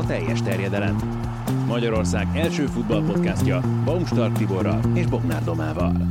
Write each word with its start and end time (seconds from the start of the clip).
A 0.00 0.06
teljes 0.06 0.42
terjedelem. 0.42 0.96
Magyarország 1.66 2.26
első 2.34 2.66
futballpodcastja 2.66 3.60
Baumstark 3.84 4.36
Tiborral 4.36 4.96
és 4.96 5.06
Bognár 5.06 5.44
Domával. 5.44 6.06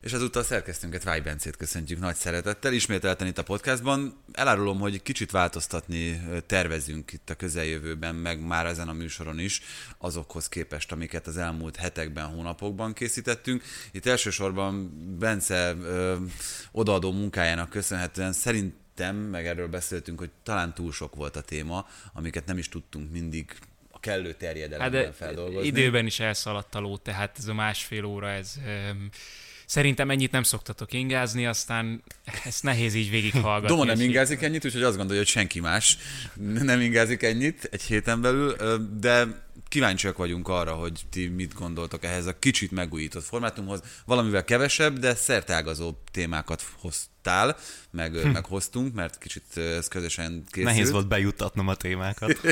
És 0.00 0.12
ezúttal 0.12 0.42
szerkesztőnket 0.42 1.04
Váj 1.04 1.20
Bencét 1.20 1.56
köszöntjük 1.56 2.00
nagy 2.00 2.14
szeretettel. 2.14 2.72
Ismételten 2.72 3.26
itt 3.26 3.38
a 3.38 3.42
podcastban. 3.42 4.22
Elárulom, 4.32 4.78
hogy 4.78 5.02
kicsit 5.02 5.30
változtatni 5.30 6.20
tervezünk 6.46 7.12
itt 7.12 7.30
a 7.30 7.34
közeljövőben, 7.34 8.14
meg 8.14 8.46
már 8.46 8.66
ezen 8.66 8.88
a 8.88 8.92
műsoron 8.92 9.38
is, 9.38 9.62
azokhoz 9.98 10.48
képest, 10.48 10.92
amiket 10.92 11.26
az 11.26 11.36
elmúlt 11.36 11.76
hetekben, 11.76 12.24
hónapokban 12.24 12.92
készítettünk. 12.92 13.62
Itt 13.92 14.06
elsősorban 14.06 14.90
Bence 15.18 15.74
ö, 15.82 16.16
odaadó 16.72 17.12
munkájának 17.12 17.68
köszönhetően 17.68 18.32
szerint 18.32 18.74
szerintem, 18.96 19.30
meg 19.30 19.46
erről 19.46 19.68
beszéltünk, 19.68 20.18
hogy 20.18 20.30
talán 20.42 20.74
túl 20.74 20.92
sok 20.92 21.14
volt 21.14 21.36
a 21.36 21.40
téma, 21.40 21.88
amiket 22.12 22.46
nem 22.46 22.58
is 22.58 22.68
tudtunk 22.68 23.12
mindig 23.12 23.56
a 23.90 24.00
kellő 24.00 24.32
terjedelemben 24.32 25.04
hát 25.04 25.14
feldolgozni. 25.14 25.66
Időben 25.66 26.06
is 26.06 26.20
elszaladt 26.20 26.74
a 26.74 26.80
ló, 26.80 26.96
tehát 26.96 27.36
ez 27.38 27.46
a 27.46 27.54
másfél 27.54 28.04
óra, 28.04 28.30
ez... 28.30 28.54
Um, 28.90 29.08
Szerintem 29.66 30.10
ennyit 30.10 30.30
nem 30.30 30.42
szoktatok 30.42 30.92
ingázni, 30.92 31.46
aztán 31.46 32.02
ezt 32.44 32.62
nehéz 32.62 32.94
így 32.94 33.10
végighallgatni. 33.10 33.66
Doma 33.66 33.84
nem 33.84 34.00
ingázik 34.00 34.42
ennyit, 34.42 34.64
úgyhogy 34.64 34.82
azt 34.82 34.96
gondolja, 34.96 35.22
hogy 35.22 35.30
senki 35.30 35.60
más 35.60 35.98
nem 36.34 36.80
ingázik 36.80 37.22
ennyit 37.22 37.68
egy 37.70 37.82
héten 37.82 38.20
belül, 38.20 38.56
de 38.98 39.44
kíváncsiak 39.68 40.16
vagyunk 40.16 40.48
arra, 40.48 40.72
hogy 40.72 41.00
ti 41.10 41.28
mit 41.28 41.54
gondoltok 41.54 42.04
ehhez 42.04 42.26
a 42.26 42.38
kicsit 42.38 42.70
megújított 42.70 43.24
formátumhoz. 43.24 43.82
Valamivel 44.04 44.44
kevesebb, 44.44 44.98
de 44.98 45.14
szertágazó 45.14 45.94
témákat 46.10 46.62
hoztál, 46.78 47.56
meg, 47.96 48.16
hm. 48.16 48.28
meg 48.28 48.44
hoztunk, 48.44 48.94
mert 48.94 49.18
kicsit 49.18 49.56
ez 49.56 49.88
közösen 49.88 50.44
készült. 50.50 50.72
Nehéz 50.72 50.90
volt 50.90 51.08
bejuttatnom 51.08 51.68
a 51.68 51.74
témákat. 51.74 52.40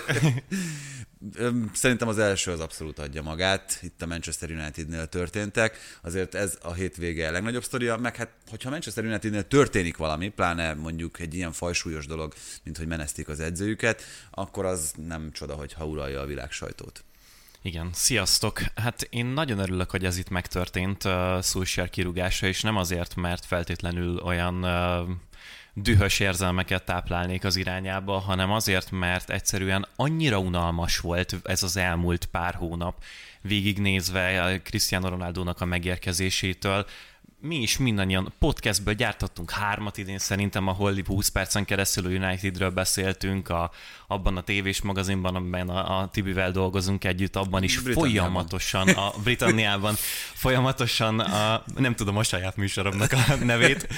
Szerintem 1.73 2.09
az 2.09 2.19
első 2.19 2.51
az 2.51 2.61
abszolút 2.61 2.99
adja 2.99 3.23
magát. 3.23 3.79
Itt 3.83 4.03
a 4.03 4.07
Manchester 4.07 4.51
Unitednél 4.51 5.07
történtek. 5.07 5.79
Azért 6.03 6.35
ez 6.35 6.59
a 6.63 6.73
hétvége 6.73 7.29
a 7.29 7.31
legnagyobb 7.31 7.65
sztoria, 7.65 7.97
meg 7.97 8.17
hát, 8.17 8.31
hogyha 8.51 8.71
Manchester 8.71 9.05
Unitednél 9.05 9.47
történik 9.47 9.97
valami, 9.97 10.29
pláne 10.29 10.75
mondjuk 10.75 11.21
egy 11.21 11.35
ilyen 11.35 11.53
fajsúlyos 11.53 12.07
dolog, 12.07 12.35
mint 12.63 12.77
hogy 12.77 12.87
menesztik 12.87 13.29
az 13.29 13.41
edzőjüket, 13.41 14.03
akkor 14.31 14.65
az 14.65 14.93
nem 15.07 15.33
csoda, 15.33 15.55
hogy 15.55 15.73
ha 15.73 15.87
uralja 15.87 16.21
a 16.21 16.27
világ 16.27 16.51
sajtót. 16.51 17.05
Igen, 17.63 17.91
sziasztok! 17.93 18.61
Hát 18.75 19.07
én 19.11 19.27
nagyon 19.27 19.59
örülök, 19.59 19.91
hogy 19.91 20.05
ez 20.05 20.19
itt 20.19 20.29
megtörtént, 20.29 21.05
uh, 21.05 21.41
Szulsjár 21.41 21.91
kirúgása, 21.91 22.47
és 22.47 22.61
nem 22.61 22.77
azért, 22.77 23.15
mert 23.15 23.45
feltétlenül 23.45 24.19
olyan 24.19 24.65
uh, 24.65 25.09
dühös 25.75 26.21
érzelmeket 26.21 26.85
táplálnék 26.85 27.45
az 27.45 27.57
irányába, 27.57 28.19
hanem 28.19 28.53
azért, 28.53 28.91
mert 28.91 29.31
egyszerűen 29.31 29.87
annyira 29.97 30.39
unalmas 30.39 30.99
volt 30.99 31.37
ez 31.45 31.63
az 31.63 31.77
elmúlt 31.77 32.25
pár 32.25 32.55
hónap, 32.55 33.03
végignézve 33.41 34.61
Cristiano 34.63 35.09
Ronaldo-nak 35.09 35.61
a 35.61 35.65
megérkezésétől, 35.65 36.87
mi 37.45 37.57
is 37.57 37.79
mindannyian 37.79 38.33
podcastből 38.39 38.95
gyártottunk 38.95 39.51
hármat 39.51 39.99
idén 39.99 40.19
szerintem, 40.19 40.69
ahol 40.69 40.95
20 41.07 41.29
percen 41.29 41.65
keresztül 41.65 42.07
a 42.07 42.09
Unitedről 42.09 42.71
beszéltünk, 42.71 43.49
a, 43.49 43.71
abban 44.07 44.37
a 44.37 44.43
tévés 44.43 44.83
magazinban, 44.83 45.35
amiben 45.35 45.69
a, 45.69 46.01
a 46.01 46.09
Tibivel 46.09 46.51
dolgozunk 46.51 47.05
együtt, 47.05 47.37
abban 47.37 47.63
is 47.63 47.77
folyamatosan, 47.77 48.89
a 48.89 49.13
Britanniában 49.23 49.95
folyamatosan, 50.35 51.21
a, 51.21 51.65
nem 51.77 51.95
tudom 51.95 52.17
a 52.17 52.23
saját 52.23 52.57
műsoromnak 52.57 53.13
a 53.13 53.35
nevét, 53.35 53.89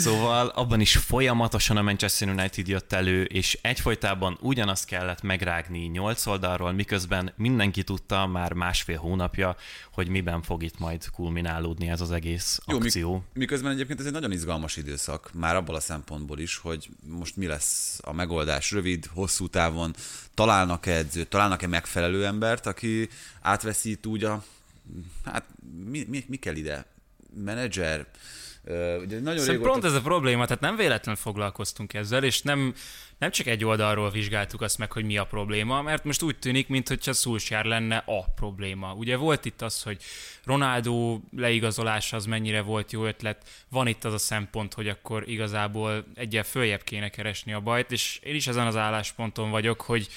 Szóval 0.00 0.46
abban 0.46 0.80
is 0.80 0.96
folyamatosan 0.96 1.76
a 1.76 1.82
Manchester 1.82 2.28
United 2.28 2.68
jött 2.68 2.92
elő, 2.92 3.24
és 3.24 3.58
egyfolytában 3.62 4.38
ugyanazt 4.40 4.84
kellett 4.84 5.22
megrágni 5.22 5.78
nyolc 5.78 6.26
oldalról, 6.26 6.72
miközben 6.72 7.32
mindenki 7.36 7.82
tudta 7.82 8.26
már 8.26 8.52
másfél 8.52 8.96
hónapja, 8.96 9.56
hogy 9.92 10.08
miben 10.08 10.42
fog 10.42 10.62
itt 10.62 10.78
majd 10.78 11.10
kulminálódni 11.10 11.88
ez 11.88 12.00
az 12.00 12.10
egész 12.10 12.60
Jó, 12.66 12.76
akció. 12.76 13.24
miközben 13.32 13.72
egyébként 13.72 14.00
ez 14.00 14.06
egy 14.06 14.12
nagyon 14.12 14.32
izgalmas 14.32 14.76
időszak, 14.76 15.30
már 15.34 15.56
abból 15.56 15.74
a 15.74 15.80
szempontból 15.80 16.38
is, 16.38 16.56
hogy 16.56 16.88
most 17.06 17.36
mi 17.36 17.46
lesz 17.46 18.00
a 18.02 18.12
megoldás 18.12 18.70
rövid, 18.70 19.06
hosszú 19.14 19.48
távon, 19.48 19.94
találnak-e 20.34 20.92
edzőt, 20.92 21.28
találnak-e 21.28 21.66
megfelelő 21.66 22.26
embert, 22.26 22.66
aki 22.66 23.08
átveszít 23.40 24.06
úgy 24.06 24.24
a, 24.24 24.44
hát 25.24 25.44
mi, 25.90 26.06
mi, 26.08 26.24
mi 26.28 26.36
kell 26.36 26.54
ide? 26.54 26.84
Menedzser, 27.34 28.06
ugye 28.64 29.20
nagyon 29.20 29.46
régóta... 29.46 29.70
pont 29.70 29.84
ez 29.84 29.94
a 29.94 30.00
probléma, 30.00 30.44
tehát 30.44 30.62
nem 30.62 30.76
véletlenül 30.76 31.20
foglalkoztunk 31.20 31.94
ezzel, 31.94 32.24
és 32.24 32.42
nem, 32.42 32.74
nem 33.18 33.30
csak 33.30 33.46
egy 33.46 33.64
oldalról 33.64 34.10
vizsgáltuk 34.10 34.60
azt 34.60 34.78
meg, 34.78 34.92
hogy 34.92 35.04
mi 35.04 35.16
a 35.16 35.24
probléma, 35.24 35.82
mert 35.82 36.04
most 36.04 36.22
úgy 36.22 36.38
tűnik, 36.38 36.68
mintha 36.68 37.12
Szulsjár 37.12 37.64
lenne 37.64 38.02
a 38.06 38.24
probléma. 38.34 38.94
Ugye 38.94 39.16
volt 39.16 39.44
itt 39.44 39.62
az, 39.62 39.82
hogy 39.82 40.02
Ronaldo 40.44 41.20
leigazolása 41.36 42.16
az 42.16 42.26
mennyire 42.26 42.60
volt 42.60 42.92
jó 42.92 43.04
ötlet, 43.04 43.44
van 43.68 43.86
itt 43.86 44.04
az 44.04 44.12
a 44.12 44.18
szempont, 44.18 44.74
hogy 44.74 44.88
akkor 44.88 45.28
igazából 45.28 46.04
egyel 46.14 46.44
följebb 46.44 46.82
kéne 46.82 47.08
keresni 47.08 47.52
a 47.52 47.60
bajt, 47.60 47.92
és 47.92 48.20
én 48.22 48.34
is 48.34 48.46
ezen 48.46 48.66
az 48.66 48.76
állásponton 48.76 49.50
vagyok, 49.50 49.80
hogy 49.80 50.08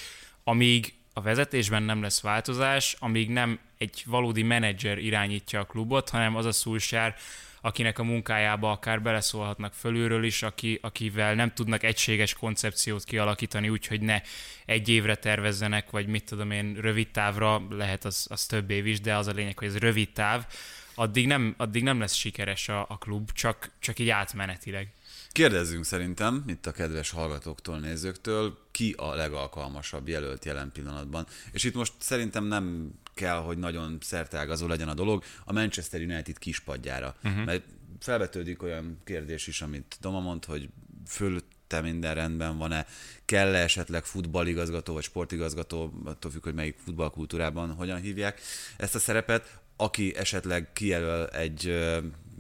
amíg 0.44 0.94
a 1.14 1.22
vezetésben 1.22 1.84
nem 1.84 2.02
lesz 2.02 2.22
változás, 2.22 2.96
amíg 3.00 3.30
nem 3.30 3.60
egy 3.78 4.04
valódi 4.06 4.44
menedzser 4.44 4.98
irányítja 4.98 5.60
a 5.60 5.66
klubot, 5.66 6.10
hanem 6.10 6.36
az 6.36 6.46
a 6.46 6.52
Szulsjár, 6.52 7.16
akinek 7.66 8.00
a 8.00 8.04
munkájába 8.04 8.72
akár 8.72 9.02
beleszólhatnak 9.02 9.74
fölülről 9.74 10.24
is, 10.24 10.44
aki, 10.44 10.80
akivel 10.82 11.36
nem 11.36 11.54
tudnak 11.54 11.84
egységes 11.84 12.34
koncepciót 12.34 13.04
kialakítani, 13.04 13.70
úgyhogy 13.70 14.02
ne 14.02 14.22
egy 14.66 14.90
évre 14.90 15.16
tervezzenek, 15.16 15.90
vagy 15.90 16.08
mit 16.08 16.26
tudom 16.26 16.52
én, 16.52 16.74
rövid 16.74 17.12
távra, 17.12 17.68
lehet 17.70 18.06
az, 18.06 18.26
az 18.30 18.46
több 18.46 18.70
év 18.70 18.86
is, 18.86 19.02
de 19.02 19.16
az 19.16 19.28
a 19.28 19.32
lényeg, 19.32 19.58
hogy 19.60 19.68
ez 19.68 19.78
rövid 19.78 20.10
táv, 20.14 20.46
addig 20.96 21.28
nem, 21.28 21.54
addig 21.58 21.84
nem 21.84 22.00
lesz 22.00 22.14
sikeres 22.14 22.70
a, 22.70 22.86
a 22.90 22.98
klub, 22.98 23.32
csak, 23.32 23.72
csak 23.80 24.00
így 24.00 24.10
átmenetileg. 24.10 24.94
Kérdezzünk 25.32 25.86
szerintem, 25.86 26.44
itt 26.48 26.66
a 26.66 26.72
kedves 26.72 27.10
hallgatóktól, 27.10 27.80
nézőktől, 27.80 28.58
ki 28.72 28.94
a 28.98 29.14
legalkalmasabb 29.14 30.08
jelölt 30.08 30.46
jelen 30.46 30.72
pillanatban. 30.74 31.28
És 31.52 31.64
itt 31.64 31.76
most 31.76 31.94
szerintem 31.98 32.46
nem 32.46 32.94
kell, 33.16 33.38
hogy 33.38 33.58
nagyon 33.58 33.98
szerteágazó 34.02 34.68
legyen 34.68 34.88
a 34.88 34.94
dolog, 34.94 35.24
a 35.46 35.54
Manchester 35.54 36.02
United 36.02 36.38
kispadjára. 36.38 37.16
Uh-huh. 37.24 37.46
Mert 37.46 37.64
felvetődik 38.00 38.64
olyan 38.64 39.02
kérdés 39.04 39.48
is, 39.48 39.62
amit 39.62 39.98
Doma 40.02 40.20
mond, 40.20 40.46
hogy 40.46 40.70
fölötte 41.08 41.82
minden 41.82 42.16
rendben 42.16 42.58
van-e, 42.58 42.86
kell-e 43.26 43.60
esetleg 43.60 44.06
futballigazgató 44.06 44.94
vagy 44.94 45.04
sportigazgató, 45.04 46.02
attól 46.06 46.32
függ, 46.32 46.44
hogy 46.44 46.54
melyik 46.54 46.78
futballkultúrában 46.84 47.74
hogyan 47.74 48.02
hívják 48.02 48.42
ezt 48.78 48.96
a 48.96 49.00
szerepet, 49.00 49.60
aki 49.76 50.16
esetleg 50.16 50.74
kijelöl 50.74 51.28
egy 51.28 51.90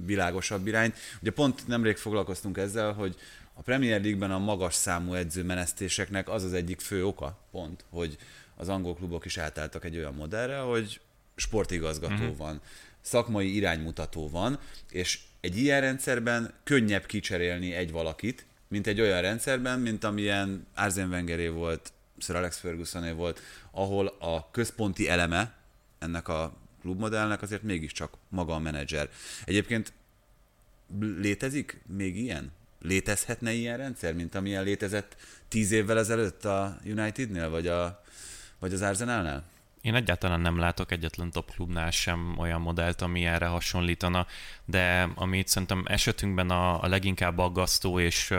világosabb 0.05 0.67
irányt. 0.67 0.97
Ugye 1.21 1.31
pont 1.31 1.67
nemrég 1.67 1.97
foglalkoztunk 1.97 2.57
ezzel, 2.57 2.93
hogy 2.93 3.15
a 3.53 3.61
Premier 3.61 4.01
League-ben 4.01 4.31
a 4.31 4.39
magas 4.39 4.73
számú 4.73 5.13
edzőmenesztéseknek 5.13 6.29
az 6.29 6.43
az 6.43 6.53
egyik 6.53 6.79
fő 6.79 7.05
oka, 7.05 7.39
pont, 7.51 7.85
hogy 7.89 8.17
az 8.55 8.69
angol 8.69 8.95
klubok 8.95 9.25
is 9.25 9.37
átálltak 9.37 9.85
egy 9.85 9.97
olyan 9.97 10.13
modellre, 10.13 10.57
hogy 10.57 10.99
sportigazgató 11.35 12.13
uh-huh. 12.13 12.37
van, 12.37 12.61
szakmai 13.01 13.55
iránymutató 13.55 14.29
van, 14.29 14.59
és 14.89 15.19
egy 15.39 15.57
ilyen 15.57 15.81
rendszerben 15.81 16.53
könnyebb 16.63 17.05
kicserélni 17.05 17.73
egy 17.73 17.91
valakit, 17.91 18.45
mint 18.67 18.87
egy 18.87 19.01
olyan 19.01 19.21
rendszerben, 19.21 19.79
mint 19.79 20.03
amilyen 20.03 20.67
Arsene 20.75 21.07
Wengeré 21.07 21.47
volt, 21.47 21.93
Sir 22.17 22.35
Alex 22.35 22.57
Fergusoné 22.57 23.11
volt, 23.11 23.41
ahol 23.71 24.07
a 24.19 24.51
központi 24.51 25.09
eleme 25.09 25.55
ennek 25.99 26.27
a 26.27 26.53
klubmodellnek 26.81 27.41
azért 27.41 27.63
mégiscsak 27.63 28.13
maga 28.29 28.53
a 28.53 28.59
menedzser. 28.59 29.09
Egyébként 29.45 29.93
létezik 30.99 31.81
még 31.95 32.17
ilyen? 32.17 32.51
Létezhetne 32.81 33.51
ilyen 33.51 33.77
rendszer, 33.77 34.13
mint 34.13 34.35
amilyen 34.35 34.63
létezett 34.63 35.15
tíz 35.47 35.71
évvel 35.71 35.97
ezelőtt 35.97 36.45
a 36.45 36.77
Unitednél, 36.85 37.49
vagy, 37.49 37.67
a, 37.67 38.03
vagy 38.65 38.73
az 38.73 38.81
Arsenalnál? 38.81 39.43
én 39.85 39.95
egyáltalán 39.95 40.39
nem 40.39 40.57
látok 40.57 40.91
egyetlen 40.91 41.31
top 41.31 41.51
klubnál 41.51 41.91
sem 41.91 42.35
olyan 42.37 42.61
modellt, 42.61 43.01
ami 43.01 43.25
erre 43.25 43.45
hasonlítana, 43.45 44.27
de 44.65 45.09
amit 45.15 45.47
szerintem 45.47 45.83
esetünkben 45.87 46.49
a, 46.49 46.83
a 46.83 46.87
leginkább 46.87 47.37
aggasztó, 47.37 47.99
és 47.99 48.31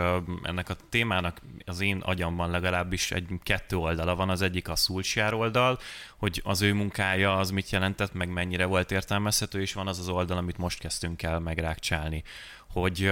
ennek 0.43 0.69
a 0.69 0.75
témának 0.89 1.41
az 1.65 1.79
én 1.79 1.97
agyamban 1.97 2.49
legalábbis 2.49 3.11
egy 3.11 3.27
kettő 3.43 3.77
oldala 3.77 4.15
van, 4.15 4.29
az 4.29 4.41
egyik 4.41 4.69
a 4.69 4.75
Szulcsjár 4.75 5.33
oldal, 5.33 5.79
hogy 6.17 6.41
az 6.43 6.61
ő 6.61 6.73
munkája 6.73 7.37
az 7.37 7.49
mit 7.49 7.69
jelentett, 7.69 8.13
meg 8.13 8.29
mennyire 8.29 8.65
volt 8.65 8.91
értelmezhető, 8.91 9.61
és 9.61 9.73
van 9.73 9.87
az 9.87 9.99
az 9.99 10.09
oldal, 10.09 10.37
amit 10.37 10.57
most 10.57 10.79
kezdtünk 10.79 11.23
el 11.23 11.39
megrákcsálni. 11.39 12.23
Hogy, 12.67 13.11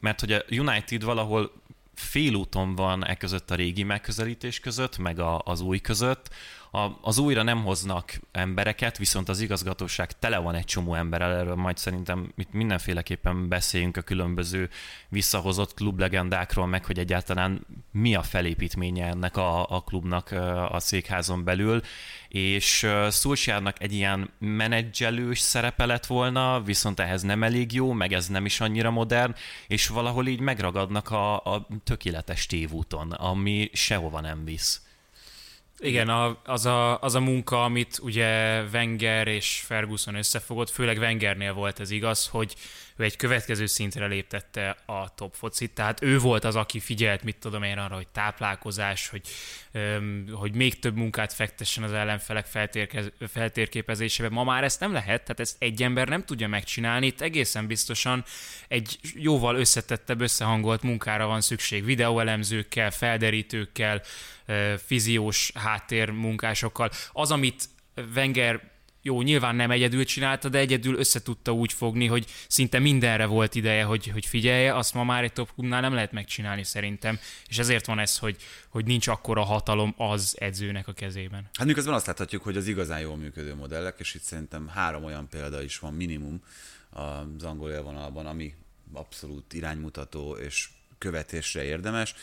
mert 0.00 0.20
hogy 0.20 0.32
a 0.32 0.42
United 0.50 1.02
valahol 1.02 1.52
félúton 1.98 2.74
van 2.74 3.06
e 3.06 3.16
között 3.16 3.50
a 3.50 3.54
régi 3.54 3.82
megközelítés 3.82 4.60
között, 4.60 4.98
meg 4.98 5.18
a, 5.18 5.42
az 5.44 5.60
új 5.60 5.78
között, 5.78 6.30
a, 6.76 6.98
az 7.02 7.18
újra 7.18 7.42
nem 7.42 7.64
hoznak 7.64 8.20
embereket, 8.32 8.98
viszont 8.98 9.28
az 9.28 9.40
igazgatóság 9.40 10.18
tele 10.18 10.38
van 10.38 10.54
egy 10.54 10.64
csomó 10.64 10.94
emberrel, 10.94 11.32
erről 11.32 11.54
majd 11.54 11.76
szerintem 11.76 12.32
itt 12.36 12.52
mindenféleképpen 12.52 13.48
beszéljünk 13.48 13.96
a 13.96 14.00
különböző 14.00 14.68
visszahozott 15.08 15.74
klublegendákról, 15.74 16.66
meg 16.66 16.84
hogy 16.84 16.98
egyáltalán 16.98 17.66
mi 17.92 18.14
a 18.14 18.22
felépítménye 18.22 19.06
ennek 19.06 19.36
a, 19.36 19.70
a 19.70 19.80
klubnak 19.80 20.30
a 20.70 20.78
székházon 20.78 21.44
belül, 21.44 21.80
és 22.28 22.86
Szulsjárnak 23.08 23.82
egy 23.82 23.92
ilyen 23.92 24.30
menedzselős 24.38 25.38
szerepe 25.38 25.86
lett 25.86 26.06
volna, 26.06 26.62
viszont 26.62 27.00
ehhez 27.00 27.22
nem 27.22 27.42
elég 27.42 27.72
jó, 27.72 27.92
meg 27.92 28.12
ez 28.12 28.28
nem 28.28 28.44
is 28.44 28.60
annyira 28.60 28.90
modern, 28.90 29.34
és 29.66 29.88
valahol 29.88 30.26
így 30.26 30.40
megragadnak 30.40 31.10
a, 31.10 31.36
a 31.36 31.66
tökéletes 31.84 32.46
tévúton, 32.46 33.10
ami 33.12 33.70
sehova 33.72 34.20
nem 34.20 34.44
visz. 34.44 34.85
Igen, 35.78 36.08
a, 36.08 36.38
az, 36.44 36.66
a, 36.66 37.00
az 37.00 37.14
a 37.14 37.20
munka, 37.20 37.64
amit 37.64 37.98
ugye 38.02 38.62
Wenger 38.72 39.26
és 39.26 39.62
Ferguson 39.66 40.14
összefogott, 40.14 40.70
főleg 40.70 40.98
Wengernél 40.98 41.52
volt 41.52 41.80
ez 41.80 41.90
igaz, 41.90 42.26
hogy 42.26 42.54
ő 42.96 43.04
egy 43.04 43.16
következő 43.16 43.66
szintre 43.66 44.06
léptette 44.06 44.76
a 44.86 45.14
top 45.14 45.34
focit, 45.34 45.74
tehát 45.74 46.02
ő 46.02 46.18
volt 46.18 46.44
az, 46.44 46.56
aki 46.56 46.80
figyelt, 46.80 47.22
mit 47.22 47.36
tudom 47.36 47.62
én 47.62 47.78
arra, 47.78 47.94
hogy 47.94 48.08
táplálkozás, 48.08 49.08
hogy, 49.08 49.20
öm, 49.72 50.26
hogy 50.32 50.54
még 50.54 50.78
több 50.78 50.96
munkát 50.96 51.32
fektessen 51.32 51.84
az 51.84 51.92
ellenfelek 51.92 52.46
feltérképezésébe. 53.28 54.28
Ma 54.28 54.44
már 54.44 54.64
ezt 54.64 54.80
nem 54.80 54.92
lehet, 54.92 55.22
tehát 55.22 55.40
ezt 55.40 55.56
egy 55.58 55.82
ember 55.82 56.08
nem 56.08 56.24
tudja 56.24 56.48
megcsinálni, 56.48 57.06
itt 57.06 57.20
egészen 57.20 57.66
biztosan 57.66 58.24
egy 58.68 58.98
jóval 59.14 59.56
összetettebb, 59.56 60.20
összehangolt 60.20 60.82
munkára 60.82 61.26
van 61.26 61.40
szükség, 61.40 61.84
videóelemzőkkel, 61.84 62.90
felderítőkkel, 62.90 64.02
fiziós 64.86 65.52
háttér 65.54 66.10
munkásokkal. 66.10 66.90
Az, 67.12 67.30
amit 67.30 67.68
Wenger 68.14 68.74
jó, 69.06 69.22
nyilván 69.22 69.56
nem 69.56 69.70
egyedül 69.70 70.04
csinálta, 70.04 70.48
de 70.48 70.58
egyedül 70.58 70.98
össze 70.98 71.22
tudta 71.22 71.52
úgy 71.52 71.72
fogni, 71.72 72.06
hogy 72.06 72.26
szinte 72.48 72.78
mindenre 72.78 73.26
volt 73.26 73.54
ideje, 73.54 73.84
hogy, 73.84 74.06
hogy 74.06 74.26
figyelje, 74.26 74.74
azt 74.74 74.94
ma 74.94 75.04
már 75.04 75.22
egy 75.22 75.32
top 75.32 75.54
klubnál 75.54 75.80
nem 75.80 75.94
lehet 75.94 76.12
megcsinálni 76.12 76.64
szerintem, 76.64 77.18
és 77.48 77.58
ezért 77.58 77.86
van 77.86 77.98
ez, 77.98 78.18
hogy, 78.18 78.36
hogy 78.68 78.84
nincs 78.84 79.06
akkora 79.08 79.42
hatalom 79.42 79.94
az 79.96 80.36
edzőnek 80.38 80.88
a 80.88 80.92
kezében. 80.92 81.48
Hát 81.52 81.66
miközben 81.66 81.94
azt 81.94 82.06
láthatjuk, 82.06 82.42
hogy 82.42 82.56
az 82.56 82.66
igazán 82.66 83.00
jól 83.00 83.16
működő 83.16 83.54
modellek, 83.54 83.96
és 83.98 84.14
itt 84.14 84.22
szerintem 84.22 84.68
három 84.68 85.04
olyan 85.04 85.28
példa 85.28 85.62
is 85.62 85.78
van 85.78 85.94
minimum 85.94 86.42
az 86.90 87.42
angol 87.42 87.70
élvonalban, 87.70 88.26
ami 88.26 88.54
abszolút 88.92 89.52
iránymutató 89.52 90.36
és 90.36 90.68
követésre 90.98 91.64
érdemes. 91.64 92.14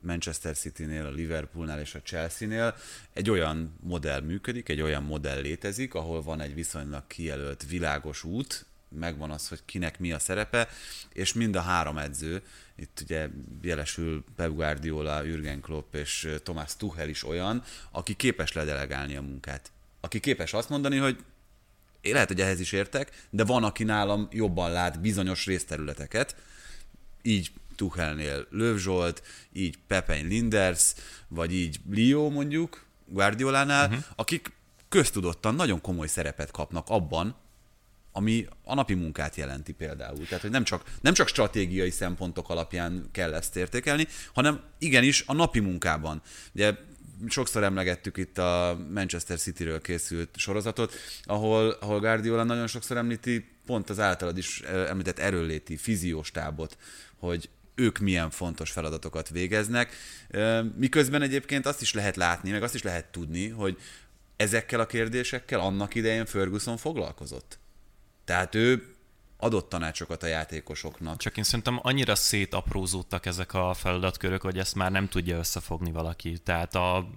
Manchester 0.00 0.56
City-nél, 0.56 1.06
a 1.06 1.10
Liverpoolnál 1.10 1.80
és 1.80 1.94
a 1.94 2.02
Chelsea-nél 2.02 2.76
egy 3.12 3.30
olyan 3.30 3.74
modell 3.80 4.20
működik, 4.20 4.68
egy 4.68 4.80
olyan 4.80 5.02
modell 5.02 5.40
létezik, 5.40 5.94
ahol 5.94 6.22
van 6.22 6.40
egy 6.40 6.54
viszonylag 6.54 7.06
kijelölt 7.06 7.64
világos 7.68 8.24
út, 8.24 8.66
megvan 8.98 9.30
az, 9.30 9.48
hogy 9.48 9.60
kinek 9.64 9.98
mi 9.98 10.12
a 10.12 10.18
szerepe, 10.18 10.68
és 11.12 11.32
mind 11.32 11.56
a 11.56 11.60
három 11.60 11.98
edző, 11.98 12.42
itt 12.76 13.00
ugye 13.02 13.28
jelesül 13.62 14.24
Pep 14.36 14.50
Guardiola, 14.50 15.22
Jürgen 15.22 15.60
Klopp 15.60 15.94
és 15.94 16.28
Thomas 16.42 16.76
Tuchel 16.76 17.08
is 17.08 17.24
olyan, 17.24 17.62
aki 17.90 18.14
képes 18.14 18.52
ledelegálni 18.52 19.16
a 19.16 19.22
munkát. 19.22 19.70
Aki 20.00 20.20
képes 20.20 20.52
azt 20.52 20.68
mondani, 20.68 20.96
hogy 20.96 21.24
én 22.00 22.12
lehet, 22.12 22.28
hogy 22.28 22.40
ehhez 22.40 22.60
is 22.60 22.72
értek, 22.72 23.26
de 23.30 23.44
van, 23.44 23.64
aki 23.64 23.84
nálam 23.84 24.28
jobban 24.30 24.72
lát 24.72 25.00
bizonyos 25.00 25.46
részterületeket, 25.46 26.36
így 27.22 27.50
Tuchelnél 27.78 28.46
Löv 28.50 28.76
Zsolt, 28.76 29.22
így 29.52 29.78
Pepen 29.86 30.26
Linders, 30.26 30.94
vagy 31.28 31.52
így 31.52 31.80
Leo 31.90 32.30
mondjuk, 32.30 32.84
Guardiolánál, 33.06 33.86
uh-huh. 33.86 34.04
akik 34.16 34.52
köztudottan 34.88 35.54
nagyon 35.54 35.80
komoly 35.80 36.06
szerepet 36.06 36.50
kapnak 36.50 36.88
abban, 36.88 37.36
ami 38.12 38.46
a 38.64 38.74
napi 38.74 38.94
munkát 38.94 39.36
jelenti 39.36 39.72
például. 39.72 40.26
Tehát, 40.26 40.40
hogy 40.40 40.50
nem 40.50 40.64
csak, 40.64 40.82
nem 41.00 41.14
csak 41.14 41.28
stratégiai 41.28 41.90
szempontok 41.90 42.50
alapján 42.50 43.08
kell 43.12 43.34
ezt 43.34 43.56
értékelni, 43.56 44.06
hanem 44.32 44.60
igenis 44.78 45.24
a 45.26 45.32
napi 45.32 45.60
munkában. 45.60 46.22
Ugye 46.54 46.74
sokszor 47.28 47.62
emlegettük 47.62 48.16
itt 48.16 48.38
a 48.38 48.78
Manchester 48.94 49.38
City-ről 49.38 49.80
készült 49.80 50.36
sorozatot, 50.36 50.94
ahol, 51.22 51.70
ahol 51.70 52.00
Guardiola 52.00 52.42
nagyon 52.42 52.66
sokszor 52.66 52.96
említi 52.96 53.48
pont 53.66 53.90
az 53.90 53.98
általad 53.98 54.38
is 54.38 54.60
említett 54.60 55.18
erőléti, 55.18 55.76
fiziós 55.76 56.30
tábot, 56.30 56.76
hogy 57.18 57.48
ők 57.78 57.98
milyen 57.98 58.30
fontos 58.30 58.70
feladatokat 58.70 59.28
végeznek, 59.28 59.92
miközben 60.76 61.22
egyébként 61.22 61.66
azt 61.66 61.80
is 61.80 61.92
lehet 61.94 62.16
látni, 62.16 62.50
meg 62.50 62.62
azt 62.62 62.74
is 62.74 62.82
lehet 62.82 63.04
tudni, 63.04 63.48
hogy 63.48 63.78
ezekkel 64.36 64.80
a 64.80 64.86
kérdésekkel 64.86 65.60
annak 65.60 65.94
idején 65.94 66.26
Ferguson 66.26 66.76
foglalkozott. 66.76 67.58
Tehát 68.24 68.54
ő 68.54 68.94
adott 69.36 69.68
tanácsokat 69.68 70.22
a 70.22 70.26
játékosoknak. 70.26 71.18
Csak 71.18 71.36
én 71.36 71.44
szerintem 71.44 71.78
annyira 71.82 72.14
szétaprózódtak 72.14 73.26
ezek 73.26 73.54
a 73.54 73.74
feladatkörök, 73.74 74.42
hogy 74.42 74.58
ezt 74.58 74.74
már 74.74 74.90
nem 74.90 75.08
tudja 75.08 75.38
összefogni 75.38 75.90
valaki. 75.90 76.38
Tehát 76.38 76.74
a, 76.74 77.08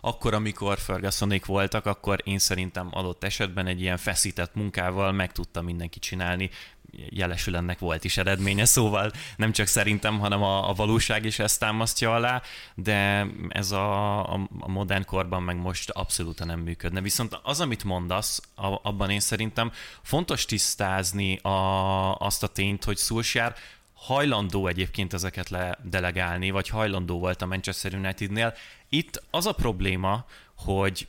akkor, 0.00 0.34
amikor 0.34 0.78
Fergusonék 0.78 1.44
voltak, 1.44 1.86
akkor 1.86 2.20
én 2.24 2.38
szerintem 2.38 2.88
adott 2.90 3.24
esetben 3.24 3.66
egy 3.66 3.80
ilyen 3.80 3.96
feszített 3.96 4.54
munkával 4.54 5.12
meg 5.12 5.32
tudta 5.32 5.62
mindenki 5.62 5.98
csinálni 5.98 6.50
jelesül 6.92 7.56
ennek 7.56 7.78
volt 7.78 8.04
is 8.04 8.16
eredménye, 8.16 8.64
szóval 8.64 9.10
nem 9.36 9.52
csak 9.52 9.66
szerintem, 9.66 10.18
hanem 10.18 10.42
a, 10.42 10.68
a 10.68 10.72
valóság 10.72 11.24
is 11.24 11.38
ezt 11.38 11.60
támasztja 11.60 12.14
alá, 12.14 12.42
de 12.74 13.26
ez 13.48 13.70
a, 13.70 14.18
a, 14.32 14.48
a 14.60 14.68
modern 14.68 15.04
korban 15.04 15.42
meg 15.42 15.56
most 15.56 15.90
abszolút 15.90 16.44
nem 16.44 16.60
működne. 16.60 17.00
Viszont 17.00 17.40
az, 17.42 17.60
amit 17.60 17.84
mondasz, 17.84 18.42
a, 18.54 18.88
abban 18.88 19.10
én 19.10 19.20
szerintem 19.20 19.72
fontos 20.02 20.44
tisztázni 20.44 21.36
a, 21.36 22.14
azt 22.14 22.42
a 22.42 22.46
tényt, 22.46 22.84
hogy 22.84 22.96
Szulsjár 22.96 23.54
hajlandó 23.94 24.66
egyébként 24.66 25.12
ezeket 25.12 25.48
ledelegálni, 25.48 26.50
vagy 26.50 26.68
hajlandó 26.68 27.18
volt 27.18 27.42
a 27.42 27.46
Manchester 27.46 27.94
Unitednél. 27.94 28.54
Itt 28.88 29.22
az 29.30 29.46
a 29.46 29.52
probléma, 29.52 30.24
hogy 30.56 31.08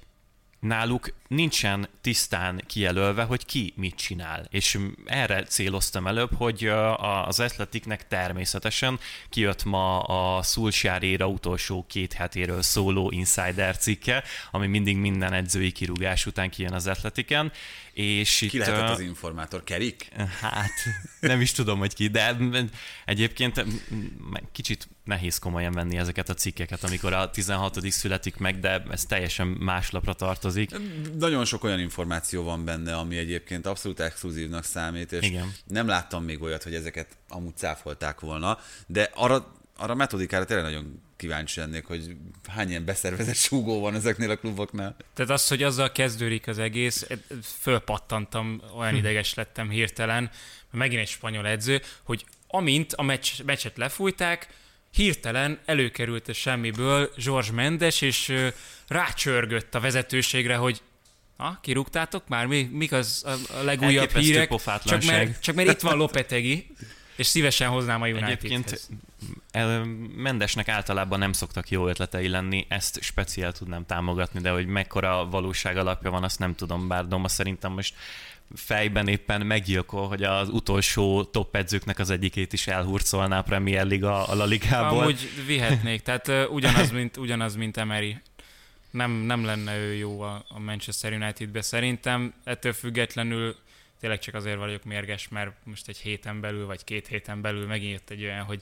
náluk 0.60 1.14
nincsen 1.32 1.90
tisztán 2.02 2.64
kijelölve, 2.68 3.24
hogy 3.24 3.46
ki 3.46 3.74
mit 3.76 3.96
csinál. 3.96 4.48
És 4.50 4.78
erre 5.06 5.44
céloztam 5.44 6.08
előbb, 6.08 6.34
hogy 6.36 6.68
az 7.26 7.40
Athleticnek 7.40 8.08
természetesen 8.08 9.00
kijött 9.30 9.64
ma 9.64 10.00
a 10.00 10.44
Szulsjáréra 10.44 11.28
utolsó 11.28 11.86
két 11.90 12.14
hetéről 12.14 12.62
szóló 12.62 13.12
Insider 13.12 13.78
cikke, 13.78 14.24
ami 14.52 14.68
mindig 14.68 14.98
minden 14.98 15.34
edzői 15.34 15.72
kirúgás 15.72 16.26
után 16.26 16.50
kijön 16.50 16.74
az 16.74 16.88
Athleticen, 16.88 17.52
és 17.94 18.38
ki 18.38 18.46
itt, 18.46 18.54
lehetett 18.54 18.90
az 18.90 19.00
informátor? 19.00 19.64
Kerik? 19.64 20.08
Hát, 20.42 20.72
nem 21.20 21.42
is 21.42 21.52
tudom, 21.52 21.80
hogy 21.80 21.94
ki, 21.94 22.08
de 22.08 22.38
egyébként 23.06 23.66
kicsit 24.52 24.88
nehéz 25.04 25.38
komolyan 25.38 25.72
venni 25.72 25.98
ezeket 25.98 26.30
a 26.30 26.34
cikkeket, 26.34 26.84
amikor 26.84 27.14
a 27.14 27.30
16. 27.30 27.92
születik 27.92 28.38
meg, 28.38 28.60
de 28.60 28.84
ez 28.92 29.06
teljesen 29.06 29.48
más 29.48 29.92
lapra 29.92 30.14
tartozik. 30.14 30.70
Nagyon 31.22 31.46
sok 31.46 31.64
olyan 31.64 31.80
információ 31.80 32.44
van 32.44 32.66
benne, 32.66 32.96
ami 32.96 33.18
egyébként 33.18 33.66
abszolút 33.66 34.00
exkluzívnak 34.00 34.64
számít, 34.64 35.12
és 35.12 35.28
Igen. 35.28 35.54
nem 35.66 35.88
láttam 35.88 36.24
még 36.24 36.42
olyat, 36.42 36.64
hogy 36.64 36.74
ezeket 36.74 37.08
amúgy 37.30 37.58
cáfolták 37.58 38.20
volna, 38.20 38.60
de 38.88 39.10
arra, 39.14 39.54
arra 39.78 39.96
metodikára 39.96 40.46
tényleg 40.46 40.66
nagyon 40.66 41.02
kíváncsi 41.16 41.60
lennék, 41.60 41.86
hogy 41.86 42.16
hány 42.50 42.70
ilyen 42.70 42.86
beszervezett 42.86 43.36
súgó 43.36 43.80
van 43.80 43.96
ezeknél 43.96 44.30
a 44.30 44.36
kluboknál. 44.36 44.96
Tehát 45.14 45.32
az, 45.32 45.48
hogy 45.48 45.64
azzal 45.64 45.92
kezdődik 45.92 46.48
az 46.48 46.60
egész, 46.60 47.08
fölpattantam, 47.60 48.62
olyan 48.78 48.92
hm. 48.92 48.98
ideges 48.98 49.34
lettem 49.34 49.70
hirtelen, 49.70 50.30
megint 50.72 51.02
egy 51.02 51.08
spanyol 51.08 51.48
edző, 51.48 51.82
hogy 52.04 52.26
amint 52.48 52.94
a 52.94 53.02
meccs, 53.02 53.42
meccset 53.46 53.78
lefújták, 53.78 54.48
hirtelen 54.92 55.60
előkerült 55.66 56.28
a 56.28 56.34
semmiből 56.34 57.12
George 57.24 57.52
Mendes, 57.52 58.02
és 58.02 58.34
rácsörgött 58.88 59.76
a 59.76 59.80
vezetőségre, 59.80 60.56
hogy 60.56 60.82
Ha, 61.42 61.58
kirúgtátok 61.62 62.28
már? 62.28 62.46
Mi, 62.46 62.70
mik 62.72 62.92
az 62.92 63.26
a 63.60 63.64
legújabb 63.64 63.96
Elképesztő 63.96 64.32
hírek? 64.32 64.84
Csak 64.84 65.04
mert, 65.06 65.42
csak 65.42 65.56
mert 65.56 65.70
itt 65.70 65.80
van 65.80 65.98
Lopetegi, 65.98 66.68
és 67.16 67.28
szívesen 67.28 67.70
hoznám 67.70 68.02
a 68.02 68.08
Unitedhez. 68.08 68.32
Egyébként 68.32 68.90
Mendesnek 70.16 70.68
általában 70.68 71.20
nem 71.20 71.34
szoktak 71.34 71.70
jó 71.70 71.88
ötletei 71.88 72.28
lenni, 72.28 72.66
ezt 72.70 73.02
speciál 73.02 73.52
tudnám 73.52 73.86
támogatni, 73.86 74.40
de 74.40 74.50
hogy 74.50 74.66
mekkora 74.66 75.28
valóság 75.30 75.78
alapja 75.78 76.12
van, 76.12 76.24
azt 76.24 76.40
nem 76.40 76.56
tudom, 76.56 76.88
bár 76.88 77.08
Doma 77.08 77.28
szerintem 77.28 77.72
most 77.72 77.94
fejben 78.56 79.08
éppen 79.08 79.46
meggyilkol, 79.46 80.08
hogy 80.08 80.24
az 80.24 80.50
utolsó 80.50 81.24
top 81.24 81.56
edzőknek 81.56 82.00
az 82.00 82.10
egyikét 82.10 82.54
is 82.54 82.68
elhurcolná 82.68 83.38
a 83.38 83.42
Premier 83.42 83.86
Liga 83.86 84.28
a 84.28 84.36
La 84.36 84.46
Ligából. 84.46 85.00
Amúgy 85.00 85.30
vihetnék, 85.46 86.02
tehát 86.02 86.50
ugyanaz, 86.50 86.92
mint, 86.92 87.18
ugyanaz, 87.18 87.56
mint 87.56 87.78
Emery. 87.78 88.18
Nem, 88.92 89.12
nem 89.12 89.46
lenne 89.46 89.78
ő 89.78 89.94
jó 89.94 90.22
a, 90.22 90.46
a 90.48 90.60
Manchester 90.60 91.14
Unitedbe 91.14 91.62
szerintem, 91.62 92.34
ettől 92.44 92.74
függetlenül 92.74 93.56
tényleg 94.00 94.20
csak 94.20 94.34
azért 94.34 94.58
vagyok 94.58 94.84
mérges, 94.84 95.28
mert 95.28 95.52
most 95.64 95.88
egy 95.88 95.98
héten 95.98 96.42
belül, 96.42 96.66
vagy 96.66 96.84
két 96.84 97.08
héten 97.08 97.42
belül 97.42 97.68
megint 97.68 97.92
jött 97.92 98.10
egy 98.10 98.24
olyan, 98.24 98.44
hogy 98.44 98.62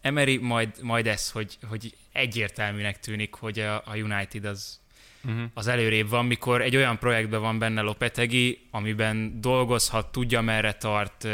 Emery 0.00 0.36
majd, 0.36 0.82
majd 0.82 1.06
ez, 1.06 1.30
hogy, 1.30 1.58
hogy 1.68 1.96
egyértelműnek 2.12 3.00
tűnik, 3.00 3.34
hogy 3.34 3.58
a, 3.58 3.82
a 3.86 3.96
United 3.96 4.44
az, 4.44 4.80
uh-huh. 5.24 5.42
az 5.54 5.66
előrébb 5.66 6.08
van, 6.08 6.26
mikor 6.26 6.62
egy 6.62 6.76
olyan 6.76 6.98
projektben 6.98 7.40
van 7.40 7.58
benne 7.58 7.80
Lopetegi, 7.80 8.58
amiben 8.70 9.40
dolgozhat, 9.40 10.12
tudja 10.12 10.40
merre 10.40 10.72
tart, 10.72 11.26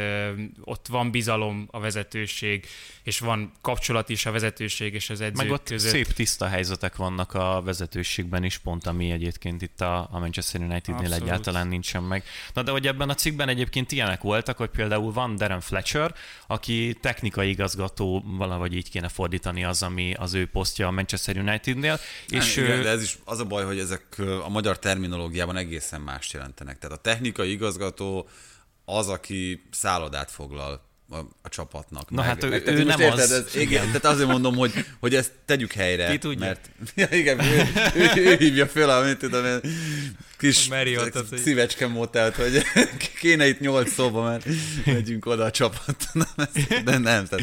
ott 0.61 0.87
van 0.87 1.11
bizalom 1.11 1.69
a 1.71 1.81
vezetőség, 1.81 2.67
és 3.03 3.19
van 3.19 3.53
kapcsolat 3.61 4.09
is 4.09 4.27
a 4.27 4.31
vezetőség 4.31 4.95
és 4.95 5.11
az 5.11 5.21
edzők 5.21 5.43
Meg 5.43 5.51
ott 5.51 5.69
között. 5.69 5.91
szép 5.91 6.07
tiszta 6.07 6.47
helyzetek 6.47 6.97
vannak 6.97 7.35
a 7.35 7.63
vezetőségben 7.65 8.45
is, 8.45 8.59
pont 8.59 8.87
ami 8.87 9.11
egyébként 9.11 9.63
itt 9.63 9.81
a, 9.81 10.09
a 10.11 10.19
Manchester 10.19 10.61
Unitednél 10.61 11.05
Abszolút. 11.05 11.23
egyáltalán 11.23 11.69
nincsen 11.69 12.03
meg. 12.03 12.25
Na 12.55 12.63
de 12.63 12.71
hogy 12.71 12.87
ebben 12.87 13.09
a 13.09 13.15
cikkben 13.15 13.49
egyébként 13.49 13.93
ilyenek 13.93 14.21
voltak, 14.21 14.57
hogy 14.57 14.71
például 14.71 15.13
van 15.13 15.37
Darren 15.37 15.61
Fletcher, 15.61 16.15
aki 16.47 16.97
technikai 17.01 17.49
igazgató, 17.49 18.25
valahogy 18.27 18.75
így 18.75 18.91
kéne 18.91 19.09
fordítani 19.09 19.65
az, 19.65 19.83
ami 19.83 20.15
az 20.15 20.35
ő 20.35 20.47
posztja 20.47 20.87
a 20.87 20.91
Manchester 20.91 21.37
Unitednél. 21.37 21.99
És 22.29 22.57
igen, 22.57 22.79
ő... 22.79 22.83
de 22.83 22.89
ez 22.89 23.03
is 23.03 23.19
az 23.25 23.41
a 23.41 23.45
baj, 23.45 23.65
hogy 23.65 23.76
ezek 23.79 24.19
a 24.45 24.49
magyar 24.49 24.79
terminológiában 24.79 25.57
egészen 25.57 26.01
más 26.01 26.33
jelentenek. 26.33 26.79
Tehát 26.79 26.97
a 26.97 27.01
technikai 27.01 27.51
igazgató 27.51 28.29
az, 28.85 29.09
aki 29.09 29.69
szállodát 29.71 30.31
foglal 30.31 30.85
a, 31.11 31.17
a 31.43 31.49
csapatnak. 31.49 32.11
Na 32.11 32.17
meg, 32.17 32.27
hát 32.27 32.45
ő, 32.45 32.49
meg, 32.49 32.67
ő 32.67 32.83
nem 32.83 33.01
érted, 33.01 33.19
az. 33.19 33.33
Ez, 33.33 33.57
igen, 33.57 33.87
tehát 33.87 34.05
azért 34.05 34.29
mondom, 34.29 34.57
hogy, 34.57 34.73
hogy 35.01 35.15
ezt 35.15 35.33
tegyük 35.45 35.73
helyre. 35.73 36.11
Ki 36.11 36.19
tudja? 36.19 36.47
Mert, 36.47 36.71
ja, 36.95 37.09
igen, 37.11 37.41
ő, 37.41 37.69
ő, 37.95 38.11
ő, 38.17 38.31
ő, 38.31 38.37
hívja 38.37 38.67
föl, 38.67 38.91
amit 38.91 39.19
tudom 39.19 39.45
én, 39.45 39.61
kis 40.39 40.69
Marriott, 40.69 41.37
szívecske 41.37 41.87
motelt, 41.87 42.35
hogy 42.35 42.63
kéne 43.21 43.47
itt 43.47 43.61
nyolc 43.61 43.93
szóba, 43.93 44.23
mert 44.23 44.47
megyünk 44.85 45.27
oda 45.27 45.45
a 45.45 45.51
csapat. 45.51 46.09
De 46.85 46.99
nem, 47.11 47.27
tehát 47.27 47.41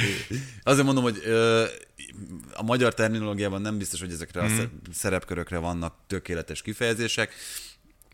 azért 0.64 0.86
mondom, 0.86 1.04
hogy 1.04 1.22
a 2.54 2.64
magyar 2.64 2.94
terminológiában 2.94 3.62
nem 3.62 3.78
biztos, 3.78 4.00
hogy 4.00 4.12
ezekre 4.12 4.42
mm. 4.42 4.46
a 4.46 4.48
mhm. 4.48 4.64
szerepkörökre 4.92 5.58
vannak 5.58 5.96
tökéletes 6.08 6.62
kifejezések. 6.62 7.34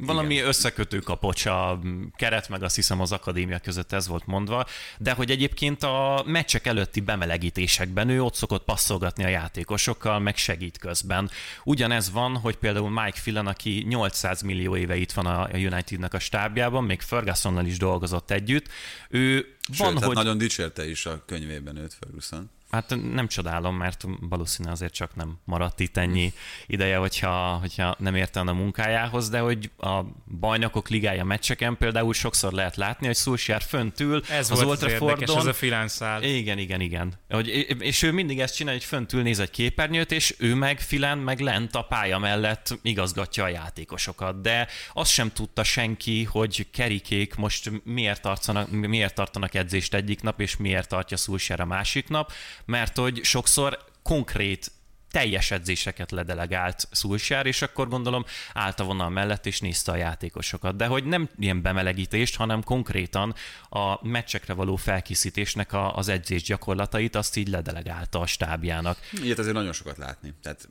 Valami 0.01 0.33
Igen. 0.33 0.47
összekötő 0.47 0.99
kapocs 0.99 1.45
a 1.45 1.79
keret, 2.15 2.49
meg 2.49 2.63
azt 2.63 2.75
hiszem 2.75 3.01
az 3.01 3.11
akadémia 3.11 3.59
között 3.59 3.91
ez 3.91 4.07
volt 4.07 4.25
mondva, 4.25 4.65
de 4.97 5.11
hogy 5.11 5.31
egyébként 5.31 5.83
a 5.83 6.23
meccsek 6.25 6.67
előtti 6.67 6.99
bemelegítésekben 6.99 8.09
ő 8.09 8.23
ott 8.23 8.33
szokott 8.33 8.63
passzolgatni 8.63 9.23
a 9.23 9.27
játékosokkal, 9.27 10.19
meg 10.19 10.37
segít 10.37 10.77
közben. 10.77 11.29
Ugyanez 11.63 12.11
van, 12.11 12.37
hogy 12.37 12.55
például 12.55 12.89
Mike 12.89 13.19
Phelan, 13.21 13.47
aki 13.47 13.85
800 13.87 14.41
millió 14.41 14.75
éve 14.75 14.95
itt 14.95 15.11
van 15.11 15.25
a 15.25 15.49
Unitednek 15.53 16.13
a 16.13 16.19
stábjában, 16.19 16.83
még 16.83 17.01
Fergusonnal 17.01 17.65
is 17.65 17.77
dolgozott 17.77 18.31
együtt, 18.31 18.67
ő 19.09 19.55
Sőt, 19.71 19.77
van, 19.77 19.93
hát 19.93 20.03
hogy... 20.03 20.15
nagyon 20.15 20.37
dicsérte 20.37 20.89
is 20.89 21.05
a 21.05 21.23
könyvében 21.25 21.75
őt 21.75 21.93
Ferguson. 21.99 22.49
Hát 22.69 22.95
nem 23.13 23.27
csodálom, 23.27 23.75
mert 23.75 24.05
valószínűleg 24.19 24.73
azért 24.73 24.93
csak 24.93 25.15
nem 25.15 25.37
maradt 25.45 25.79
itt 25.79 25.97
ennyi 25.97 26.33
ideje, 26.65 26.97
hogyha, 26.97 27.57
hogyha 27.59 27.95
nem 27.99 28.15
érte 28.15 28.39
a 28.39 28.53
munkájához, 28.53 29.29
de 29.29 29.39
hogy 29.39 29.71
a 29.77 30.01
bajnokok 30.39 30.89
ligája 30.89 31.23
meccseken 31.23 31.77
például 31.77 32.13
sokszor 32.13 32.51
lehet 32.51 32.75
látni, 32.75 33.05
hogy 33.05 33.15
Szulsjár 33.15 33.61
fönt 33.61 33.99
ül 33.99 34.23
ez 34.29 34.51
az 34.51 34.61
Old 34.61 34.77
Traffordon. 34.77 35.37
Ez 35.37 35.45
a 35.45 35.53
filánszál. 35.53 36.23
Igen, 36.23 36.57
igen, 36.57 36.81
igen. 36.81 37.13
Hogy, 37.29 37.47
és 37.79 38.01
ő 38.01 38.11
mindig 38.11 38.39
ezt 38.39 38.55
csinálja, 38.55 38.79
hogy 38.79 38.87
fönt 38.87 39.13
ül, 39.13 39.21
néz 39.21 39.39
egy 39.39 39.51
képernyőt, 39.51 40.11
és 40.11 40.35
ő 40.37 40.55
meg 40.55 40.79
filán, 40.79 41.17
meg 41.17 41.39
lent 41.39 41.75
a 41.75 41.81
pálya 41.81 42.17
mellett 42.17 42.79
igazgatja 42.81 43.43
a 43.43 43.47
játékosokat. 43.47 44.41
De 44.41 44.67
azt 44.93 45.11
sem 45.11 45.31
tudta 45.31 45.63
senki, 45.63 46.23
hogy 46.23 46.67
kerikék 46.71 47.35
most 47.35 47.71
miért 47.83 48.21
tartanak, 48.21 48.71
miért 48.71 49.15
tartanak 49.15 49.53
edzést 49.53 49.93
egyik 49.93 50.21
nap, 50.21 50.41
és 50.41 50.57
miért 50.57 50.87
tartja 50.87 51.17
Szulsjár 51.17 51.59
a 51.59 51.65
másik 51.65 52.07
nap, 52.07 52.31
mert 52.65 52.97
hogy 52.97 53.23
sokszor 53.23 53.79
konkrét 54.03 54.71
teljes 55.11 55.51
edzéseket 55.51 56.11
ledelegált 56.11 56.87
Szulsár, 56.91 57.45
és 57.45 57.61
akkor 57.61 57.87
gondolom 57.87 58.25
állt 58.53 58.79
a 58.79 58.83
vonal 58.83 59.09
mellett, 59.09 59.45
és 59.45 59.59
nézte 59.59 59.91
a 59.91 59.95
játékosokat. 59.95 60.75
De 60.75 60.85
hogy 60.85 61.03
nem 61.03 61.29
ilyen 61.39 61.61
bemelegítést, 61.61 62.35
hanem 62.35 62.63
konkrétan 62.63 63.35
a 63.69 64.07
meccsekre 64.07 64.53
való 64.53 64.75
felkészítésnek 64.75 65.73
a, 65.73 65.95
az 65.95 66.07
edzés 66.07 66.43
gyakorlatait, 66.43 67.15
azt 67.15 67.37
így 67.37 67.47
ledelegálta 67.47 68.19
a 68.19 68.25
stábjának. 68.25 68.97
Ilyet 69.23 69.39
azért 69.39 69.55
nagyon 69.55 69.73
sokat 69.73 69.97
látni. 69.97 70.33
Tehát 70.41 70.69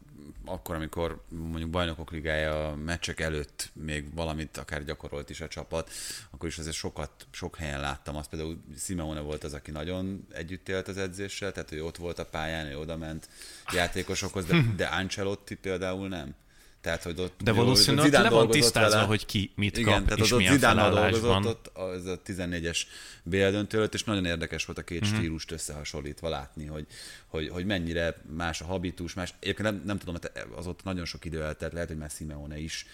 akkor, 0.51 0.75
amikor 0.75 1.23
mondjuk 1.29 1.71
bajnokok 1.71 2.11
ligája 2.11 2.69
a 2.69 2.77
meccsek 2.77 3.21
előtt 3.21 3.71
még 3.73 4.15
valamit 4.15 4.57
akár 4.57 4.85
gyakorolt 4.85 5.31
is 5.31 5.41
a 5.41 5.49
csapat, 5.49 5.91
akkor 6.31 6.49
is 6.49 6.59
azért 6.59 6.77
sokat, 6.77 7.11
sok 7.31 7.57
helyen 7.57 7.81
láttam 7.81 8.17
azt. 8.17 8.29
Például 8.29 8.61
Simeone 8.79 9.21
volt 9.21 9.45
az, 9.45 9.53
aki 9.53 9.71
nagyon 9.71 10.27
együtt 10.33 10.69
élt 10.69 10.89
az 10.89 10.97
edzéssel, 10.97 11.53
tehát 11.53 11.73
ő 11.73 11.85
ott 11.85 11.97
volt 11.97 12.19
a 12.19 12.25
pályán, 12.25 12.67
ő 12.67 12.79
oda 12.79 12.97
ment 12.97 13.29
játékosokhoz, 13.73 14.45
de, 14.45 14.65
de 14.77 14.87
Ancelotti 14.87 15.55
például 15.55 16.09
nem. 16.09 16.35
Tehát, 16.81 17.03
hogy 17.03 17.21
ott, 17.21 17.43
De 17.43 17.53
valószínűleg 17.53 18.07
ott 18.07 18.13
le 18.13 18.29
van 18.31 18.51
tisztázva, 18.51 18.95
vele. 18.95 19.07
hogy 19.07 19.27
ki 19.27 19.53
mit 19.55 19.77
Igen, 19.77 19.95
kap, 19.95 20.05
tehát 20.05 20.19
és 20.19 20.33
ott 20.33 20.39
milyen 20.39 20.53
Zidane 20.53 20.91
dolgozott 20.91 21.47
ott 21.47 21.71
az 21.89 22.07
a 22.07 22.21
14-es 22.27 22.83
BL 23.23 23.37
döntő 23.37 23.79
előtt, 23.79 23.95
és 23.95 24.05
nagyon 24.05 24.25
érdekes 24.25 24.65
volt 24.65 24.79
a 24.79 24.85
két 24.85 25.07
mm-hmm. 25.07 25.17
stílust 25.17 25.51
összehasonlítva 25.51 26.29
látni, 26.29 26.67
hogy, 26.67 26.87
hogy, 27.27 27.49
hogy 27.49 27.67
mennyire 27.67 28.17
más 28.37 28.61
a 28.61 28.65
habitus, 28.65 29.15
más. 29.15 29.35
Egyébként 29.41 29.71
nem, 29.71 29.83
nem 29.85 29.99
tudom, 29.99 30.15
az 30.57 30.67
ott 30.67 30.85
nagyon 30.85 31.05
sok 31.05 31.25
idő 31.25 31.43
eltelt, 31.43 31.73
lehet, 31.73 31.89
hogy 31.89 31.99
már 31.99 32.11
Simeone 32.11 32.59
is 32.59 32.87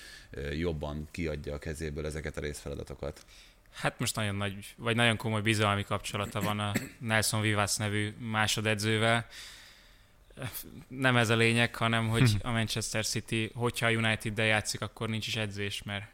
jobban 0.52 1.08
kiadja 1.10 1.54
a 1.54 1.58
kezéből 1.58 2.06
ezeket 2.06 2.36
a 2.36 2.40
részfeladatokat. 2.40 3.24
Hát 3.72 3.98
most 3.98 4.16
nagyon 4.16 4.34
nagy, 4.34 4.74
vagy 4.76 4.96
nagyon 4.96 5.16
komoly 5.16 5.40
bizalmi 5.40 5.84
kapcsolata 5.84 6.40
van 6.40 6.58
a 6.58 6.72
Nelson 6.98 7.40
Vivas 7.40 7.76
nevű 7.76 8.14
másodedzővel, 8.18 9.26
nem 10.88 11.16
ez 11.16 11.30
a 11.30 11.36
lényeg, 11.36 11.74
hanem 11.74 12.08
hogy 12.08 12.30
hm. 12.30 12.46
a 12.46 12.50
Manchester 12.50 13.06
City, 13.06 13.50
hogyha 13.54 13.86
a 13.86 13.90
United-del 13.90 14.46
játszik, 14.46 14.80
akkor 14.80 15.08
nincs 15.08 15.26
is 15.26 15.36
edzés, 15.36 15.82
mert 15.82 16.04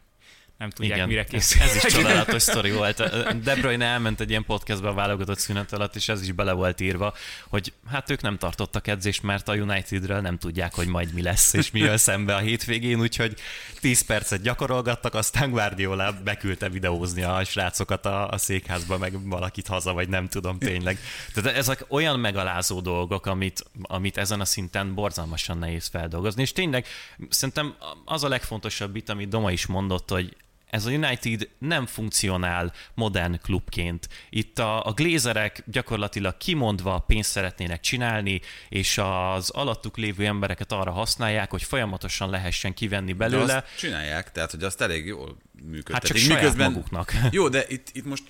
nem 0.60 0.70
tudják, 0.70 0.96
Igen, 0.96 1.08
mire 1.08 1.24
készül. 1.24 1.62
Ez, 1.62 1.76
ez 1.76 1.84
is 1.84 1.92
csodálatos 1.94 2.42
sztori 2.42 2.70
volt. 2.70 2.96
De 3.42 3.54
Bruyne 3.54 3.84
elment 3.84 4.20
egy 4.20 4.30
ilyen 4.30 4.44
podcastbe 4.44 4.88
a 4.88 4.92
válogatott 4.92 5.38
szünet 5.38 5.72
alatt, 5.72 5.96
és 5.96 6.08
ez 6.08 6.22
is 6.22 6.32
bele 6.32 6.52
volt 6.52 6.80
írva, 6.80 7.14
hogy 7.48 7.72
hát 7.90 8.10
ők 8.10 8.22
nem 8.22 8.38
tartottak 8.38 8.86
edzést, 8.86 9.22
mert 9.22 9.48
a 9.48 9.54
Unitedről 9.54 10.20
nem 10.20 10.38
tudják, 10.38 10.74
hogy 10.74 10.86
majd 10.86 11.12
mi 11.12 11.22
lesz, 11.22 11.52
és 11.52 11.70
mi 11.70 11.80
jön 11.80 11.96
szembe 11.96 12.34
a 12.34 12.38
hétvégén, 12.38 13.00
úgyhogy 13.00 13.34
10 13.80 14.00
percet 14.00 14.42
gyakorolgattak, 14.42 15.14
aztán 15.14 15.50
Guardiola 15.50 16.12
beküldte 16.24 16.68
videózni 16.68 17.22
a 17.22 17.44
srácokat 17.44 18.06
a, 18.06 18.28
a 18.28 18.38
székházba, 18.38 18.98
meg 18.98 19.28
valakit 19.28 19.66
haza, 19.66 19.92
vagy 19.92 20.08
nem 20.08 20.28
tudom 20.28 20.58
tényleg. 20.58 20.98
Tehát 21.34 21.56
ezek 21.56 21.84
olyan 21.88 22.20
megalázó 22.20 22.80
dolgok, 22.80 23.26
amit, 23.26 23.64
amit 23.82 24.16
ezen 24.16 24.40
a 24.40 24.44
szinten 24.44 24.94
borzalmasan 24.94 25.58
nehéz 25.58 25.86
feldolgozni, 25.86 26.42
és 26.42 26.52
tényleg 26.52 26.86
szerintem 27.28 27.74
az 28.04 28.24
a 28.24 28.28
legfontosabb 28.28 28.96
itt, 28.96 29.08
amit 29.08 29.28
Doma 29.28 29.50
is 29.50 29.66
mondott, 29.66 30.10
hogy 30.10 30.36
ez 30.70 30.86
a 30.86 30.90
United 30.90 31.48
nem 31.58 31.86
funkcionál 31.86 32.72
modern 32.94 33.40
klubként. 33.42 34.08
Itt 34.30 34.58
a, 34.58 34.86
a 34.86 34.92
glézerek 34.92 35.62
gyakorlatilag 35.66 36.36
kimondva 36.36 36.98
pénzt 36.98 37.30
szeretnének 37.30 37.80
csinálni, 37.80 38.40
és 38.68 38.98
az 38.98 39.50
alattuk 39.50 39.96
lévő 39.96 40.24
embereket 40.26 40.72
arra 40.72 40.90
használják, 40.90 41.50
hogy 41.50 41.62
folyamatosan 41.62 42.30
lehessen 42.30 42.74
kivenni 42.74 43.12
belőle. 43.12 43.46
De 43.46 43.56
azt 43.56 43.76
csinálják, 43.78 44.32
tehát 44.32 44.50
hogy 44.50 44.62
azt 44.62 44.80
elég 44.80 45.06
jól 45.06 45.36
működtetik. 45.62 45.92
Hát 45.92 46.06
csak 46.06 46.16
saját 46.16 46.40
Miközben, 46.40 46.72
maguknak. 46.72 47.12
Jó, 47.30 47.48
de 47.48 47.64
itt, 47.68 47.88
itt 47.92 48.04
most 48.04 48.22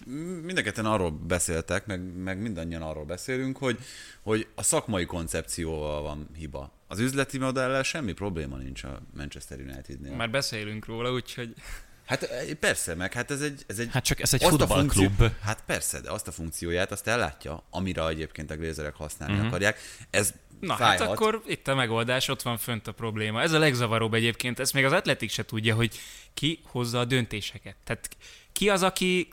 mindenketten 0.43 0.87
arról 0.87 1.11
beszéltek, 1.11 1.87
meg, 1.87 2.03
meg 2.17 2.41
mindannyian 2.41 2.83
arról 2.83 3.05
beszélünk, 3.05 3.57
hogy, 3.57 3.79
hogy 4.23 4.47
a 4.55 4.63
szakmai 4.63 5.05
koncepcióval 5.05 6.03
van 6.03 6.29
hiba. 6.37 6.73
Az 6.87 6.99
üzleti 6.99 7.39
modellel 7.39 7.83
semmi 7.83 8.13
probléma 8.13 8.57
nincs 8.57 8.85
a 8.85 9.03
Manchester 9.17 9.59
Unitednél. 9.59 10.15
Már 10.15 10.31
beszélünk 10.31 10.87
róla, 10.87 11.13
úgyhogy... 11.13 11.55
Hát 12.11 12.23
eh, 12.23 12.55
persze, 12.55 12.95
meg 12.95 13.13
hát 13.13 13.31
ez 13.31 13.41
egy... 13.41 13.65
Ez 13.67 13.79
egy 13.79 13.89
hát 13.93 14.05
csak 14.05 14.21
ez 14.21 14.35
egy 14.35 14.43
futballklub. 14.43 15.17
Funkció, 15.17 15.27
hát 15.43 15.63
persze, 15.67 16.01
de 16.01 16.11
azt 16.11 16.29
a 16.29 16.33
funkcióját 16.33 16.93
azt 16.93 17.07
ellátja, 17.07 17.63
amire 17.71 18.09
egyébként 18.09 18.51
a 18.51 18.57
glézerek 18.57 18.95
használni 18.95 19.35
uh-huh. 19.35 19.49
akarják. 19.49 19.79
Ez 20.11 20.33
Na 20.61 20.77
fájhat. 20.77 20.99
hát 20.99 21.09
akkor 21.09 21.43
itt 21.47 21.69
a 21.69 21.75
megoldás, 21.75 22.29
ott 22.29 22.43
van 22.43 22.59
fönt 22.59 22.87
a 22.87 22.93
probléma. 22.93 23.43
Ez 23.43 23.53
a 23.53 23.59
legzavaróbb 23.59 24.15
egyébként, 24.15 24.59
ezt 24.59 24.73
még 24.73 24.85
az 24.85 24.93
atletik 24.93 25.31
se 25.31 25.45
tudja, 25.45 25.75
hogy 25.75 26.01
ki 26.35 26.61
hozza 26.65 26.99
a 26.99 27.05
döntéseket. 27.05 27.77
Tehát 27.85 28.09
ki 28.53 28.71
az, 28.71 28.83
aki 28.83 29.29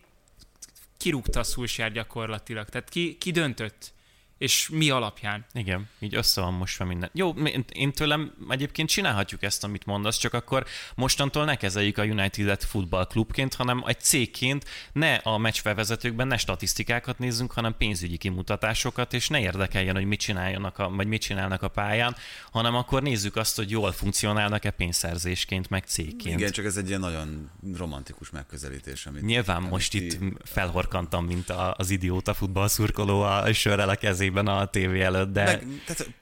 kirúgta 0.98 1.40
a 1.40 1.88
gyakorlatilag? 1.88 2.70
Tehát 2.70 2.90
ki, 2.90 3.18
ki 3.20 3.32
döntött? 3.32 3.94
És 4.38 4.70
mi 4.70 4.90
alapján. 4.90 5.46
Igen, 5.54 5.90
így 6.00 6.16
össze 6.16 6.42
van 6.42 6.54
mosva 6.54 6.86
minden. 6.86 7.10
Jó, 7.14 7.32
én 7.74 7.92
tőlem 7.92 8.34
egyébként 8.50 8.90
csinálhatjuk 8.90 9.44
ezt, 9.44 9.64
amit 9.64 9.86
mondasz, 9.86 10.18
csak 10.18 10.34
akkor 10.34 10.66
mostantól 10.96 11.46
ne 11.46 11.56
kezeljük 11.56 11.98
a 11.98 12.04
United-et 12.04 12.64
futballklubként, 12.64 13.54
hanem 13.54 13.84
egy 13.88 14.00
cégként 14.00 14.66
ne 14.94 15.16
a 15.16 15.38
meccsfelvezetőkben 15.38 16.28
ne 16.28 16.38
statisztikákat 16.38 17.20
nézzünk, 17.20 17.52
hanem 17.52 17.76
pénzügyi 17.78 18.18
kimutatásokat, 18.18 19.14
és 19.14 19.28
ne 19.28 19.40
érdekeljen, 19.40 19.96
hogy 19.96 20.06
mit 20.06 20.20
csináljanak, 20.20 20.80
a, 20.80 20.90
vagy 20.90 21.08
mit 21.08 21.22
csinálnak 21.22 21.62
a 21.62 21.68
pályán, 21.68 22.16
hanem 22.52 22.76
akkor 22.76 23.02
nézzük 23.02 23.36
azt, 23.36 23.56
hogy 23.56 23.72
jól 23.72 23.92
funkcionálnak-e 23.92 24.72
pénzszerzésként, 24.72 25.70
meg 25.70 25.84
cégként. 25.86 26.40
Igen, 26.40 26.52
csak 26.52 26.66
ez 26.66 26.78
egy 26.78 26.88
ilyen 26.88 27.00
nagyon 27.00 27.50
romantikus 27.78 28.30
megközelítés. 28.30 29.06
Amit, 29.06 29.22
Nyilván 29.22 29.58
amit 29.58 29.70
most 29.70 29.94
itt 29.94 30.18
felhorkantam, 30.44 31.26
mint 31.26 31.50
az 31.50 31.90
idióta 31.90 32.34
futballszurkoló 32.34 33.22
a 33.22 33.54
sörrel 33.54 33.90
a 33.90 33.96
kezé 33.96 34.27
kezében 34.28 34.48
a 34.48 34.66
tévé 34.66 35.02
előtt, 35.02 35.34
de... 35.34 35.44
Meg, 35.44 35.66
tehát, 35.86 36.14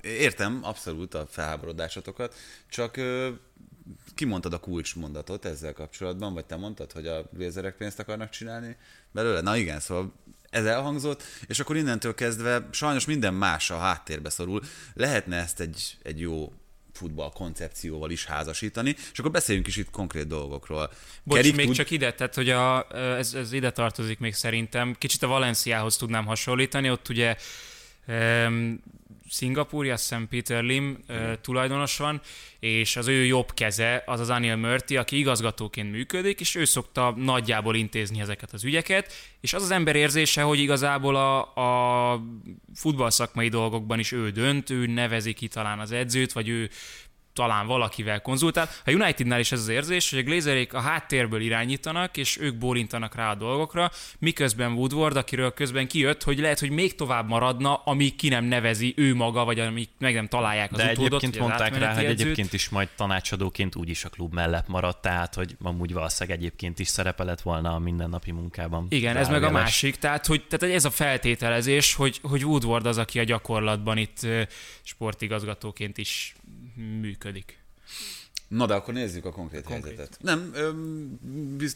értem 0.00 0.60
abszolút 0.62 1.14
a 1.14 1.26
felháborodásotokat, 1.30 2.34
csak 2.68 2.96
ö, 2.96 3.30
kimondtad 4.14 4.52
a 4.52 4.58
kulcsmondatot 4.58 5.44
ezzel 5.44 5.72
kapcsolatban, 5.72 6.34
vagy 6.34 6.44
te 6.44 6.56
mondtad, 6.56 6.92
hogy 6.92 7.06
a 7.06 7.28
lézerek 7.36 7.76
pénzt 7.76 7.98
akarnak 7.98 8.30
csinálni 8.30 8.76
belőle? 9.12 9.40
Na 9.40 9.56
igen, 9.56 9.80
szóval 9.80 10.12
ez 10.50 10.64
elhangzott, 10.64 11.22
és 11.46 11.60
akkor 11.60 11.76
innentől 11.76 12.14
kezdve 12.14 12.68
sajnos 12.70 13.06
minden 13.06 13.34
más 13.34 13.70
a 13.70 13.78
háttérbe 13.78 14.30
szorul. 14.30 14.62
Lehetne 14.94 15.36
ezt 15.36 15.60
egy, 15.60 15.98
egy 16.02 16.20
jó 16.20 16.52
futball 17.00 17.30
koncepcióval 17.34 18.10
is 18.10 18.24
házasítani, 18.24 18.94
és 19.12 19.18
akkor 19.18 19.30
beszéljünk 19.30 19.66
is 19.66 19.76
itt 19.76 19.90
konkrét 19.90 20.26
dolgokról. 20.26 20.90
Bocs, 21.22 21.36
Kerik 21.36 21.56
még 21.56 21.66
tud... 21.66 21.74
csak 21.74 21.90
ide, 21.90 22.12
tehát 22.12 22.34
hogy 22.34 22.50
a, 22.50 22.86
ez, 23.16 23.34
ez 23.34 23.52
ide 23.52 23.70
tartozik 23.70 24.18
még 24.18 24.34
szerintem. 24.34 24.94
Kicsit 24.98 25.22
a 25.22 25.26
Valenciához 25.26 25.96
tudnám 25.96 26.26
hasonlítani, 26.26 26.90
ott 26.90 27.08
ugye 27.08 27.36
Szingapúri, 29.30 29.90
azt 29.90 30.02
hiszem 30.02 30.28
Peter 30.28 30.62
Lim 30.62 30.98
uh, 31.08 31.32
tulajdonos 31.40 31.96
van, 31.96 32.20
és 32.60 32.96
az 32.96 33.08
ő 33.08 33.24
jobb 33.24 33.54
keze 33.54 34.02
az 34.06 34.20
az 34.20 34.30
Anil 34.30 34.56
Murti, 34.56 34.96
aki 34.96 35.18
igazgatóként 35.18 35.90
működik, 35.90 36.40
és 36.40 36.54
ő 36.54 36.64
szokta 36.64 37.14
nagyjából 37.16 37.74
intézni 37.74 38.20
ezeket 38.20 38.52
az 38.52 38.64
ügyeket, 38.64 39.12
és 39.40 39.52
az 39.52 39.62
az 39.62 39.70
ember 39.70 39.96
érzése, 39.96 40.42
hogy 40.42 40.58
igazából 40.58 41.16
a, 41.16 41.54
a 41.54 42.22
futballszakmai 42.74 43.48
dolgokban 43.48 43.98
is 43.98 44.12
ő 44.12 44.30
dönt, 44.30 44.70
ő 44.70 44.86
nevezi 44.86 45.32
ki 45.32 45.48
talán 45.48 45.78
az 45.78 45.92
edzőt, 45.92 46.32
vagy 46.32 46.48
ő 46.48 46.70
talán 47.40 47.66
valakivel 47.66 48.20
konzultál. 48.20 48.68
A 48.84 48.90
Unitednál 48.90 49.40
is 49.40 49.52
ez 49.52 49.60
az 49.60 49.68
érzés, 49.68 50.10
hogy 50.10 50.18
a 50.18 50.22
Glazerék 50.22 50.74
a 50.74 50.80
háttérből 50.80 51.40
irányítanak, 51.40 52.16
és 52.16 52.38
ők 52.40 52.56
bólintanak 52.56 53.14
rá 53.14 53.30
a 53.30 53.34
dolgokra, 53.34 53.90
miközben 54.18 54.72
Woodward, 54.72 55.16
akiről 55.16 55.54
közben 55.54 55.86
kijött, 55.86 56.22
hogy 56.22 56.38
lehet, 56.38 56.60
hogy 56.60 56.70
még 56.70 56.94
tovább 56.94 57.28
maradna, 57.28 57.74
amíg 57.74 58.16
ki 58.16 58.28
nem 58.28 58.44
nevezi 58.44 58.94
ő 58.96 59.14
maga, 59.14 59.44
vagy 59.44 59.58
amíg 59.58 59.88
meg 59.98 60.14
nem 60.14 60.28
találják 60.28 60.72
az 60.72 60.78
De 60.78 60.90
utódot, 60.90 61.22
egyébként 61.22 61.38
mondták 61.38 61.78
rá, 61.78 61.94
hogy 61.94 62.04
egyébként 62.04 62.52
is 62.52 62.68
majd 62.68 62.88
tanácsadóként 62.96 63.76
úgyis 63.76 64.04
a 64.04 64.08
klub 64.08 64.34
mellett 64.34 64.68
maradt, 64.68 65.02
tehát 65.02 65.34
hogy 65.34 65.56
amúgy 65.62 65.92
valószínűleg 65.92 66.38
egyébként 66.38 66.78
is 66.78 66.88
szerepelett 66.88 67.40
volna 67.40 67.74
a 67.74 67.78
mindennapi 67.78 68.30
munkában. 68.30 68.86
Igen, 68.88 69.16
ez 69.16 69.28
meg 69.28 69.42
a 69.42 69.50
másik, 69.50 69.96
tehát 69.96 70.26
hogy 70.26 70.44
tehát 70.48 70.74
ez 70.76 70.84
a 70.84 70.90
feltételezés, 70.90 71.94
hogy, 71.94 72.18
hogy 72.22 72.44
Woodward 72.44 72.86
az, 72.86 72.98
aki 72.98 73.18
a 73.18 73.24
gyakorlatban 73.24 73.96
itt 73.96 74.26
sportigazgatóként 74.82 75.98
is 75.98 76.34
működik. 77.00 77.58
Na 78.48 78.66
de 78.66 78.74
akkor 78.74 78.94
nézzük 78.94 79.24
a 79.24 79.32
konkrét, 79.32 79.64
konkrét. 79.64 79.96
helyzetet. 79.96 80.22
Nem, 80.22 80.54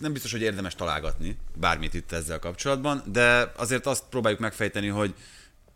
nem 0.00 0.12
biztos, 0.12 0.32
hogy 0.32 0.40
érdemes 0.40 0.74
találgatni 0.74 1.36
bármit 1.56 1.94
itt 1.94 2.12
ezzel 2.12 2.38
kapcsolatban, 2.38 3.02
de 3.06 3.52
azért 3.56 3.86
azt 3.86 4.04
próbáljuk 4.10 4.40
megfejteni, 4.40 4.88
hogy 4.88 5.14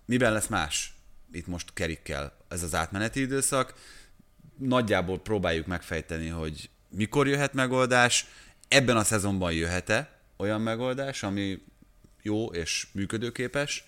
miben 0.04 0.32
lesz 0.32 0.47
más 0.47 0.92
itt 1.32 1.47
most 1.47 1.73
kerikkel 1.73 2.37
ez 2.49 2.62
az 2.62 2.75
átmeneti 2.75 3.20
időszak. 3.20 3.75
Nagyjából 4.56 5.20
próbáljuk 5.20 5.66
megfejteni, 5.66 6.28
hogy 6.28 6.70
mikor 6.88 7.28
jöhet 7.28 7.52
megoldás, 7.52 8.26
ebben 8.68 8.97
a 8.97 9.04
szezonban 9.04 9.52
jöhet-e 9.52 10.20
olyan 10.37 10.61
megoldás, 10.61 11.23
ami 11.23 11.62
jó 12.23 12.47
és 12.47 12.87
működőképes, 12.92 13.85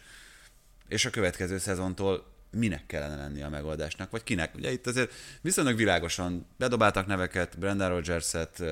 és 0.89 1.05
a 1.05 1.11
következő 1.11 1.59
szezontól 1.59 2.30
minek 2.51 2.87
kellene 2.87 3.17
lenni 3.17 3.43
a 3.43 3.49
megoldásnak, 3.49 4.11
vagy 4.11 4.23
kinek. 4.23 4.55
Ugye 4.55 4.73
itt 4.73 4.87
azért 4.87 5.13
viszonylag 5.41 5.77
világosan 5.77 6.47
bedobáltak 6.57 7.07
neveket, 7.07 7.59
Brendan 7.59 7.89
Rodgers-et, 7.89 8.63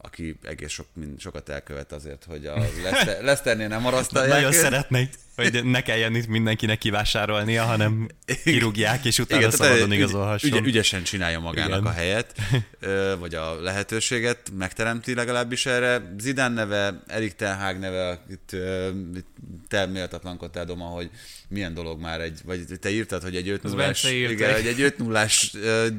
aki 0.00 0.38
egész 0.42 0.70
sok, 0.70 0.86
sokat 1.18 1.48
elkövet 1.48 1.92
azért, 1.92 2.24
hogy 2.24 2.46
a 2.46 2.58
Lester, 2.84 3.22
Lesternél 3.22 3.68
nem 3.68 3.80
marasztalják. 3.80 4.34
Nagyon 4.34 4.52
szeretnék, 4.52 5.14
hogy 5.36 5.64
ne 5.64 5.82
kelljen 5.82 6.14
itt 6.14 6.26
mindenkinek 6.26 6.78
kivásárolnia, 6.78 7.64
hanem 7.64 8.08
kirúgják, 8.44 9.04
és 9.04 9.18
utána 9.18 9.40
Igen, 9.40 9.50
szabadon 9.52 9.92
igazolhasson. 9.92 10.52
Ügy, 10.52 10.66
ügyesen 10.66 11.02
csinálja 11.02 11.40
magának 11.40 11.80
Igen. 11.80 11.92
a 11.92 11.94
helyet, 11.94 12.34
vagy 13.18 13.34
a 13.34 13.60
lehetőséget, 13.60 14.50
megteremti 14.58 15.14
legalábbis 15.14 15.66
erre. 15.66 16.14
Zidane 16.18 16.54
neve, 16.54 17.02
Erik 17.06 17.34
Ten 17.34 17.76
neve, 17.78 18.24
itt, 18.30 18.56
te 19.68 19.86
méltatlankodtál, 19.86 20.64
Doma, 20.64 20.84
hogy 20.84 21.10
milyen 21.48 21.74
dolog 21.74 22.00
már 22.00 22.20
egy, 22.20 22.40
vagy 22.44 22.64
te 22.80 22.90
írtad, 22.90 23.22
hogy 23.22 23.36
egy 23.36 23.48
5 23.48 23.62
0 23.62 23.92
igen, 24.02 24.54
hogy 24.54 24.66
egy 24.66 24.80
5 24.80 24.98
0 24.98 25.26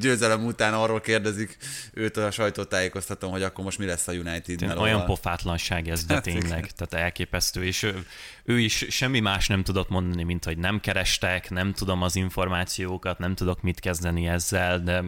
győzelem 0.00 0.44
után 0.44 0.74
arról 0.74 1.00
kérdezik 1.00 1.56
őt 1.92 2.16
a 2.16 2.30
sajtótájékoztatom, 2.30 3.30
hogy 3.30 3.42
akkor 3.42 3.64
most 3.64 3.78
mi 3.78 3.84
lesz 3.84 4.08
a 4.08 4.12
United. 4.12 4.62
Olyan 4.62 4.78
Olyan 4.78 5.04
pofátlanság 5.04 5.88
ez, 5.88 6.04
de 6.04 6.14
hát 6.14 6.22
tényleg, 6.22 6.70
tehát 6.70 7.04
elképesztő, 7.04 7.64
és 7.64 7.82
ő, 7.82 8.06
ő 8.44 8.58
is 8.58 8.86
semmi 8.88 9.20
más 9.20 9.48
nem 9.48 9.62
tudott 9.62 9.88
mondani, 9.88 10.22
mint 10.22 10.44
hogy 10.44 10.58
nem 10.58 10.80
kerestek, 10.80 11.50
nem 11.50 11.72
tudom 11.72 12.02
az 12.02 12.16
információkat, 12.24 13.18
nem 13.18 13.34
tudok 13.34 13.62
mit 13.62 13.80
kezdeni 13.80 14.26
ezzel, 14.26 14.80
de 14.80 15.04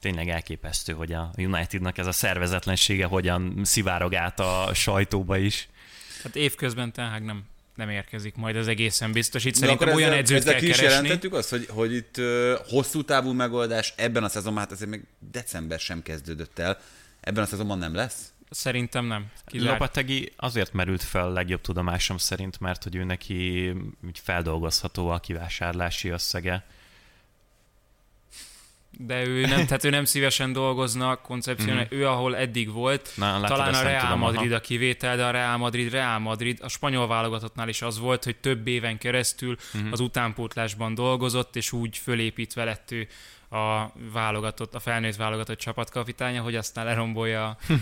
tényleg 0.00 0.28
elképesztő, 0.28 0.92
hogy 0.92 1.12
a 1.12 1.30
Unitednak 1.36 1.98
ez 1.98 2.06
a 2.06 2.12
szervezetlensége 2.12 3.04
hogyan 3.04 3.60
szivárog 3.62 4.14
át 4.14 4.40
a 4.40 4.70
sajtóba 4.74 5.36
is. 5.36 5.68
Hát 6.22 6.36
évközben 6.36 6.92
tehát 6.92 7.24
nem 7.24 7.44
nem 7.74 7.90
érkezik 7.90 8.34
majd 8.34 8.56
az 8.56 8.68
egészen 8.68 9.12
biztos. 9.12 9.44
Itt 9.44 9.54
szerintem 9.54 9.88
olyan 9.88 10.00
ezzel, 10.00 10.18
edzőt 10.18 10.38
ezzel 10.38 10.52
kell 10.52 10.60
ki 10.60 10.68
is 10.68 10.76
keresni. 10.76 10.94
jelentettük 10.94 11.34
azt, 11.34 11.50
hogy, 11.50 11.66
hogy 11.70 11.94
itt 11.94 12.16
uh, 12.18 12.52
hosszú 12.68 13.02
távú 13.02 13.32
megoldás 13.32 13.94
ebben 13.96 14.24
a 14.24 14.28
szezonban, 14.28 14.62
hát 14.62 14.72
azért 14.72 14.90
még 14.90 15.02
december 15.32 15.78
sem 15.78 16.02
kezdődött 16.02 16.58
el, 16.58 16.78
ebben 17.20 17.42
a 17.42 17.46
szezonban 17.46 17.78
nem 17.78 17.94
lesz? 17.94 18.32
Szerintem 18.50 19.04
nem. 19.04 19.30
Kizár... 19.46 19.70
Lopategi 19.70 20.32
azért 20.36 20.72
merült 20.72 21.02
fel 21.02 21.32
legjobb 21.32 21.60
tudomásom 21.60 22.16
szerint, 22.16 22.60
mert 22.60 22.82
hogy 22.82 22.94
ő 22.94 23.04
neki 23.04 23.72
feldolgozható 24.22 25.08
a 25.08 25.18
kivásárlási 25.18 26.08
összege 26.08 26.64
de 28.98 29.24
ő 29.24 29.46
nem, 29.46 29.66
tehát 29.66 29.84
ő 29.84 29.90
nem 29.90 30.04
szívesen 30.04 30.52
dolgozna 30.52 31.16
koncepción, 31.16 31.76
mm-hmm. 31.76 31.86
ő 31.88 32.06
ahol 32.06 32.36
eddig 32.36 32.72
volt, 32.72 33.10
Na, 33.14 33.40
talán 33.40 33.74
a 33.74 33.82
Real 33.82 34.00
tudom, 34.00 34.18
Madrid 34.18 34.50
aha. 34.50 34.56
a 34.56 34.60
kivétel, 34.60 35.16
de 35.16 35.24
a 35.24 35.30
Real 35.30 35.56
Madrid, 35.56 35.90
Real 35.90 36.18
Madrid, 36.18 36.58
a 36.62 36.68
spanyol 36.68 37.06
válogatottnál 37.06 37.68
is 37.68 37.82
az 37.82 37.98
volt, 37.98 38.24
hogy 38.24 38.36
több 38.36 38.66
éven 38.66 38.98
keresztül 38.98 39.56
mm-hmm. 39.76 39.92
az 39.92 40.00
utánpótlásban 40.00 40.94
dolgozott, 40.94 41.56
és 41.56 41.72
úgy 41.72 41.98
fölépítve 41.98 42.64
lett 42.64 42.90
ő 42.90 43.08
a 43.50 43.92
válogatott, 44.12 44.74
a 44.74 44.80
felnőtt 44.80 45.16
válogatott 45.16 45.58
csapatkapitánya, 45.58 46.42
hogy 46.42 46.56
aztán 46.56 46.84
lerombolja 46.84 47.56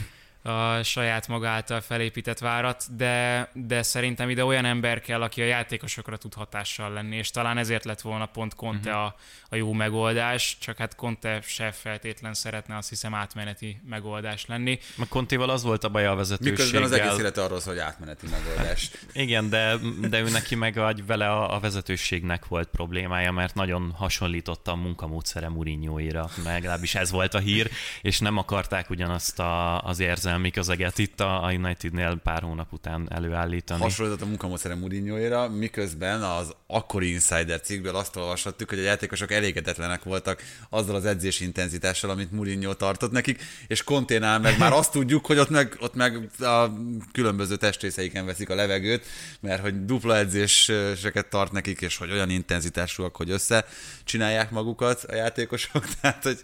a 0.45 0.83
saját 0.83 1.29
maga 1.29 1.49
által 1.49 1.81
felépített 1.81 2.39
várat, 2.39 2.97
de, 2.97 3.49
de 3.53 3.83
szerintem 3.83 4.31
ide 4.31 4.45
olyan 4.45 4.65
ember 4.65 5.01
kell, 5.01 5.23
aki 5.23 5.43
a 5.43 5.45
játékosokra 5.45 6.17
tud 6.17 6.35
hatással 6.35 6.93
lenni, 6.93 7.17
és 7.17 7.31
talán 7.31 7.59
ezért 7.59 7.85
lett 7.85 8.01
volna 8.01 8.27
pont 8.27 8.55
Conte 8.55 8.91
uh-huh. 8.91 9.05
a, 9.05 9.15
a 9.49 9.57
jó 9.57 9.73
megoldás, 9.73 10.57
csak 10.61 10.77
hát 10.77 10.95
Conte 10.95 11.41
se 11.41 11.73
feltétlen 11.73 12.35
szeretne 12.35 12.77
azt 12.77 12.89
hiszem 12.89 13.15
átmeneti 13.15 13.81
megoldás 13.89 14.47
lenni. 14.47 14.79
A 14.99 15.07
Contéval 15.09 15.51
az 15.51 15.63
volt 15.63 15.85
a 15.85 15.89
baj 15.89 16.07
a 16.07 16.15
vezetőséggel. 16.15 16.65
Miközben 16.65 16.83
az 16.83 16.93
egész 16.93 17.19
élete 17.19 17.43
arról 17.43 17.61
szól, 17.61 17.75
hogy 17.75 17.83
átmeneti 17.83 18.27
megoldás. 18.27 18.91
Igen, 19.13 19.49
de, 19.49 19.77
de 20.09 20.21
ő 20.21 20.31
neki 20.31 20.55
meg 20.55 20.75
vagy 20.75 21.07
vele 21.07 21.31
a, 21.31 21.55
a 21.55 21.61
vezetőségnek 21.61 22.47
volt 22.47 22.69
problémája, 22.69 23.33
mert 23.33 23.55
nagyon 23.55 23.93
hasonlította 23.97 24.71
a 24.71 24.77
munkamódszere 24.77 25.49
Mourinho-ira, 25.49 26.29
legalábbis 26.45 26.95
ez 26.95 27.11
volt 27.11 27.35
a 27.35 27.39
hír, 27.39 27.71
és 28.03 28.19
nem 28.19 28.37
akarták 28.37 28.91
ugyanazt 28.91 29.39
a, 29.39 29.81
az 29.81 29.99
érzelmet 29.99 30.33
érzelmi 30.35 30.51
közeget 30.51 30.99
itt 30.99 31.21
a 31.21 31.51
Unitednél 31.57 32.21
pár 32.23 32.43
hónap 32.43 32.73
után 32.73 33.07
előállítani. 33.11 33.81
Hasonlított 33.81 34.23
a 34.23 34.27
munkamódszere 34.27 34.75
mourinho 34.75 35.49
miközben 35.49 36.23
az 36.23 36.55
akkori 36.67 37.13
Insider 37.13 37.61
cikkből 37.61 37.97
azt 37.97 38.17
olvashattuk, 38.17 38.69
hogy 38.69 38.79
a 38.79 38.83
játékosok 38.83 39.33
elégedetlenek 39.33 40.03
voltak 40.03 40.43
azzal 40.69 40.95
az 40.95 41.05
edzési 41.05 41.45
intenzitással, 41.45 42.11
amit 42.11 42.33
Mourinho 42.33 42.75
tartott 42.75 43.11
nekik, 43.11 43.43
és 43.67 43.85
Konténál 43.85 44.39
meg 44.39 44.59
már 44.59 44.73
azt 44.73 44.93
tudjuk, 44.93 45.27
hogy 45.27 45.39
ott 45.39 45.51
meg, 45.51 45.77
ott 45.81 45.95
meg 45.95 46.29
a 46.41 46.73
különböző 47.13 47.57
testrészeiken 47.57 48.27
veszik 48.27 48.51
a 48.51 48.55
levegőt, 48.55 49.05
mert 49.41 49.61
hogy 49.61 49.85
dupla 49.85 50.17
edzéseket 50.17 51.27
tart 51.27 51.53
nekik, 51.53 51.81
és 51.81 51.97
hogy 51.97 52.11
olyan 52.11 52.31
intenzitásúak, 52.31 53.17
hogy 53.17 53.31
össze 53.31 53.65
csinálják 54.05 54.51
magukat 54.51 55.05
a 55.05 55.15
játékosok, 55.15 55.87
tehát 56.01 56.23
hogy 56.23 56.39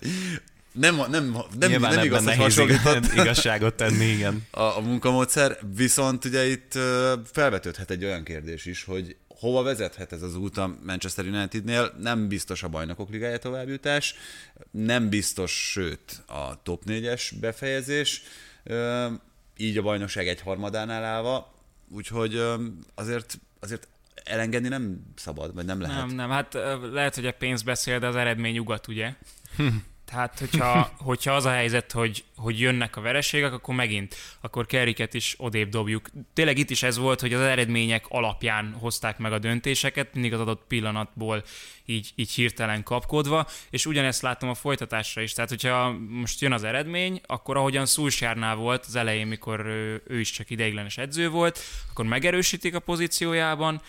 nem, 0.72 0.96
nem, 0.96 1.36
nem, 1.58 1.70
Nyilván 1.70 1.94
nem 1.94 2.04
igaz, 2.04 2.24
hogy 2.24 2.36
hasonlított 2.36 3.12
igazságot 3.22 3.74
tenni, 3.74 4.04
igen. 4.04 4.46
A, 4.50 4.60
a 4.60 4.80
munkamódszer, 4.80 5.58
viszont 5.74 6.24
ugye 6.24 6.46
itt 6.46 6.72
felvetődhet 7.32 7.90
egy 7.90 8.04
olyan 8.04 8.24
kérdés 8.24 8.66
is, 8.66 8.84
hogy 8.84 9.16
hova 9.28 9.62
vezethet 9.62 10.12
ez 10.12 10.22
az 10.22 10.36
út 10.36 10.56
a 10.56 10.76
Manchester 10.86 11.24
Unitednél? 11.26 11.94
Nem 11.98 12.28
biztos 12.28 12.62
a 12.62 12.68
bajnokok 12.68 13.10
ligája 13.10 13.38
továbbjutás, 13.38 14.14
nem 14.70 15.08
biztos, 15.08 15.70
sőt, 15.70 16.22
a 16.26 16.62
top 16.62 16.82
4-es 16.86 17.30
befejezés, 17.40 18.22
így 19.56 19.78
a 19.78 19.82
bajnokság 19.82 20.28
egy 20.28 20.40
harmadánál 20.40 21.04
állva, 21.04 21.54
úgyhogy 21.88 22.42
azért, 22.94 23.38
azért 23.60 23.88
elengedni 24.24 24.68
nem 24.68 25.12
szabad, 25.16 25.54
vagy 25.54 25.64
nem 25.64 25.80
lehet. 25.80 25.96
Nem, 25.96 26.14
nem, 26.14 26.30
hát 26.30 26.54
lehet, 26.92 27.14
hogy 27.14 27.26
a 27.26 27.32
pénz 27.32 27.62
beszél, 27.62 27.98
de 27.98 28.06
az 28.06 28.16
eredmény 28.16 28.58
ugat, 28.58 28.88
ugye? 28.88 29.14
Tehát, 30.10 30.38
hogyha, 30.38 30.90
hogyha 31.10 31.32
az 31.32 31.44
a 31.44 31.50
helyzet, 31.50 31.92
hogy, 31.92 32.24
hogy 32.36 32.60
jönnek 32.60 32.96
a 32.96 33.00
vereségek, 33.00 33.52
akkor 33.52 33.74
megint, 33.74 34.14
akkor 34.40 34.66
Kerriket 34.66 35.14
is 35.14 35.34
odébb 35.38 35.68
dobjuk. 35.68 36.08
Tényleg 36.32 36.58
itt 36.58 36.70
is 36.70 36.82
ez 36.82 36.98
volt, 36.98 37.20
hogy 37.20 37.34
az 37.34 37.40
eredmények 37.40 38.04
alapján 38.08 38.76
hozták 38.80 39.18
meg 39.18 39.32
a 39.32 39.38
döntéseket, 39.38 40.14
mindig 40.14 40.32
az 40.32 40.40
adott 40.40 40.64
pillanatból 40.68 41.44
így, 41.84 42.10
így 42.14 42.32
hirtelen 42.32 42.82
kapkodva, 42.82 43.46
és 43.70 43.86
ugyanezt 43.86 44.22
látom 44.22 44.48
a 44.48 44.54
folytatásra 44.54 45.22
is. 45.22 45.32
Tehát, 45.32 45.50
hogyha 45.50 45.96
most 46.08 46.40
jön 46.40 46.52
az 46.52 46.64
eredmény, 46.64 47.20
akkor 47.26 47.56
ahogyan 47.56 47.86
Szulsjárnál 47.86 48.54
volt 48.54 48.84
az 48.86 48.96
elején, 48.96 49.26
mikor 49.26 49.60
ő, 49.66 50.02
ő 50.06 50.20
is 50.20 50.30
csak 50.30 50.50
ideiglenes 50.50 50.98
edző 50.98 51.28
volt, 51.28 51.58
akkor 51.90 52.04
megerősítik 52.04 52.74
a 52.74 52.80
pozíciójában, 52.80 53.80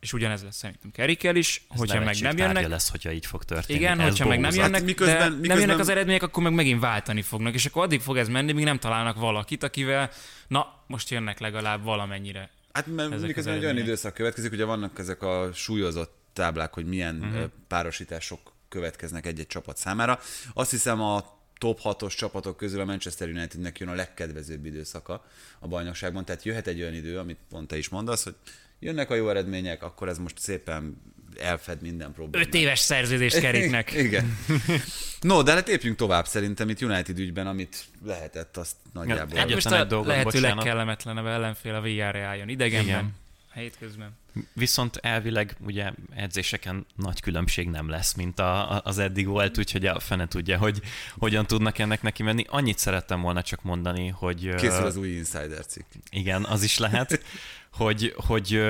és 0.00 0.12
ugyanez 0.12 0.42
lesz 0.42 0.56
szerintem 0.56 0.90
Kerikkel 0.90 1.36
is, 1.36 1.66
Ez 1.70 1.78
hogyha 1.78 2.04
meg 2.04 2.20
nem 2.20 2.36
jönnek. 2.36 2.68
lesz, 2.68 2.90
hogyha 2.90 3.12
így 3.12 3.26
fog 3.26 3.44
történni. 3.44 3.78
Igen, 3.78 4.00
ez 4.00 4.08
hogyha 4.08 4.28
meg 4.28 4.40
nem 4.40 4.54
jönnek, 4.54 4.72
hát 4.72 4.84
miközben, 4.84 5.18
de 5.18 5.24
miközben... 5.24 5.48
nem 5.48 5.58
jönnek 5.58 5.78
az 5.78 5.88
eredmények, 5.88 6.22
akkor 6.22 6.42
meg 6.42 6.52
megint 6.52 6.80
váltani 6.80 7.22
fognak, 7.22 7.54
és 7.54 7.66
akkor 7.66 7.82
addig 7.82 8.00
fog 8.00 8.16
ez 8.16 8.28
menni, 8.28 8.52
míg 8.52 8.64
nem 8.64 8.78
találnak 8.78 9.16
valakit, 9.16 9.62
akivel, 9.62 10.10
na, 10.48 10.82
most 10.86 11.10
jönnek 11.10 11.38
legalább 11.38 11.82
valamennyire. 11.82 12.50
Hát 12.72 12.86
mert 12.86 13.20
miközben 13.20 13.54
egy 13.54 13.64
olyan 13.64 13.78
időszak 13.78 14.14
következik, 14.14 14.52
ugye 14.52 14.64
vannak 14.64 14.98
ezek 14.98 15.22
a 15.22 15.50
súlyozott 15.52 16.16
táblák, 16.32 16.74
hogy 16.74 16.86
milyen 16.86 17.18
uh-huh. 17.22 17.50
párosítások 17.68 18.52
következnek 18.68 19.26
egy-egy 19.26 19.46
csapat 19.46 19.76
számára. 19.76 20.18
Azt 20.54 20.70
hiszem 20.70 21.00
a 21.00 21.38
top 21.58 21.80
6-os 21.82 22.16
csapatok 22.16 22.56
közül 22.56 22.80
a 22.80 22.84
Manchester 22.84 23.28
Unitednek 23.28 23.78
jön 23.78 23.88
a 23.88 23.94
legkedvezőbb 23.94 24.64
időszaka 24.64 25.24
a 25.58 25.68
bajnokságban, 25.68 26.24
tehát 26.24 26.42
jöhet 26.42 26.66
egy 26.66 26.80
olyan 26.80 26.94
idő, 26.94 27.18
amit 27.18 27.38
pont 27.48 27.68
te 27.68 27.76
is 27.78 27.88
mondasz, 27.88 28.24
hogy 28.24 28.34
jönnek 28.80 29.10
a 29.10 29.14
jó 29.14 29.28
eredmények, 29.28 29.82
akkor 29.82 30.08
ez 30.08 30.18
most 30.18 30.38
szépen 30.38 31.02
elfed 31.40 31.82
minden 31.82 32.12
problémát. 32.12 32.46
Öt 32.46 32.54
éves 32.54 32.78
szerződést 32.78 33.38
keréknek. 33.44 33.92
Igen. 33.92 34.36
No, 35.20 35.42
de 35.42 35.52
hát 35.52 35.68
lépjünk 35.68 35.96
tovább 35.96 36.26
szerintem 36.26 36.68
itt 36.68 36.82
United 36.82 37.18
ügyben, 37.18 37.46
amit 37.46 37.84
lehetett, 38.04 38.56
azt 38.56 38.76
nagyjából. 38.92 39.38
Hát 39.38 39.50
most 39.50 39.66
a 39.66 39.84
dolgot, 39.84 40.06
lehető 40.06 40.40
legkellemetlenebb 40.40 41.26
ellenfél 41.26 41.74
a 41.74 41.80
VR-re 41.80 42.22
álljon 42.24 42.48
idegenben. 42.48 42.88
Igen. 42.88 43.14
Hétközben. 43.58 44.16
Viszont 44.52 44.96
elvileg 44.96 45.56
ugye 45.60 45.92
edzéseken 46.14 46.86
nagy 46.96 47.20
különbség 47.20 47.68
nem 47.68 47.88
lesz, 47.88 48.14
mint 48.14 48.38
a, 48.38 48.72
a, 48.72 48.80
az 48.84 48.98
eddig 48.98 49.26
volt, 49.26 49.58
úgyhogy 49.58 49.86
a 49.86 50.00
fene 50.00 50.28
tudja, 50.28 50.58
hogy 50.58 50.80
hogyan 51.18 51.46
tudnak 51.46 51.78
ennek 51.78 52.02
neki 52.02 52.22
menni. 52.22 52.44
Annyit 52.48 52.78
szerettem 52.78 53.20
volna 53.20 53.42
csak 53.42 53.62
mondani, 53.62 54.08
hogy... 54.08 54.54
Készül 54.54 54.84
az 54.84 54.96
új 54.96 55.08
Insider 55.08 55.66
cikk. 55.66 55.84
Igen, 56.10 56.44
az 56.44 56.62
is 56.62 56.78
lehet. 56.78 57.20
hogy, 57.78 58.14
hogy 58.26 58.62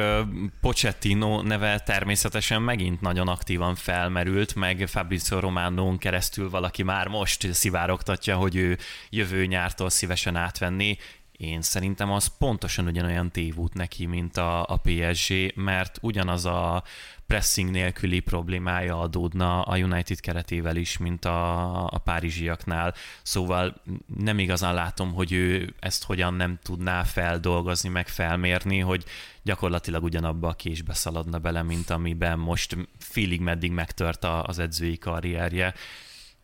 Pochettino 0.60 1.42
neve 1.42 1.78
természetesen 1.78 2.62
megint 2.62 3.00
nagyon 3.00 3.28
aktívan 3.28 3.74
felmerült, 3.74 4.54
meg 4.54 4.84
Fabrizio 4.86 5.40
Románón 5.40 5.98
keresztül 5.98 6.50
valaki 6.50 6.82
már 6.82 7.08
most 7.08 7.52
szivárogtatja, 7.52 8.36
hogy 8.36 8.56
ő 8.56 8.78
jövő 9.10 9.46
nyártól 9.46 9.90
szívesen 9.90 10.36
átvenni. 10.36 10.98
Én 11.38 11.62
szerintem 11.62 12.10
az 12.10 12.26
pontosan 12.38 12.86
ugyanolyan 12.86 13.30
tévút 13.30 13.74
neki, 13.74 14.06
mint 14.06 14.36
a, 14.36 14.62
a 14.66 14.76
PSG, 14.82 15.52
mert 15.54 15.98
ugyanaz 16.00 16.44
a 16.44 16.82
pressing 17.26 17.70
nélküli 17.70 18.20
problémája 18.20 19.00
adódna 19.00 19.62
a 19.62 19.76
United 19.76 20.20
keretével 20.20 20.76
is, 20.76 20.96
mint 20.96 21.24
a, 21.24 21.84
a 21.86 21.98
párizsiaknál. 21.98 22.94
Szóval 23.22 23.82
nem 24.16 24.38
igazán 24.38 24.74
látom, 24.74 25.12
hogy 25.12 25.32
ő 25.32 25.74
ezt 25.80 26.04
hogyan 26.04 26.34
nem 26.34 26.58
tudná 26.62 27.02
feldolgozni, 27.02 27.88
meg 27.88 28.08
felmérni, 28.08 28.78
hogy 28.78 29.04
gyakorlatilag 29.42 30.02
ugyanabba 30.02 30.48
a 30.48 30.54
késbe 30.54 30.94
szaladna 30.94 31.38
bele, 31.38 31.62
mint 31.62 31.90
amiben 31.90 32.38
most 32.38 32.76
félig 32.98 33.40
meddig 33.40 33.70
megtört 33.70 34.24
az 34.24 34.58
edzői 34.58 34.98
karrierje. 34.98 35.74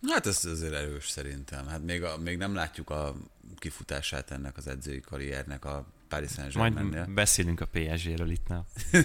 Hát 0.08 0.26
ez 0.26 0.44
azért 0.44 0.74
erős 0.74 1.08
szerintem. 1.08 1.66
Hát 1.66 1.82
még, 1.82 2.02
a, 2.02 2.18
még 2.18 2.36
nem 2.36 2.54
látjuk 2.54 2.90
a 2.90 3.14
kifutását 3.64 4.30
ennek 4.30 4.56
az 4.56 4.66
edzői 4.66 5.00
karriernek 5.00 5.64
a 5.64 5.86
Paris 6.08 6.30
saint 6.30 6.54
Majd 6.54 7.10
beszélünk 7.10 7.60
a 7.60 7.66
PSG-ről 7.66 8.30
itt. 8.30 8.46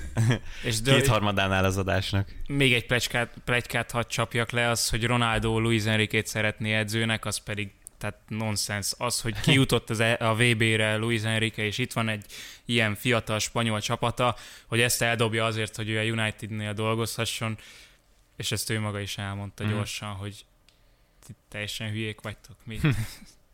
és 0.69 0.81
Kétharmadánál 0.83 1.65
az 1.65 1.77
adásnak. 1.77 2.35
Még 2.47 2.73
egy 2.73 2.85
plegykát, 2.85 3.33
plegykát 3.45 3.91
hadd 3.91 4.07
csapjak 4.07 4.51
le, 4.51 4.69
az, 4.69 4.89
hogy 4.89 5.05
Ronaldo 5.05 5.59
Luis 5.59 5.85
Enrique-t 5.85 6.27
szeretné 6.27 6.73
edzőnek, 6.73 7.25
az 7.25 7.37
pedig 7.37 7.71
tehát 7.97 8.19
nonsens. 8.27 8.93
Az, 8.97 9.21
hogy 9.21 9.39
kijutott 9.39 9.89
az, 9.89 9.99
e- 9.99 10.17
a 10.19 10.35
VB-re 10.35 10.95
Luis 10.95 11.23
Enrique, 11.23 11.65
és 11.65 11.77
itt 11.77 11.93
van 11.93 12.09
egy 12.09 12.25
ilyen 12.65 12.95
fiatal 12.95 13.39
spanyol 13.39 13.81
csapata, 13.81 14.35
hogy 14.65 14.79
ezt 14.79 15.01
eldobja 15.01 15.45
azért, 15.45 15.75
hogy 15.75 15.89
ő 15.89 15.99
a 15.99 16.03
United-nél 16.03 16.73
dolgozhasson, 16.73 17.57
és 18.35 18.51
ezt 18.51 18.69
ő 18.69 18.79
maga 18.79 18.99
is 18.99 19.17
elmondta 19.17 19.65
mm. 19.65 19.69
gyorsan, 19.69 20.09
hogy 20.09 20.45
teljesen 21.49 21.89
hülyék 21.89 22.21
vagytok. 22.21 22.55
Mi? 22.63 22.79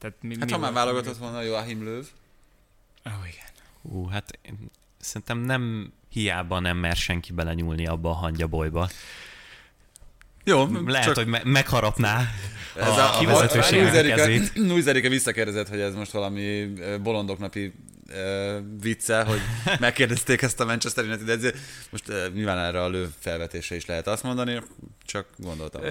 Tehát 0.05 0.21
mi, 0.21 0.35
hát 0.39 0.45
mi 0.45 0.51
ha 0.51 0.57
már 0.57 0.73
válogatott 0.73 1.17
volna 1.17 1.41
Joachim 1.41 1.83
Löw. 1.83 1.97
Ó, 1.97 2.01
oh, 3.03 3.27
igen. 3.27 3.45
Hú, 3.81 4.07
hát 4.07 4.39
én 4.41 4.71
szerintem 4.99 5.39
nem 5.39 5.93
hiába 6.09 6.59
nem 6.59 6.77
mer 6.77 6.95
senki 6.95 7.33
belenyúlni 7.33 7.87
abba 7.87 8.09
a 8.09 8.13
hangyabolyba. 8.13 8.89
Jó, 10.43 10.67
Lehet, 10.85 11.05
csak... 11.05 11.15
hogy 11.15 11.27
me- 11.27 11.43
megharapná 11.43 12.31
ez 12.75 12.87
a, 12.87 13.15
a 13.15 13.19
kivezetőségnek 13.19 14.15
kezét. 14.15 14.53
Nújzerike 14.53 15.09
visszakérdezett, 15.09 15.69
hogy 15.69 15.79
ez 15.79 15.95
most 15.95 16.11
valami 16.11 16.73
bolondok 17.03 17.39
napi 17.39 17.73
uh, 18.09 18.63
vicce, 18.81 19.23
hogy 19.23 19.39
megkérdezték 19.79 20.41
ezt 20.41 20.59
a 20.59 20.65
Manchester 20.65 21.05
United 21.05 21.39
de 21.39 21.51
Most 21.89 22.09
uh, 22.09 22.33
nyilván 22.33 22.57
erre 22.57 22.83
a 22.83 22.89
lő 22.89 23.09
felvetése 23.19 23.75
is 23.75 23.85
lehet 23.85 24.07
azt 24.07 24.23
mondani, 24.23 24.61
csak 25.05 25.27
gondoltam. 25.37 25.81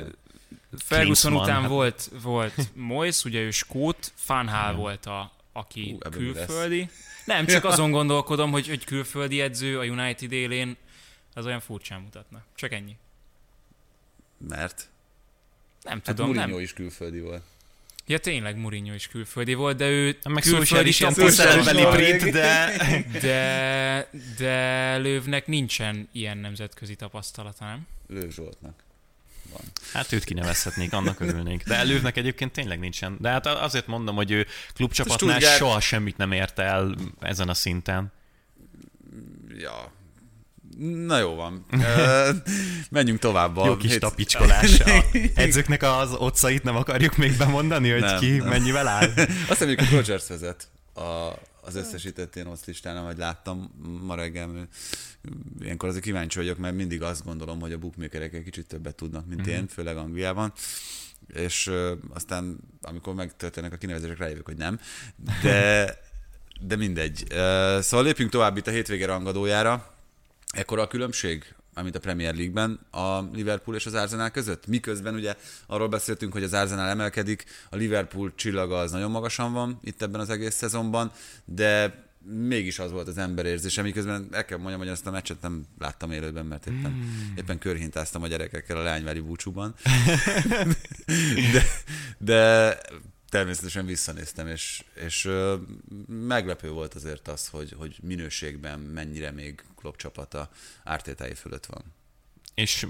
Ferguson 0.78 1.32
után 1.32 1.60
hát... 1.60 1.70
volt, 1.70 2.10
volt 2.22 2.54
Moyes, 2.74 3.24
ugye 3.24 3.40
ő 3.40 3.50
skót, 3.50 4.12
Fanhal 4.14 4.74
volt 4.74 5.06
a, 5.06 5.32
aki 5.52 5.96
uh, 6.04 6.12
külföldi. 6.12 6.88
Nem, 7.24 7.46
csak 7.46 7.64
azon 7.74 7.90
gondolkodom, 7.90 8.50
hogy, 8.50 8.68
hogy 8.68 8.84
külföldi 8.84 9.40
edző 9.40 9.78
a 9.78 9.84
United 9.84 10.32
élén, 10.32 10.76
az 11.34 11.46
olyan 11.46 11.60
furcsán 11.60 12.00
mutatna. 12.00 12.42
Csak 12.54 12.72
ennyi. 12.72 12.96
Mert? 14.48 14.88
Nem 15.82 15.92
hát 15.92 16.04
tudom, 16.04 16.26
Mourinho 16.26 16.54
nem. 16.54 16.60
is 16.60 16.72
külföldi 16.72 17.20
volt. 17.20 17.42
Ja, 18.06 18.18
tényleg 18.18 18.56
Mourinho 18.56 18.94
is 18.94 19.08
külföldi 19.08 19.54
volt, 19.54 19.76
de 19.76 19.88
ő 19.88 20.18
meg 20.28 20.42
külföldi 20.42 20.88
is 20.88 21.00
ilyen 21.00 21.12
brit, 21.92 22.30
de... 22.32 22.76
de... 23.20 24.08
De 24.36 24.96
Lövnek 24.96 25.46
nincsen 25.46 26.08
ilyen 26.12 26.38
nemzetközi 26.38 26.94
tapasztalata, 26.94 27.64
nem? 27.64 27.86
Löv 28.06 28.30
Zsoltnak 28.30 28.83
van. 29.56 29.64
Hát 29.92 30.12
őt 30.12 30.24
kinevezhetnék, 30.24 30.92
annak 30.92 31.20
örülnénk. 31.20 31.62
De 31.62 31.74
elővnek 31.74 32.16
egyébként 32.16 32.52
tényleg 32.52 32.78
nincsen. 32.78 33.16
De 33.20 33.28
hát 33.28 33.46
azért 33.46 33.86
mondom, 33.86 34.14
hogy 34.14 34.30
ő 34.30 34.46
klubcsapatnál 34.74 35.38
Stuttgart... 35.38 35.56
soha 35.58 35.80
semmit 35.80 36.16
nem 36.16 36.32
ért 36.32 36.58
el 36.58 36.94
ezen 37.20 37.48
a 37.48 37.54
szinten. 37.54 38.12
Ja, 39.58 39.92
Na 40.78 41.18
jó 41.18 41.34
van. 41.34 41.66
Menjünk 42.90 43.18
tovább. 43.18 43.56
Jó 43.56 43.76
kis 43.76 43.90
hét... 43.90 44.00
tapicskolás. 44.00 44.80
A 44.80 45.04
edzőknek 45.34 45.82
az 45.82 46.12
otcait 46.12 46.62
nem 46.62 46.76
akarjuk 46.76 47.16
még 47.16 47.36
bemondani, 47.36 47.90
hogy 47.90 48.00
nem, 48.00 48.18
ki 48.18 48.36
nem. 48.36 48.48
mennyivel 48.48 48.88
áll? 48.88 49.08
Azt 49.48 49.48
hiszem, 49.48 49.68
hogy 49.68 49.90
Rogers 49.90 50.28
vezet 50.28 50.68
a, 50.94 51.32
az 51.64 51.74
összesített 51.74 52.36
én 52.36 52.46
ott 52.46 52.64
listán, 52.64 53.04
hogy 53.04 53.16
láttam 53.16 53.70
ma 54.02 54.14
reggel. 54.14 54.68
Ilyenkor 55.60 55.88
azért 55.88 56.04
kíváncsi 56.04 56.38
vagyok, 56.38 56.58
mert 56.58 56.74
mindig 56.74 57.02
azt 57.02 57.24
gondolom, 57.24 57.60
hogy 57.60 57.72
a 57.72 57.78
bookmakerek 57.78 58.34
egy 58.34 58.44
kicsit 58.44 58.66
többet 58.66 58.94
tudnak, 58.94 59.26
mint 59.26 59.40
mm-hmm. 59.40 59.50
én, 59.50 59.66
főleg 59.66 59.96
Angliában 59.96 60.52
és 61.32 61.66
uh, 61.66 61.90
aztán 62.14 62.58
amikor 62.82 63.14
megtörténnek 63.14 63.72
a 63.72 63.76
kinevezések, 63.76 64.18
rájövök, 64.18 64.46
hogy 64.46 64.56
nem. 64.56 64.80
De, 65.42 65.98
de 66.60 66.76
mindegy. 66.76 67.22
Uh, 67.22 67.80
szóval 67.80 68.04
lépjünk 68.04 68.30
tovább 68.30 68.56
itt 68.56 68.66
a 68.66 68.70
hétvége 68.70 69.06
rangadójára. 69.06 69.94
Ekkora 70.50 70.82
a 70.82 70.86
különbség, 70.86 71.54
amit 71.74 71.96
a 71.96 72.00
Premier 72.00 72.34
League-ben 72.34 72.80
a 72.90 73.20
Liverpool 73.32 73.76
és 73.76 73.86
az 73.86 73.94
Arsenal 73.94 74.30
között? 74.30 74.66
Miközben 74.66 75.14
ugye 75.14 75.36
arról 75.66 75.88
beszéltünk, 75.88 76.32
hogy 76.32 76.42
az 76.42 76.52
Arsenal 76.52 76.88
emelkedik, 76.88 77.44
a 77.70 77.76
Liverpool 77.76 78.32
csillaga 78.34 78.78
az 78.78 78.90
nagyon 78.90 79.10
magasan 79.10 79.52
van 79.52 79.78
itt 79.82 80.02
ebben 80.02 80.20
az 80.20 80.30
egész 80.30 80.54
szezonban, 80.54 81.12
de 81.44 82.02
mégis 82.26 82.78
az 82.78 82.90
volt 82.90 83.08
az 83.08 83.18
ember 83.18 83.46
érzése, 83.46 83.82
miközben 83.82 84.28
el 84.30 84.44
kell 84.44 84.58
mondjam, 84.58 84.80
hogy 84.80 84.88
ezt 84.88 85.06
a 85.06 85.10
meccset 85.10 85.40
nem 85.40 85.64
láttam 85.78 86.10
élőben, 86.10 86.46
mert 86.46 86.66
éppen, 86.66 86.92
hmm. 86.92 87.34
éppen 87.36 87.58
körhintáztam 87.58 88.22
a 88.22 88.26
gyerekekkel 88.26 88.76
a 88.76 88.82
leányvári 88.82 89.20
búcsúban. 89.20 89.74
de, 91.52 91.62
de 92.18 92.78
természetesen 93.28 93.86
visszanéztem, 93.86 94.46
és, 94.46 94.84
és 95.04 95.28
meglepő 96.08 96.70
volt 96.70 96.94
azért 96.94 97.28
az, 97.28 97.48
hogy, 97.48 97.74
hogy 97.78 97.98
minőségben 98.02 98.78
mennyire 98.80 99.30
még 99.30 99.64
Klopp 99.84 99.96
csapata 99.96 100.48
ártétái 100.84 101.34
fölött 101.34 101.66
van. 101.66 101.82
És 102.54 102.86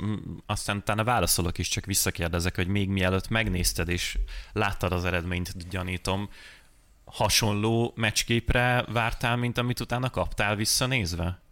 aztán 0.46 0.76
utána 0.76 1.04
válaszolok 1.04 1.58
is, 1.58 1.68
csak 1.68 1.84
visszakérdezek, 1.84 2.54
hogy 2.56 2.66
még 2.66 2.88
mielőtt 2.88 3.28
megnézted 3.28 3.88
és 3.88 4.18
láttad 4.52 4.92
az 4.92 5.04
eredményt, 5.04 5.68
gyanítom, 5.68 6.28
hasonló 7.04 7.92
meccsképre 7.96 8.84
vártál, 8.88 9.36
mint 9.36 9.58
amit 9.58 9.80
utána 9.80 10.10
kaptál 10.10 10.56
visszanézve? 10.56 11.42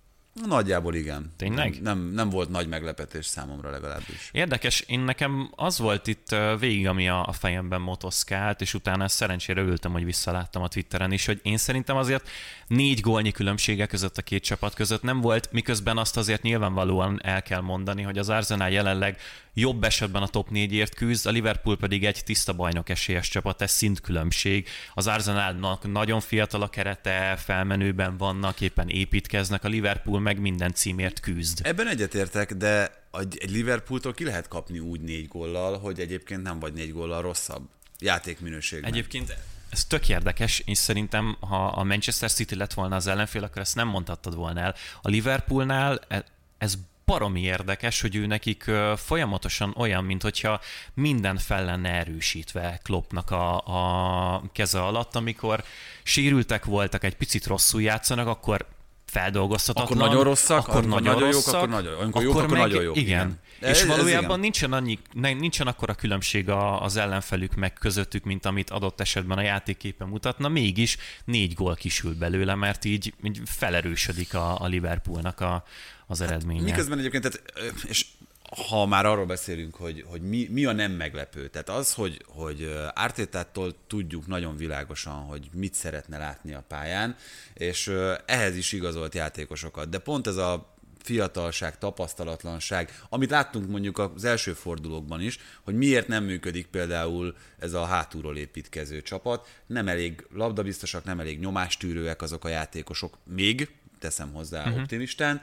Nagyjából 0.46 0.94
igen. 0.94 1.32
Tényleg? 1.36 1.82
Nem, 1.82 1.98
nem 1.98 2.30
volt 2.30 2.48
nagy 2.48 2.68
meglepetés 2.68 3.26
számomra 3.26 3.70
legalábbis. 3.70 4.28
Érdekes, 4.32 4.80
én 4.80 5.00
nekem 5.00 5.52
az 5.56 5.78
volt 5.78 6.06
itt 6.06 6.34
végig, 6.58 6.86
ami 6.86 7.08
a, 7.08 7.26
a 7.26 7.32
fejemben 7.32 7.80
motoszkált, 7.80 8.60
és 8.60 8.74
utána 8.74 9.08
szerencsére 9.08 9.60
ültem, 9.60 9.92
hogy 9.92 10.04
visszaláttam 10.04 10.62
a 10.62 10.68
Twitteren 10.68 11.12
is, 11.12 11.26
hogy 11.26 11.40
én 11.42 11.56
szerintem 11.56 11.96
azért 11.96 12.28
négy 12.72 13.00
gólnyi 13.00 13.30
különbsége 13.30 13.86
között 13.86 14.18
a 14.18 14.22
két 14.22 14.42
csapat 14.42 14.74
között 14.74 15.02
nem 15.02 15.20
volt, 15.20 15.52
miközben 15.52 15.98
azt 15.98 16.16
azért 16.16 16.42
nyilvánvalóan 16.42 17.20
el 17.22 17.42
kell 17.42 17.60
mondani, 17.60 18.02
hogy 18.02 18.18
az 18.18 18.28
Arsenal 18.28 18.70
jelenleg 18.70 19.20
jobb 19.54 19.84
esetben 19.84 20.22
a 20.22 20.26
top 20.26 20.50
négyért 20.50 20.94
küzd, 20.94 21.26
a 21.26 21.30
Liverpool 21.30 21.76
pedig 21.76 22.04
egy 22.04 22.22
tiszta 22.24 22.52
bajnok 22.52 22.88
esélyes 22.88 23.28
csapat, 23.28 23.62
ez 23.62 23.70
szint-különbség. 23.70 24.68
Az 24.94 25.06
Arsenalnak 25.06 25.92
nagyon 25.92 26.20
fiatal 26.20 26.62
a 26.62 26.68
kerete, 26.68 27.36
felmenőben 27.36 28.16
vannak, 28.16 28.60
éppen 28.60 28.88
építkeznek, 28.88 29.64
a 29.64 29.68
Liverpool 29.68 30.20
meg 30.20 30.40
minden 30.40 30.72
címért 30.72 31.20
küzd. 31.20 31.60
Ebben 31.62 31.88
egyetértek, 31.88 32.54
de 32.54 32.90
egy 33.12 33.50
Liverpooltól 33.50 34.12
ki 34.12 34.24
lehet 34.24 34.48
kapni 34.48 34.78
úgy 34.78 35.00
négy 35.00 35.28
góllal, 35.28 35.78
hogy 35.78 36.00
egyébként 36.00 36.42
nem 36.42 36.58
vagy 36.58 36.72
négy 36.72 36.92
góllal 36.92 37.22
rosszabb 37.22 37.68
játékminőségben. 37.98 38.90
Egyébként 38.90 39.36
ez 39.72 39.84
tök 39.84 40.08
érdekes, 40.08 40.58
és 40.58 40.78
szerintem, 40.78 41.36
ha 41.40 41.66
a 41.66 41.84
Manchester 41.84 42.30
City 42.30 42.54
lett 42.54 42.72
volna 42.72 42.96
az 42.96 43.06
ellenfél, 43.06 43.44
akkor 43.44 43.62
ezt 43.62 43.74
nem 43.74 43.88
mondhattad 43.88 44.34
volna 44.34 44.60
el. 44.60 44.74
A 45.02 45.08
Liverpoolnál 45.08 46.00
e- 46.08 46.24
ez 46.58 46.74
baromi 47.04 47.40
érdekes, 47.40 48.00
hogy 48.00 48.16
ő 48.16 48.26
nekik 48.26 48.70
folyamatosan 48.96 49.74
olyan, 49.76 50.04
mint 50.04 50.22
hogyha 50.22 50.60
minden 50.94 51.38
fel 51.38 51.64
lenne 51.64 51.88
erősítve 51.88 52.80
Kloppnak 52.82 53.30
a, 53.30 53.56
a 53.66 54.42
keze 54.52 54.82
alatt, 54.82 55.16
amikor 55.16 55.64
sérültek 56.02 56.64
voltak, 56.64 57.04
egy 57.04 57.16
picit 57.16 57.46
rosszul 57.46 57.82
játszanak, 57.82 58.26
akkor 58.26 58.66
feldolgozhatatlan. 59.12 59.98
Akkor 59.98 60.08
nagyon 60.08 60.24
rosszak, 60.24 60.68
akkor 60.68 60.86
nagyon, 60.86 61.02
nagyon 61.02 61.30
rosszak, 61.30 61.52
jók, 61.52 61.62
akkor 61.62 61.68
nagyon, 61.68 61.92
amikor 61.92 62.08
akkor 62.08 62.22
jók, 62.22 62.36
akkor 62.36 62.48
meg, 62.48 62.60
nagyon 62.60 62.82
jók. 62.82 62.96
Igen. 62.96 63.38
igen. 63.60 63.70
És 63.70 63.80
ez, 63.80 63.86
valójában 63.86 64.24
ez 64.24 64.28
igen. 64.28 64.40
nincsen, 64.40 64.72
annyi, 64.72 64.98
nincsen 65.12 65.66
akkora 65.66 65.94
különbség 65.94 66.48
az 66.80 66.96
ellenfelük 66.96 67.54
meg 67.54 67.72
közöttük, 67.72 68.24
mint 68.24 68.46
amit 68.46 68.70
adott 68.70 69.00
esetben 69.00 69.38
a 69.38 69.42
játékképen 69.42 70.08
mutatna, 70.08 70.48
mégis 70.48 70.96
négy 71.24 71.54
gól 71.54 71.74
kisül 71.74 72.14
belőle, 72.14 72.54
mert 72.54 72.84
így, 72.84 73.14
így 73.24 73.40
felerősödik 73.44 74.34
a, 74.34 74.60
a 74.60 74.66
Liverpoolnak 74.66 75.40
a, 75.40 75.64
az 76.06 76.18
hát 76.18 76.28
eredménye. 76.28 76.58
Hát, 76.58 76.68
miközben 76.68 76.98
egyébként, 76.98 77.22
tehát, 77.22 77.52
és 77.88 78.06
ha 78.56 78.86
már 78.86 79.06
arról 79.06 79.26
beszélünk, 79.26 79.74
hogy, 79.74 80.04
hogy 80.06 80.20
mi, 80.20 80.48
mi 80.50 80.64
a 80.64 80.72
nem 80.72 80.92
meglepő, 80.92 81.48
tehát 81.48 81.68
az, 81.68 81.94
hogy, 81.94 82.24
hogy 82.26 82.74
Ártétától 82.94 83.74
tudjuk 83.86 84.26
nagyon 84.26 84.56
világosan, 84.56 85.14
hogy 85.14 85.48
mit 85.52 85.74
szeretne 85.74 86.18
látni 86.18 86.54
a 86.54 86.64
pályán, 86.68 87.16
és 87.54 87.92
ehhez 88.26 88.56
is 88.56 88.72
igazolt 88.72 89.14
játékosokat, 89.14 89.88
de 89.88 89.98
pont 89.98 90.26
ez 90.26 90.36
a 90.36 90.74
fiatalság, 91.02 91.78
tapasztalatlanság, 91.78 93.00
amit 93.08 93.30
láttunk 93.30 93.68
mondjuk 93.68 93.98
az 93.98 94.24
első 94.24 94.52
fordulókban 94.52 95.20
is, 95.20 95.38
hogy 95.62 95.74
miért 95.74 96.08
nem 96.08 96.24
működik 96.24 96.66
például 96.66 97.36
ez 97.58 97.72
a 97.72 97.84
hátulról 97.84 98.36
építkező 98.36 99.02
csapat, 99.02 99.48
nem 99.66 99.88
elég 99.88 100.26
labdabiztosak, 100.34 101.04
nem 101.04 101.20
elég 101.20 101.38
nyomástűrőek 101.38 102.22
azok 102.22 102.44
a 102.44 102.48
játékosok, 102.48 103.18
még, 103.34 103.70
teszem 103.98 104.32
hozzá 104.32 104.64
uh-huh. 104.64 104.80
optimistán, 104.80 105.42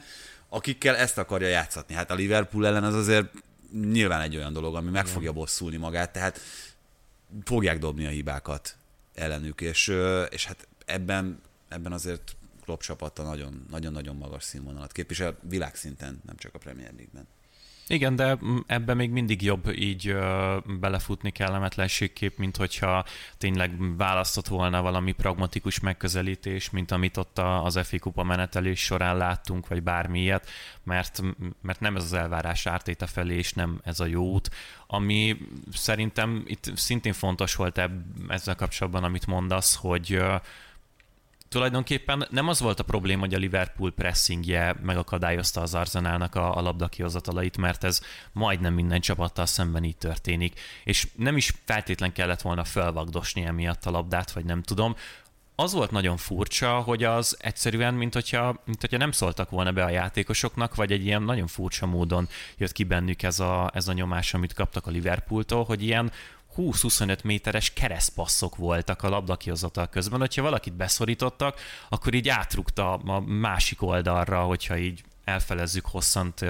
akikkel 0.49 0.95
ezt 0.95 1.17
akarja 1.17 1.47
játszatni. 1.47 1.95
Hát 1.95 2.11
a 2.11 2.15
Liverpool 2.15 2.65
ellen 2.65 2.83
az 2.83 2.93
azért 2.93 3.27
nyilván 3.71 4.21
egy 4.21 4.35
olyan 4.35 4.53
dolog, 4.53 4.75
ami 4.75 4.89
meg 4.89 5.07
fogja 5.07 5.31
bosszulni 5.31 5.77
magát, 5.77 6.11
tehát 6.11 6.39
fogják 7.43 7.79
dobni 7.79 8.05
a 8.05 8.09
hibákat 8.09 8.77
ellenük, 9.13 9.61
és, 9.61 9.93
és 10.29 10.45
hát 10.45 10.67
ebben, 10.85 11.41
ebben 11.67 11.91
azért 11.91 12.35
Klopp 12.63 12.81
csapata 12.81 13.35
nagyon-nagyon 13.69 14.15
magas 14.15 14.43
színvonalat 14.43 14.91
képvisel 14.91 15.37
világszinten, 15.41 16.21
nem 16.25 16.35
csak 16.35 16.53
a 16.55 16.57
Premier 16.57 16.91
League-ben. 16.91 17.27
Igen, 17.91 18.15
de 18.15 18.37
ebben 18.67 18.95
még 18.95 19.09
mindig 19.11 19.41
jobb 19.41 19.71
így 19.75 20.07
ö, 20.07 20.57
belefutni 20.79 21.31
kellemetlenségkép, 21.31 22.37
mint 22.37 22.57
hogyha 22.57 23.05
tényleg 23.37 23.97
választott 23.97 24.47
volna 24.47 24.81
valami 24.81 25.11
pragmatikus 25.11 25.79
megközelítés, 25.79 26.69
mint 26.69 26.91
amit 26.91 27.17
ott 27.17 27.37
az 27.39 27.79
FA 27.83 27.99
Kupa 27.99 28.23
menetelés 28.23 28.79
során 28.79 29.17
láttunk, 29.17 29.67
vagy 29.67 29.83
bármi 29.83 30.19
ilyet, 30.19 30.49
mert, 30.83 31.21
mert 31.61 31.79
nem 31.79 31.95
ez 31.95 32.03
az 32.03 32.13
elvárás 32.13 32.65
ártéte 32.65 33.05
felé, 33.07 33.35
és 33.35 33.53
nem 33.53 33.79
ez 33.83 33.99
a 33.99 34.05
jó 34.05 34.23
út. 34.23 34.49
Ami 34.87 35.37
szerintem 35.71 36.43
itt 36.45 36.71
szintén 36.75 37.13
fontos 37.13 37.55
volt 37.55 37.77
ebb, 37.77 38.03
ezzel 38.27 38.55
kapcsolatban, 38.55 39.03
amit 39.03 39.27
mondasz, 39.27 39.75
hogy 39.75 40.21
tulajdonképpen 41.49 42.27
nem 42.29 42.47
az 42.47 42.59
volt 42.59 42.79
a 42.79 42.83
probléma, 42.83 43.19
hogy 43.19 43.33
a 43.33 43.37
Liverpool 43.37 43.91
pressingje 43.91 44.75
megakadályozta 44.81 45.61
az 45.61 45.73
Arsenalnak 45.75 46.35
a, 46.35 46.57
a 46.57 46.61
labda 46.61 46.87
kihozatalait, 46.87 47.57
mert 47.57 47.83
ez 47.83 48.01
majdnem 48.31 48.73
minden 48.73 49.01
csapattal 49.01 49.45
szemben 49.45 49.83
így 49.83 49.97
történik, 49.97 50.59
és 50.83 51.07
nem 51.15 51.37
is 51.37 51.53
feltétlen 51.65 52.11
kellett 52.11 52.41
volna 52.41 52.63
felvagdosni 52.63 53.45
emiatt 53.45 53.85
a 53.85 53.91
labdát, 53.91 54.31
vagy 54.31 54.45
nem 54.45 54.61
tudom, 54.61 54.95
az 55.59 55.73
volt 55.73 55.91
nagyon 55.91 56.17
furcsa, 56.17 56.79
hogy 56.79 57.03
az 57.03 57.37
egyszerűen, 57.39 57.93
mint 57.93 58.13
hogyha, 58.13 58.61
mint 58.65 58.81
hogyha 58.81 58.97
nem 58.97 59.11
szóltak 59.11 59.49
volna 59.49 59.71
be 59.71 59.83
a 59.83 59.89
játékosoknak, 59.89 60.75
vagy 60.75 60.91
egy 60.91 61.05
ilyen 61.05 61.23
nagyon 61.23 61.47
furcsa 61.47 61.85
módon 61.85 62.27
jött 62.57 62.71
ki 62.71 62.83
bennük 62.83 63.23
ez 63.23 63.39
a, 63.39 63.71
ez 63.73 63.87
a 63.87 63.93
nyomás, 63.93 64.33
amit 64.33 64.53
kaptak 64.53 64.87
a 64.87 64.89
Liverpooltól, 64.89 65.63
hogy 65.63 65.83
ilyen 65.83 66.11
20-25 66.57 67.23
méteres 67.23 67.73
keresztpasszok 67.73 68.55
voltak 68.55 69.03
a 69.03 69.09
labdakihozatal 69.09 69.87
közben, 69.87 70.19
hogyha 70.19 70.41
valakit 70.41 70.73
beszorítottak, 70.73 71.59
akkor 71.89 72.13
így 72.13 72.29
átrugta 72.29 72.93
a 72.93 73.19
másik 73.19 73.81
oldalra, 73.81 74.41
hogyha 74.41 74.77
így 74.77 75.03
elfelezzük 75.29 75.85
hosszant 75.85 76.45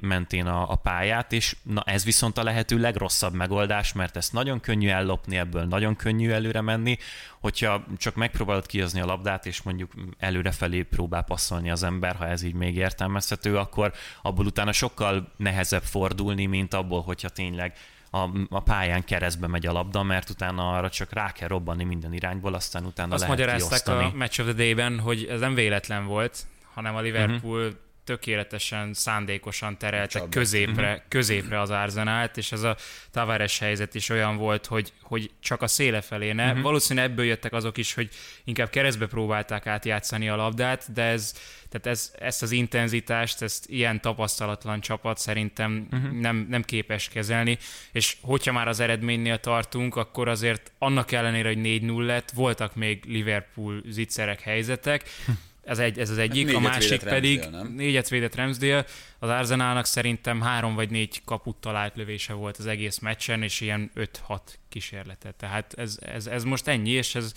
mentén 0.00 0.46
a, 0.46 0.70
a 0.70 0.74
pályát, 0.74 1.32
és 1.32 1.56
na 1.62 1.82
ez 1.82 2.04
viszont 2.04 2.38
a 2.38 2.42
lehető 2.42 2.78
legrosszabb 2.78 3.34
megoldás, 3.34 3.92
mert 3.92 4.16
ezt 4.16 4.32
nagyon 4.32 4.60
könnyű 4.60 4.88
ellopni, 4.88 5.36
ebből 5.36 5.64
nagyon 5.64 5.96
könnyű 5.96 6.30
előre 6.30 6.60
menni, 6.60 6.98
hogyha 7.40 7.84
csak 7.96 8.14
megpróbálod 8.14 8.66
kihozni 8.66 9.00
a 9.00 9.06
labdát, 9.06 9.46
és 9.46 9.62
mondjuk 9.62 9.92
előre 10.18 10.50
felé 10.50 10.82
próbál 10.82 11.22
passzolni 11.22 11.70
az 11.70 11.82
ember, 11.82 12.16
ha 12.16 12.26
ez 12.26 12.42
így 12.42 12.54
még 12.54 12.76
értelmezhető, 12.76 13.58
akkor 13.58 13.92
abból 14.22 14.46
utána 14.46 14.72
sokkal 14.72 15.32
nehezebb 15.36 15.82
fordulni, 15.82 16.46
mint 16.46 16.74
abból, 16.74 17.02
hogyha 17.02 17.28
tényleg 17.28 17.72
a, 18.10 18.28
a 18.48 18.60
pályán 18.60 19.04
keresztbe 19.04 19.46
megy 19.46 19.66
a 19.66 19.72
labda, 19.72 20.02
mert 20.02 20.30
utána 20.30 20.76
arra 20.76 20.90
csak 20.90 21.12
rá 21.12 21.32
kell 21.32 21.48
robbanni 21.48 21.84
minden 21.84 22.12
irányból, 22.12 22.54
aztán 22.54 22.84
utána 22.84 23.14
Azt 23.14 23.22
lehet 23.22 23.38
magyarázták 23.38 23.82
kiosztani. 23.82 24.04
a 24.04 24.16
Match 24.16 24.40
of 24.40 24.46
the 24.46 24.54
Day-ben, 24.54 25.00
hogy 25.00 25.24
ez 25.24 25.40
nem 25.40 25.54
véletlen 25.54 26.06
volt, 26.06 26.46
hanem 26.74 26.94
a 26.96 27.00
Liverpool 27.00 27.60
uh-huh 27.60 27.86
tökéletesen, 28.08 28.94
szándékosan 28.94 29.78
tereltek 29.78 30.28
középre, 30.28 30.90
uh-huh. 30.90 31.08
középre 31.08 31.60
az 31.60 31.70
Arzenált, 31.70 32.36
és 32.36 32.52
ez 32.52 32.62
a 32.62 32.76
Tavares 33.10 33.58
helyzet 33.58 33.94
is 33.94 34.08
olyan 34.08 34.36
volt, 34.36 34.66
hogy, 34.66 34.92
hogy 35.02 35.30
csak 35.40 35.62
a 35.62 35.66
széle 35.66 36.00
felé 36.00 36.32
ne. 36.32 36.48
Uh-huh. 36.48 36.62
Valószínűleg 36.62 37.10
ebből 37.10 37.24
jöttek 37.24 37.52
azok 37.52 37.76
is, 37.76 37.94
hogy 37.94 38.08
inkább 38.44 38.70
keresztbe 38.70 39.06
próbálták 39.06 39.66
átjátszani 39.66 40.28
a 40.28 40.36
labdát, 40.36 40.92
de 40.92 41.02
ez, 41.02 41.32
tehát 41.68 41.86
ez, 41.86 42.12
ezt 42.18 42.42
az 42.42 42.50
intenzitást, 42.50 43.42
ezt 43.42 43.70
ilyen 43.70 44.00
tapasztalatlan 44.00 44.80
csapat 44.80 45.18
szerintem 45.18 45.88
uh-huh. 45.92 46.12
nem, 46.12 46.46
nem 46.48 46.62
képes 46.62 47.08
kezelni, 47.08 47.58
és 47.92 48.16
hogyha 48.20 48.52
már 48.52 48.68
az 48.68 48.80
eredménynél 48.80 49.38
tartunk, 49.38 49.96
akkor 49.96 50.28
azért 50.28 50.72
annak 50.78 51.12
ellenére, 51.12 51.48
hogy 51.48 51.60
4-0 51.62 52.06
lett, 52.06 52.30
voltak 52.30 52.74
még 52.74 53.04
Liverpool 53.06 53.82
zicserek 53.88 54.40
helyzetek, 54.40 55.02
ez, 55.68 55.78
egy, 55.78 55.98
ez 55.98 56.10
az 56.10 56.18
egyik, 56.18 56.46
hát 56.46 56.56
a 56.56 56.60
másik 56.60 57.02
pedig 57.02 57.38
Ramsdale, 57.38 57.72
négyet 57.74 58.08
védett 58.08 58.34
Ramsdale, 58.34 58.84
az 59.18 59.28
Arsenalnak 59.28 59.84
szerintem 59.84 60.40
három 60.40 60.74
vagy 60.74 60.90
négy 60.90 61.24
kaput 61.24 61.56
talált 61.56 61.96
lövése 61.96 62.32
volt 62.32 62.56
az 62.56 62.66
egész 62.66 62.98
meccsen, 62.98 63.42
és 63.42 63.60
ilyen 63.60 63.90
5-6 63.96 64.40
kísérletet. 64.68 65.34
Tehát 65.34 65.74
ez, 65.74 65.98
ez, 66.00 66.26
ez 66.26 66.44
most 66.44 66.66
ennyi, 66.66 66.90
és 66.90 67.14
ez 67.14 67.32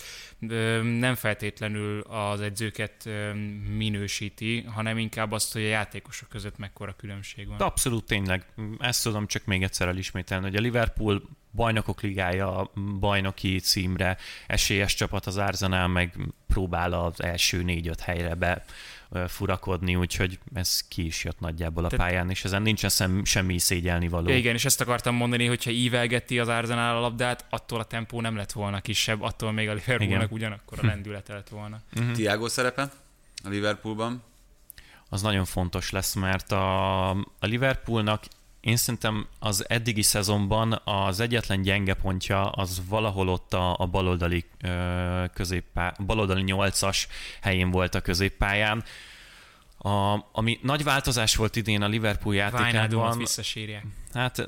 ö, 0.49 0.81
nem 0.83 1.15
feltétlenül 1.15 2.01
az 2.01 2.41
edzőket 2.41 3.05
ö, 3.05 3.33
minősíti, 3.77 4.61
hanem 4.61 4.97
inkább 4.97 5.31
azt, 5.31 5.53
hogy 5.53 5.61
a 5.61 5.67
játékosok 5.67 6.29
között 6.29 6.57
mekkora 6.57 6.95
különbség 6.95 7.47
van. 7.47 7.57
De 7.57 7.63
abszolút 7.63 8.05
tényleg. 8.05 8.45
Ezt 8.79 9.03
tudom 9.03 9.27
csak 9.27 9.45
még 9.45 9.63
egyszer 9.63 9.87
elismételni, 9.87 10.45
hogy 10.45 10.55
a 10.55 10.61
Liverpool 10.61 11.21
bajnokok 11.51 12.01
ligája 12.01 12.71
bajnoki 12.99 13.59
címre 13.59 14.17
esélyes 14.47 14.93
csapat, 14.93 15.25
az 15.25 15.37
Arsenal 15.37 15.87
meg 15.87 16.17
próbál 16.47 16.93
az 16.93 17.23
első 17.23 17.63
négy-öt 17.63 17.99
helyre 17.99 18.35
be 18.35 18.65
furakodni, 19.27 19.95
úgyhogy 19.95 20.39
ez 20.53 20.87
ki 20.87 21.05
is 21.05 21.23
jött 21.23 21.39
nagyjából 21.39 21.85
a 21.85 21.87
Te... 21.87 21.97
pályán, 21.97 22.29
és 22.29 22.43
ezen 22.43 22.61
nincsen 22.61 22.89
szem, 22.89 23.25
semmi 23.25 23.57
szégyelni 23.57 24.07
való. 24.07 24.29
Igen, 24.29 24.55
és 24.55 24.65
ezt 24.65 24.81
akartam 24.81 25.15
mondani, 25.15 25.45
hogyha 25.45 25.71
ívelgeti 25.71 26.39
az 26.39 26.47
Arsenal 26.47 26.97
a 26.97 26.99
labdát, 26.99 27.45
attól 27.49 27.79
a 27.79 27.83
tempó 27.83 28.21
nem 28.21 28.35
lett 28.35 28.51
volna 28.51 28.81
kisebb, 28.81 29.21
attól 29.21 29.51
még 29.51 29.69
a 29.69 29.73
Liverpoolnak 29.73 30.31
ugyanakkor 30.31 30.79
a 30.81 30.85
lendülete 30.85 31.33
lett 31.33 31.49
volna. 31.49 31.81
Uh-huh. 31.95 32.11
Tiago 32.11 32.49
szerepe 32.49 32.91
a 33.43 33.49
Liverpoolban? 33.49 34.23
Az 35.09 35.21
nagyon 35.21 35.45
fontos 35.45 35.89
lesz, 35.89 36.13
mert 36.13 36.51
a, 36.51 37.09
a 37.09 37.25
Liverpoolnak 37.39 38.23
én 38.61 38.75
szerintem 38.75 39.27
az 39.39 39.69
eddigi 39.69 40.01
szezonban 40.01 40.81
az 40.83 41.19
egyetlen 41.19 41.61
gyenge 41.61 41.93
pontja 41.93 42.49
az 42.49 42.81
valahol 42.89 43.29
ott 43.29 43.53
a, 43.53 43.75
a 43.79 43.85
baloldali, 43.85 44.45
középpá, 45.33 45.93
baloldali 46.05 46.43
8-as 46.45 47.03
helyén 47.41 47.71
volt 47.71 47.95
a 47.95 48.01
középpályán. 48.01 48.83
A, 49.77 50.25
ami 50.31 50.59
nagy 50.61 50.83
változás 50.83 51.35
volt 51.35 51.55
idén 51.55 51.81
a 51.81 51.87
Liverpool 51.87 52.35
játékában. 52.35 53.17
visszasírják. 53.17 53.85
Hát 54.13 54.47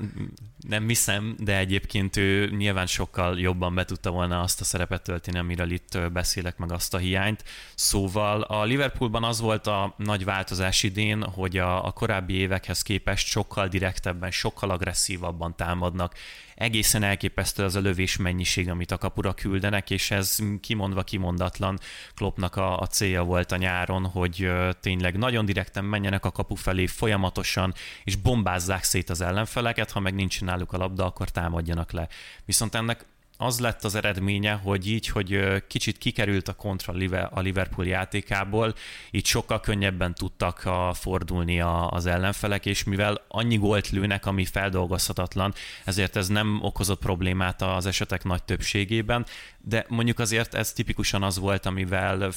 nem 0.68 0.88
hiszem, 0.88 1.36
de 1.38 1.58
egyébként 1.58 2.16
ő 2.16 2.50
nyilván 2.56 2.86
sokkal 2.86 3.40
jobban 3.40 3.74
be 3.74 3.84
tudta 3.84 4.10
volna 4.10 4.40
azt 4.40 4.60
a 4.60 4.64
szerepet 4.64 5.02
tölteni, 5.02 5.38
amiről 5.38 5.70
itt 5.70 5.98
beszélek, 6.12 6.56
meg 6.56 6.72
azt 6.72 6.94
a 6.94 6.98
hiányt. 6.98 7.44
Szóval 7.74 8.40
a 8.40 8.64
Liverpoolban 8.64 9.24
az 9.24 9.40
volt 9.40 9.66
a 9.66 9.94
nagy 9.98 10.24
változás 10.24 10.82
idén, 10.82 11.22
hogy 11.22 11.56
a, 11.56 11.86
a 11.86 11.90
korábbi 11.90 12.34
évekhez 12.34 12.82
képest 12.82 13.26
sokkal 13.26 13.68
direktebben, 13.68 14.30
sokkal 14.30 14.70
agresszívabban 14.70 15.56
támadnak, 15.56 16.14
egészen 16.54 17.02
elképesztő 17.02 17.64
az 17.64 17.74
a 17.74 17.80
lövés 17.80 18.16
mennyiség, 18.16 18.68
amit 18.68 18.90
a 18.90 18.98
kapura 18.98 19.32
küldenek, 19.32 19.90
és 19.90 20.10
ez 20.10 20.36
kimondva 20.60 21.02
kimondatlan 21.02 21.78
Kloppnak 22.14 22.56
a, 22.56 22.78
a 22.78 22.86
célja 22.86 23.22
volt 23.22 23.52
a 23.52 23.56
nyáron, 23.56 24.06
hogy 24.06 24.50
tényleg 24.80 25.16
nagyon 25.16 25.44
direkten 25.44 25.84
menjenek 25.84 26.24
a 26.24 26.30
kapu 26.30 26.54
felé 26.54 26.86
folyamatosan, 26.86 27.74
és 28.04 28.16
bombázzák 28.16 28.82
szét 28.82 29.10
az 29.10 29.22
ellenfeleket, 29.54 29.90
ha 29.90 30.00
meg 30.00 30.14
nincs 30.14 30.40
náluk 30.40 30.72
a 30.72 30.76
labda, 30.76 31.04
akkor 31.04 31.30
támadjanak 31.30 31.92
le. 31.92 32.08
Viszont 32.44 32.74
ennek 32.74 33.04
az 33.44 33.60
lett 33.60 33.84
az 33.84 33.94
eredménye, 33.94 34.52
hogy 34.52 34.88
így, 34.90 35.08
hogy 35.08 35.62
kicsit 35.66 35.98
kikerült 35.98 36.48
a 36.48 36.52
kontra 36.52 36.92
a 37.30 37.40
Liverpool 37.40 37.86
játékából, 37.86 38.74
így 39.10 39.26
sokkal 39.26 39.60
könnyebben 39.60 40.14
tudtak 40.14 40.68
fordulni 40.94 41.60
az 41.88 42.06
ellenfelek, 42.06 42.66
és 42.66 42.84
mivel 42.84 43.24
annyi 43.28 43.56
gólt 43.56 43.90
lőnek, 43.90 44.26
ami 44.26 44.44
feldolgozhatatlan, 44.44 45.54
ezért 45.84 46.16
ez 46.16 46.28
nem 46.28 46.58
okozott 46.62 47.00
problémát 47.00 47.62
az 47.62 47.86
esetek 47.86 48.24
nagy 48.24 48.42
többségében, 48.42 49.26
de 49.66 49.84
mondjuk 49.88 50.18
azért 50.18 50.54
ez 50.54 50.72
tipikusan 50.72 51.22
az 51.22 51.38
volt, 51.38 51.66
amivel 51.66 52.30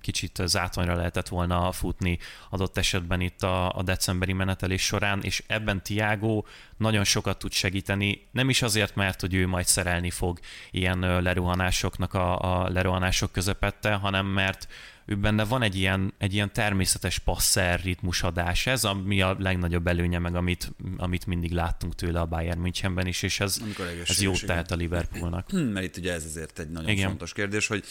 kicsit 0.00 0.42
zátonyra 0.44 0.94
lehetett 0.94 1.28
volna 1.28 1.72
futni 1.72 2.18
adott 2.50 2.78
esetben 2.78 3.20
itt 3.20 3.42
a, 3.42 3.76
a 3.76 3.82
decemberi 3.82 4.32
menetelés 4.32 4.82
során, 4.82 5.22
és 5.22 5.42
ebben 5.46 5.82
Tiago 5.82 6.42
nagyon 6.76 7.04
sokat 7.04 7.38
tud 7.38 7.52
segíteni, 7.52 8.26
nem 8.30 8.48
is 8.48 8.62
azért, 8.62 8.94
mert 8.94 9.20
hogy 9.20 9.34
ő 9.34 9.46
majd 9.46 9.66
szerelni 9.66 10.10
fog 10.10 10.38
ilyen 10.70 11.22
leruhanásoknak 11.22 12.14
a, 12.14 12.38
a 12.38 12.68
leruhanások 12.68 13.32
közepette, 13.32 13.94
hanem 13.94 14.26
mert 14.26 14.66
ő 15.06 15.16
benne 15.16 15.44
van 15.44 15.62
egy 15.62 15.76
ilyen, 15.76 16.14
egy 16.18 16.34
ilyen 16.34 16.52
természetes 16.52 17.18
passzer 17.18 17.80
ritmusadás, 17.80 18.66
ez 18.66 18.84
ami 18.84 19.22
a 19.22 19.36
legnagyobb 19.38 19.86
előnye, 19.86 20.18
meg 20.18 20.34
amit, 20.34 20.72
amit 20.96 21.26
mindig 21.26 21.52
láttunk 21.52 21.94
tőle 21.94 22.20
a 22.20 22.26
Bayern 22.26 22.60
Münchenben 22.60 23.06
is, 23.06 23.22
és 23.22 23.40
ez, 23.40 23.58
ez 24.06 24.22
jó 24.22 24.32
tehet 24.32 24.70
a 24.70 24.74
Liverpoolnak. 24.74 25.52
Mert 25.52 25.84
itt 25.86 25.96
ugye 25.96 26.12
ez 26.12 26.24
azért 26.24 26.58
egy 26.58 26.70
nagyon 26.70 26.88
Igen. 26.88 27.08
fontos 27.08 27.32
kérdés, 27.32 27.66
hogy 27.66 27.84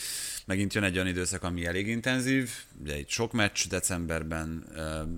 megint 0.45 0.73
jön 0.73 0.83
egy 0.83 0.95
olyan 0.95 1.07
időszak, 1.07 1.43
ami 1.43 1.65
elég 1.65 1.87
intenzív, 1.87 2.51
ugye 2.81 2.97
itt 2.97 3.09
sok 3.09 3.31
meccs 3.31 3.67
decemberben, 3.67 4.65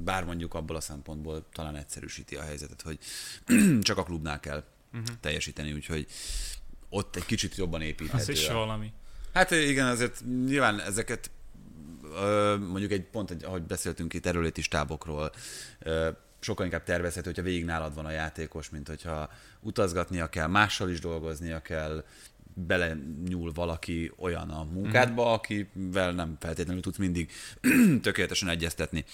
bár 0.03 0.23
mondjuk 0.23 0.53
abból 0.53 0.75
a 0.75 0.81
szempontból 0.81 1.45
talán 1.53 1.75
egyszerűsíti 1.75 2.35
a 2.35 2.41
helyzetet, 2.41 2.81
hogy 2.81 2.99
csak 3.81 3.97
a 3.97 4.03
klubnál 4.03 4.39
kell 4.39 4.63
uh-huh. 4.93 5.15
teljesíteni, 5.19 5.73
úgyhogy 5.73 6.07
ott 6.89 7.15
egy 7.15 7.25
kicsit 7.25 7.55
jobban 7.55 7.81
építhető. 7.81 8.21
Az 8.21 8.29
is 8.29 8.47
valami. 8.47 8.91
Hát 9.33 9.51
igen, 9.51 9.87
azért 9.87 10.23
nyilván 10.45 10.81
ezeket 10.81 11.29
mondjuk 12.59 12.91
egy 12.91 13.03
pont, 13.03 13.31
egy, 13.31 13.43
ahogy 13.43 13.61
beszéltünk 13.61 14.13
itt 14.13 14.25
erőléti 14.25 14.61
stábokról, 14.61 15.31
sokkal 16.39 16.65
inkább 16.65 16.83
tervezhető, 16.83 17.25
hogyha 17.25 17.43
végig 17.43 17.65
nálad 17.65 17.95
van 17.95 18.05
a 18.05 18.11
játékos, 18.11 18.69
mint 18.69 18.87
hogyha 18.87 19.29
utazgatnia 19.59 20.29
kell, 20.29 20.47
mással 20.47 20.89
is 20.89 20.99
dolgoznia 20.99 21.61
kell, 21.61 22.03
bele 22.65 22.97
nyúl 23.27 23.51
valaki 23.53 24.11
olyan 24.17 24.49
a 24.49 24.63
munkádba, 24.63 25.29
mm. 25.29 25.33
akivel 25.33 26.11
nem 26.11 26.37
feltétlenül 26.39 26.81
tudsz 26.81 26.97
mindig 26.97 27.31
tökéletesen 28.01 28.49
egyeztetni. 28.49 29.05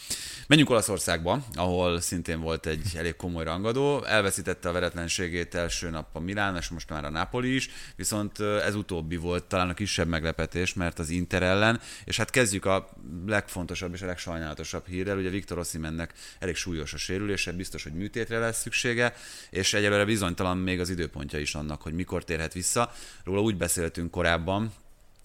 Menjünk 0.47 0.69
Olaszországba, 0.69 1.45
ahol 1.53 1.99
szintén 1.99 2.41
volt 2.41 2.65
egy 2.65 2.91
elég 2.97 3.15
komoly 3.15 3.43
rangadó. 3.43 4.03
Elveszítette 4.03 4.69
a 4.69 4.71
veretlenségét 4.71 5.56
első 5.56 5.89
nap 5.89 6.15
a 6.15 6.19
Milán, 6.19 6.56
és 6.56 6.69
most 6.69 6.89
már 6.89 7.06
a 7.06 7.10
Napoli 7.10 7.56
is, 7.56 7.69
viszont 7.95 8.39
ez 8.39 8.75
utóbbi 8.75 9.15
volt 9.15 9.43
talán 9.43 9.69
a 9.69 9.73
kisebb 9.73 10.08
meglepetés, 10.08 10.73
mert 10.73 10.99
az 10.99 11.10
Inter 11.10 11.43
ellen, 11.43 11.79
és 12.06 12.17
hát 12.17 12.29
kezdjük 12.29 12.65
a 12.65 12.89
legfontosabb 13.25 13.93
és 13.93 14.01
a 14.01 14.06
legsajnálatosabb 14.06 14.88
hírrel, 14.88 15.17
ugye 15.17 15.29
Viktor 15.29 15.58
Oszimennek 15.58 16.13
elég 16.39 16.56
súlyos 16.56 16.93
a 16.93 16.97
sérülése, 16.97 17.51
biztos, 17.51 17.84
hogy 17.84 17.93
műtétre 17.93 18.39
lesz 18.39 18.62
szüksége, 18.62 19.13
és 19.49 19.73
egyelőre 19.73 20.06
bizonytalan 20.06 20.58
még 20.58 20.79
az 20.79 20.89
időpontja 20.89 21.39
is 21.39 21.56
annak, 21.56 21.82
hogy 21.82 21.93
mikor 21.93 22.23
térhet 22.23 22.53
vissza 22.53 22.91
róla 23.34 23.46
úgy 23.46 23.58
beszéltünk 23.58 24.12
korábban, 24.12 24.74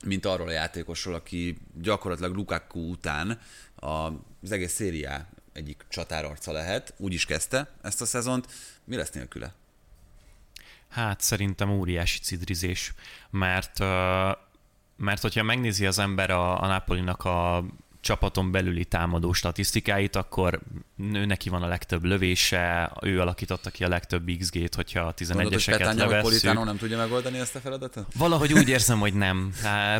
mint 0.04 0.26
arról 0.26 0.48
a 0.48 0.52
játékosról, 0.52 1.14
aki 1.14 1.58
gyakorlatilag 1.74 2.34
Lukaku 2.34 2.90
után 2.90 3.40
az 3.74 4.50
egész 4.50 4.72
szériá 4.72 5.26
egyik 5.52 5.84
csatárarca 5.88 6.52
lehet, 6.52 6.94
úgy 6.96 7.12
is 7.12 7.24
kezdte 7.24 7.70
ezt 7.82 8.00
a 8.00 8.06
szezont. 8.06 8.46
Mi 8.84 8.96
lesz 8.96 9.10
nélküle? 9.10 9.54
Hát 10.88 11.20
szerintem 11.20 11.70
óriási 11.70 12.18
cidrizés, 12.18 12.94
mert 13.30 13.78
mert 14.96 15.22
hogyha 15.22 15.42
megnézi 15.42 15.86
az 15.86 15.98
ember 15.98 16.30
a, 16.30 16.62
a 16.62 16.66
Napolinak 16.66 17.24
a 17.24 17.64
csapaton 18.08 18.50
belüli 18.50 18.84
támadó 18.84 19.32
statisztikáit, 19.32 20.16
akkor 20.16 20.60
ő 21.14 21.24
neki 21.24 21.48
van 21.48 21.62
a 21.62 21.66
legtöbb 21.66 22.04
lövése, 22.04 22.92
ő 23.02 23.20
alakította 23.20 23.70
ki 23.70 23.84
a 23.84 23.88
legtöbb 23.88 24.30
XG-t, 24.38 24.74
hogyha 24.74 25.00
a 25.00 25.14
11-eseket 25.14 25.96
levesszük. 25.96 26.64
nem 26.64 26.76
tudja 26.76 26.96
megoldani 26.96 27.38
ezt 27.38 27.54
a 27.54 27.58
feladatot? 27.58 28.06
Valahogy 28.16 28.52
úgy 28.52 28.68
érzem, 28.68 28.98
hogy 28.98 29.14
nem. 29.14 29.52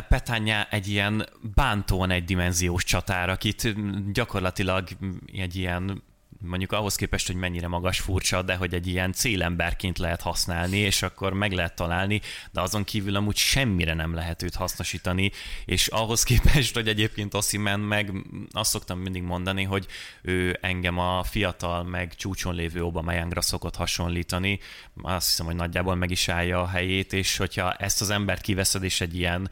Petanya 0.07 0.67
egy 0.69 0.87
ilyen 0.87 1.29
bántóan 1.55 2.11
egydimenziós 2.11 2.83
csatár, 2.83 3.29
akit 3.29 3.75
gyakorlatilag 4.11 4.87
egy 5.33 5.55
ilyen 5.55 6.03
mondjuk 6.41 6.71
ahhoz 6.71 6.95
képest, 6.95 7.27
hogy 7.27 7.35
mennyire 7.35 7.67
magas 7.67 7.99
furcsa, 7.99 8.41
de 8.41 8.55
hogy 8.55 8.73
egy 8.73 8.87
ilyen 8.87 9.13
célemberként 9.13 9.97
lehet 9.97 10.21
használni, 10.21 10.77
és 10.77 11.01
akkor 11.01 11.33
meg 11.33 11.51
lehet 11.51 11.75
találni, 11.75 12.21
de 12.51 12.61
azon 12.61 12.83
kívül 12.83 13.15
amúgy 13.15 13.35
semmire 13.35 13.93
nem 13.93 14.13
lehet 14.13 14.43
őt 14.43 14.55
hasznosítani, 14.55 15.31
és 15.65 15.87
ahhoz 15.87 16.23
képest, 16.23 16.73
hogy 16.73 16.87
egyébként 16.87 17.33
Ossiman 17.33 17.79
meg 17.79 18.11
azt 18.51 18.69
szoktam 18.69 18.99
mindig 18.99 19.23
mondani, 19.23 19.63
hogy 19.63 19.85
ő 20.21 20.57
engem 20.61 20.97
a 20.97 21.23
fiatal, 21.23 21.83
meg 21.83 22.15
csúcson 22.15 22.55
lévő 22.55 22.83
Obamayángra 22.83 23.41
szokott 23.41 23.75
hasonlítani, 23.75 24.59
azt 25.01 25.27
hiszem, 25.27 25.45
hogy 25.45 25.55
nagyjából 25.55 25.95
meg 25.95 26.11
is 26.11 26.27
állja 26.27 26.61
a 26.61 26.67
helyét, 26.67 27.13
és 27.13 27.37
hogyha 27.37 27.73
ezt 27.73 28.01
az 28.01 28.09
embert 28.09 28.41
kiveszed, 28.41 28.83
és 28.83 29.01
egy 29.01 29.15
ilyen 29.15 29.49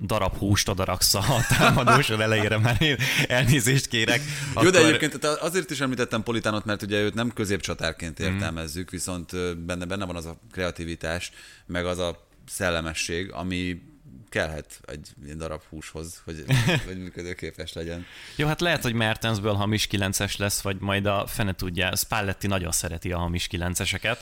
darab 0.00 0.36
húst 0.36 0.68
odaraksz 0.68 1.14
a 1.14 1.24
támadósod 1.58 2.20
elejére, 2.20 2.58
már 2.58 2.82
én 2.82 2.96
elnézést 3.28 3.86
kérek. 3.86 4.20
Jó, 4.20 4.60
akkor... 4.60 4.70
de 4.70 4.78
egyébként 4.78 5.24
azért 5.24 5.70
is 5.70 5.80
említettem 5.80 6.22
Napolitánot, 6.26 6.64
mert 6.64 6.82
ugye 6.82 7.00
őt 7.00 7.14
nem 7.14 7.32
középcsatárként 7.32 8.18
mhm. 8.18 8.32
értelmezzük, 8.32 8.90
viszont 8.90 9.56
benne, 9.58 9.84
benne 9.84 10.04
van 10.04 10.16
az 10.16 10.26
a 10.26 10.38
kreativitás, 10.50 11.30
meg 11.66 11.86
az 11.86 11.98
a 11.98 12.26
szellemesség, 12.46 13.32
ami 13.32 13.82
kellhet 14.28 14.80
egy 14.86 15.36
darab 15.36 15.62
húshoz, 15.68 16.22
hogy, 16.24 16.44
hogy 16.86 16.98
működőképes 16.98 17.72
legyen. 17.72 18.06
Jó, 18.36 18.46
hát 18.46 18.60
lehet, 18.60 18.82
hogy 18.82 18.92
Mertensből 18.92 19.54
hamis 19.54 19.88
9-es 19.90 20.38
lesz, 20.38 20.60
vagy 20.60 20.76
majd 20.80 21.06
a 21.06 21.26
fene 21.26 21.54
tudja, 21.54 21.96
Spalletti 21.96 22.46
nagyon 22.46 22.72
szereti 22.72 23.12
a 23.12 23.18
hamis 23.18 23.48
9-eseket, 23.50 24.18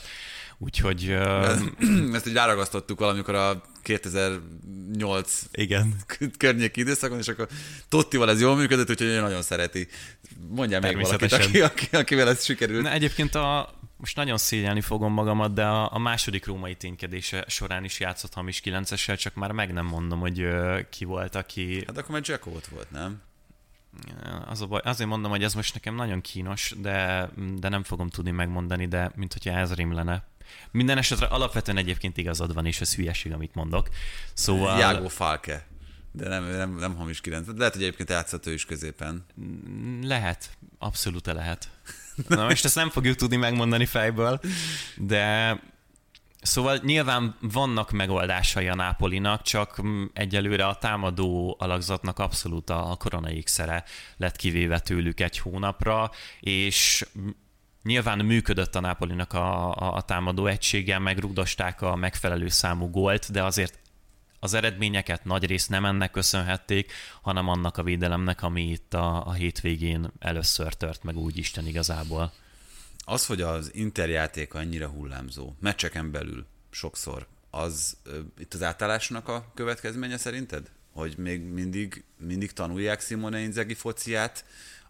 úgyhogy... 0.57 1.05
Uh... 1.09 2.13
Ezt 2.15 2.27
így 2.27 2.33
ráragasztottuk 2.33 2.99
valamikor 2.99 3.35
a 3.35 3.61
2008 3.81 5.43
Igen. 5.51 5.95
környéki 6.37 6.79
időszakon, 6.79 7.17
és 7.17 7.27
akkor 7.27 7.47
Tottival 7.89 8.29
ez 8.29 8.41
jól 8.41 8.55
működött, 8.55 8.89
úgyhogy 8.89 9.07
ő 9.07 9.19
nagyon 9.19 9.41
szereti. 9.41 9.87
Mondja 10.49 10.79
még 10.79 11.01
valakit, 11.01 11.31
aki, 11.31 11.61
aki, 11.61 11.95
akivel 11.95 12.29
ez 12.29 12.43
sikerült. 12.43 12.83
Na, 12.83 12.91
egyébként 12.91 13.35
a, 13.35 13.73
most 13.97 14.15
nagyon 14.15 14.37
szégyelni 14.37 14.81
fogom 14.81 15.13
magamat, 15.13 15.53
de 15.53 15.65
a, 15.65 15.93
a 15.93 15.97
második 15.99 16.45
római 16.45 16.75
ténykedése 16.75 17.45
során 17.47 17.83
is 17.83 17.99
játszott 17.99 18.33
hamis 18.33 18.59
9 18.59 19.17
csak 19.17 19.35
már 19.35 19.51
meg 19.51 19.73
nem 19.73 19.85
mondom, 19.85 20.19
hogy 20.19 20.39
ö, 20.41 20.79
ki 20.89 21.05
volt, 21.05 21.35
aki... 21.35 21.83
Hát 21.87 21.97
akkor 21.97 22.11
már 22.11 22.21
Jackot 22.23 22.67
volt, 22.67 22.91
nem? 22.91 23.21
Az 24.47 24.61
a 24.61 24.65
baj, 24.65 24.81
azért 24.83 25.09
mondom, 25.09 25.31
hogy 25.31 25.43
ez 25.43 25.53
most 25.53 25.73
nekem 25.73 25.95
nagyon 25.95 26.21
kínos, 26.21 26.73
de, 26.77 27.29
de 27.55 27.69
nem 27.69 27.83
fogom 27.83 28.09
tudni 28.09 28.31
megmondani, 28.31 28.87
de 28.87 29.11
mint 29.15 29.33
hogyha 29.33 29.51
ez 29.51 29.75
lenne. 29.75 30.23
Minden 30.71 30.97
esetre 30.97 31.25
alapvetően 31.25 31.77
egyébként 31.77 32.17
igazad 32.17 32.53
van, 32.53 32.65
és 32.65 32.81
ez 32.81 32.95
hülyeség, 32.95 33.33
amit 33.33 33.55
mondok. 33.55 33.89
Szóval... 34.33 34.79
Jágó 34.79 35.07
Falke. 35.07 35.67
De 36.11 36.27
nem, 36.27 36.43
nem, 36.43 36.75
nem 36.75 36.95
hamis 36.95 37.21
9. 37.21 37.47
Lehet, 37.57 37.73
hogy 37.73 37.83
egyébként 37.83 38.09
játszott 38.09 38.45
ő 38.45 38.53
is 38.53 38.65
középen. 38.65 39.25
Lehet, 40.01 40.49
abszolút 40.77 41.25
lehet. 41.25 41.69
Na 42.27 42.47
most 42.47 42.65
ezt 42.65 42.75
nem 42.75 42.89
fogjuk 42.89 43.15
tudni 43.15 43.35
megmondani 43.35 43.85
fejből, 43.85 44.39
de 44.97 45.59
Szóval 46.45 46.79
nyilván 46.83 47.35
vannak 47.41 47.91
megoldásai 47.91 48.67
a 48.67 48.75
Nápolinak, 48.75 49.41
csak 49.41 49.81
egyelőre 50.13 50.67
a 50.67 50.75
támadó 50.75 51.55
alakzatnak 51.59 52.19
abszolút 52.19 52.69
a 52.69 52.95
korona 52.99 53.29
szere 53.45 53.83
lett 54.17 54.35
kivéve 54.35 54.79
tőlük 54.79 55.19
egy 55.19 55.37
hónapra, 55.37 56.11
és 56.39 57.05
Nyilván 57.85 58.25
működött 58.25 58.75
a 58.75 58.79
Nápolinak 58.79 59.33
a, 59.33 59.75
a, 59.75 59.95
a 59.95 60.01
támadó 60.01 60.45
egységgel, 60.45 60.99
megrugdosták 60.99 61.81
a 61.81 61.95
megfelelő 61.95 62.47
számú 62.47 62.89
gólt, 62.89 63.31
de 63.31 63.43
azért 63.43 63.79
az 64.39 64.53
eredményeket 64.53 65.23
nagy 65.23 65.45
részt 65.45 65.69
nem 65.69 65.85
ennek 65.85 66.11
köszönhették, 66.11 66.91
hanem 67.21 67.47
annak 67.47 67.77
a 67.77 67.83
védelemnek, 67.83 68.41
ami 68.41 68.69
itt 68.69 68.93
a, 68.93 69.27
a 69.27 69.33
hétvégén 69.33 70.11
először 70.19 70.73
tört 70.73 71.03
meg 71.03 71.17
úgy 71.17 71.37
Isten 71.37 71.67
igazából. 71.67 72.33
Az, 72.97 73.25
hogy 73.25 73.41
az 73.41 73.71
Inter 73.73 74.09
játék 74.09 74.53
annyira 74.53 74.87
hullámzó, 74.87 75.55
meccseken 75.59 76.11
belül 76.11 76.45
sokszor, 76.69 77.27
az 77.49 77.97
itt 78.37 78.53
az 78.53 78.63
átállásnak 78.63 79.27
a 79.27 79.51
következménye 79.53 80.17
szerinted? 80.17 80.71
Hogy 80.91 81.17
még 81.17 81.41
mindig, 81.41 82.03
mindig 82.17 82.51
tanulják 82.51 83.01
Simone 83.01 83.39
Inzaghi 83.39 83.73
fociát, 83.73 84.45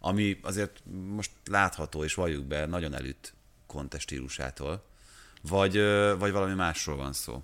ami 0.06 0.40
azért 0.42 0.84
most 1.10 1.32
látható, 1.46 2.04
és 2.04 2.14
valljuk 2.14 2.46
be, 2.46 2.66
nagyon 2.66 2.94
elütt 2.94 3.34
Conte 3.68 4.00
stílusától, 4.00 4.84
vagy, 5.42 5.74
vagy 6.18 6.32
valami 6.32 6.54
másról 6.54 6.96
van 6.96 7.14
szó? 7.14 7.44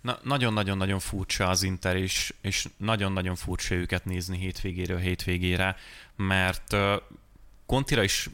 Na, 0.00 0.18
nagyon-nagyon-nagyon 0.22 0.98
furcsa 0.98 1.48
az 1.48 1.62
Inter, 1.62 1.96
és, 1.96 2.34
és 2.40 2.68
nagyon-nagyon 2.76 3.34
furcsa 3.34 3.74
őket 3.74 4.04
nézni 4.04 4.38
hétvégéről 4.38 4.98
hétvégére, 4.98 5.76
mert 6.16 6.76
Kontira 7.66 8.02
is 8.02 8.30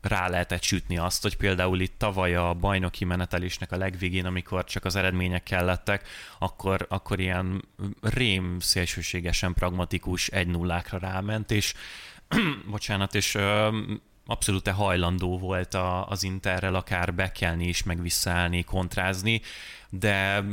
rá 0.00 0.28
lehetett 0.28 0.62
sütni 0.62 0.98
azt, 0.98 1.22
hogy 1.22 1.36
például 1.36 1.80
itt 1.80 1.98
tavaly 1.98 2.34
a 2.34 2.54
bajnoki 2.54 3.04
menetelésnek 3.04 3.72
a 3.72 3.76
legvégén, 3.76 4.26
amikor 4.26 4.64
csak 4.64 4.84
az 4.84 4.96
eredmények 4.96 5.42
kellettek, 5.42 6.08
akkor, 6.38 6.86
akkor 6.88 7.20
ilyen 7.20 7.64
rém 8.00 8.60
szélsőségesen 8.60 9.54
pragmatikus 9.54 10.28
1 10.28 10.46
0 10.46 10.82
ráment, 10.90 11.50
és 11.50 11.74
bocsánat, 12.70 13.14
és 13.14 13.38
abszolút 14.26 14.68
hajlandó 14.68 15.38
volt 15.38 15.74
a, 15.74 16.08
az 16.08 16.22
Interrel 16.22 16.74
akár 16.74 17.14
bekelni 17.14 17.66
és 17.66 17.82
meg 17.82 18.02
visszaállni, 18.02 18.64
kontrázni, 18.64 19.40
de 19.90 20.44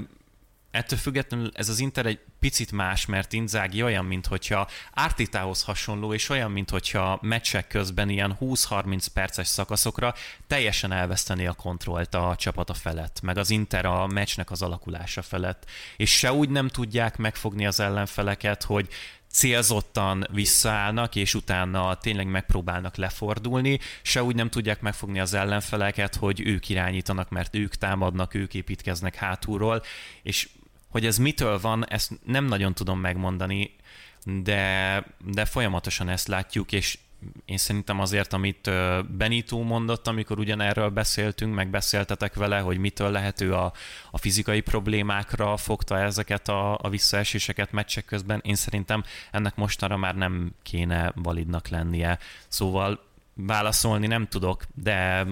ettől 0.71 0.99
függetlenül 0.99 1.51
ez 1.53 1.69
az 1.69 1.79
Inter 1.79 2.05
egy 2.05 2.19
picit 2.39 2.71
más, 2.71 3.05
mert 3.05 3.33
Inzági 3.33 3.83
olyan, 3.83 4.05
mint 4.05 4.27
hogyha 4.27 4.67
Ártitához 4.93 5.63
hasonló, 5.63 6.13
és 6.13 6.29
olyan, 6.29 6.51
mint 6.51 6.69
hogyha 6.69 7.19
meccsek 7.21 7.67
közben 7.67 8.09
ilyen 8.09 8.37
20-30 8.41 9.05
perces 9.13 9.47
szakaszokra 9.47 10.13
teljesen 10.47 10.91
elveszteni 10.91 11.47
a 11.47 11.53
kontrollt 11.53 12.15
a 12.15 12.35
csapata 12.37 12.73
felett, 12.73 13.21
meg 13.21 13.37
az 13.37 13.49
Inter 13.49 13.85
a 13.85 14.07
meccsnek 14.07 14.51
az 14.51 14.61
alakulása 14.61 15.21
felett, 15.21 15.65
és 15.97 16.17
se 16.17 16.33
úgy 16.33 16.49
nem 16.49 16.67
tudják 16.67 17.17
megfogni 17.17 17.65
az 17.65 17.79
ellenfeleket, 17.79 18.63
hogy 18.63 18.87
célzottan 19.31 20.27
visszaállnak, 20.31 21.15
és 21.15 21.33
utána 21.33 21.95
tényleg 21.95 22.27
megpróbálnak 22.27 22.95
lefordulni, 22.95 23.79
se 24.01 24.23
úgy 24.23 24.35
nem 24.35 24.49
tudják 24.49 24.81
megfogni 24.81 25.19
az 25.19 25.33
ellenfeleket, 25.33 26.15
hogy 26.15 26.41
ők 26.45 26.69
irányítanak, 26.69 27.29
mert 27.29 27.55
ők 27.55 27.75
támadnak, 27.75 28.33
ők 28.33 28.53
építkeznek 28.53 29.15
hátulról, 29.15 29.83
és 30.23 30.49
hogy 30.89 31.05
ez 31.05 31.17
mitől 31.17 31.59
van, 31.59 31.89
ezt 31.89 32.11
nem 32.25 32.45
nagyon 32.45 32.73
tudom 32.73 32.99
megmondani, 32.99 33.75
de, 34.23 35.03
de 35.25 35.45
folyamatosan 35.45 36.09
ezt 36.09 36.27
látjuk, 36.27 36.71
és 36.71 36.97
én 37.45 37.57
szerintem 37.57 37.99
azért, 37.99 38.33
amit 38.33 38.69
Benito 39.17 39.59
mondott, 39.59 40.07
amikor 40.07 40.39
ugyanerről 40.39 40.89
beszéltünk, 40.89 41.55
meg 41.55 41.69
beszéltetek 41.69 42.33
vele, 42.33 42.59
hogy 42.59 42.77
mitől 42.77 43.11
lehető 43.11 43.53
a, 43.53 43.73
a 44.11 44.17
fizikai 44.17 44.61
problémákra 44.61 45.57
fogta 45.57 45.99
ezeket 45.99 46.47
a, 46.47 46.77
a 46.81 46.89
visszaeséseket 46.89 47.71
meccsek 47.71 48.05
közben, 48.05 48.41
én 48.43 48.55
szerintem 48.55 49.03
ennek 49.31 49.55
mostanra 49.55 49.97
már 49.97 50.15
nem 50.15 50.51
kéne 50.63 51.11
validnak 51.15 51.67
lennie. 51.67 52.19
Szóval 52.47 53.03
válaszolni 53.33 54.07
nem 54.07 54.27
tudok, 54.27 54.63
de 54.73 55.27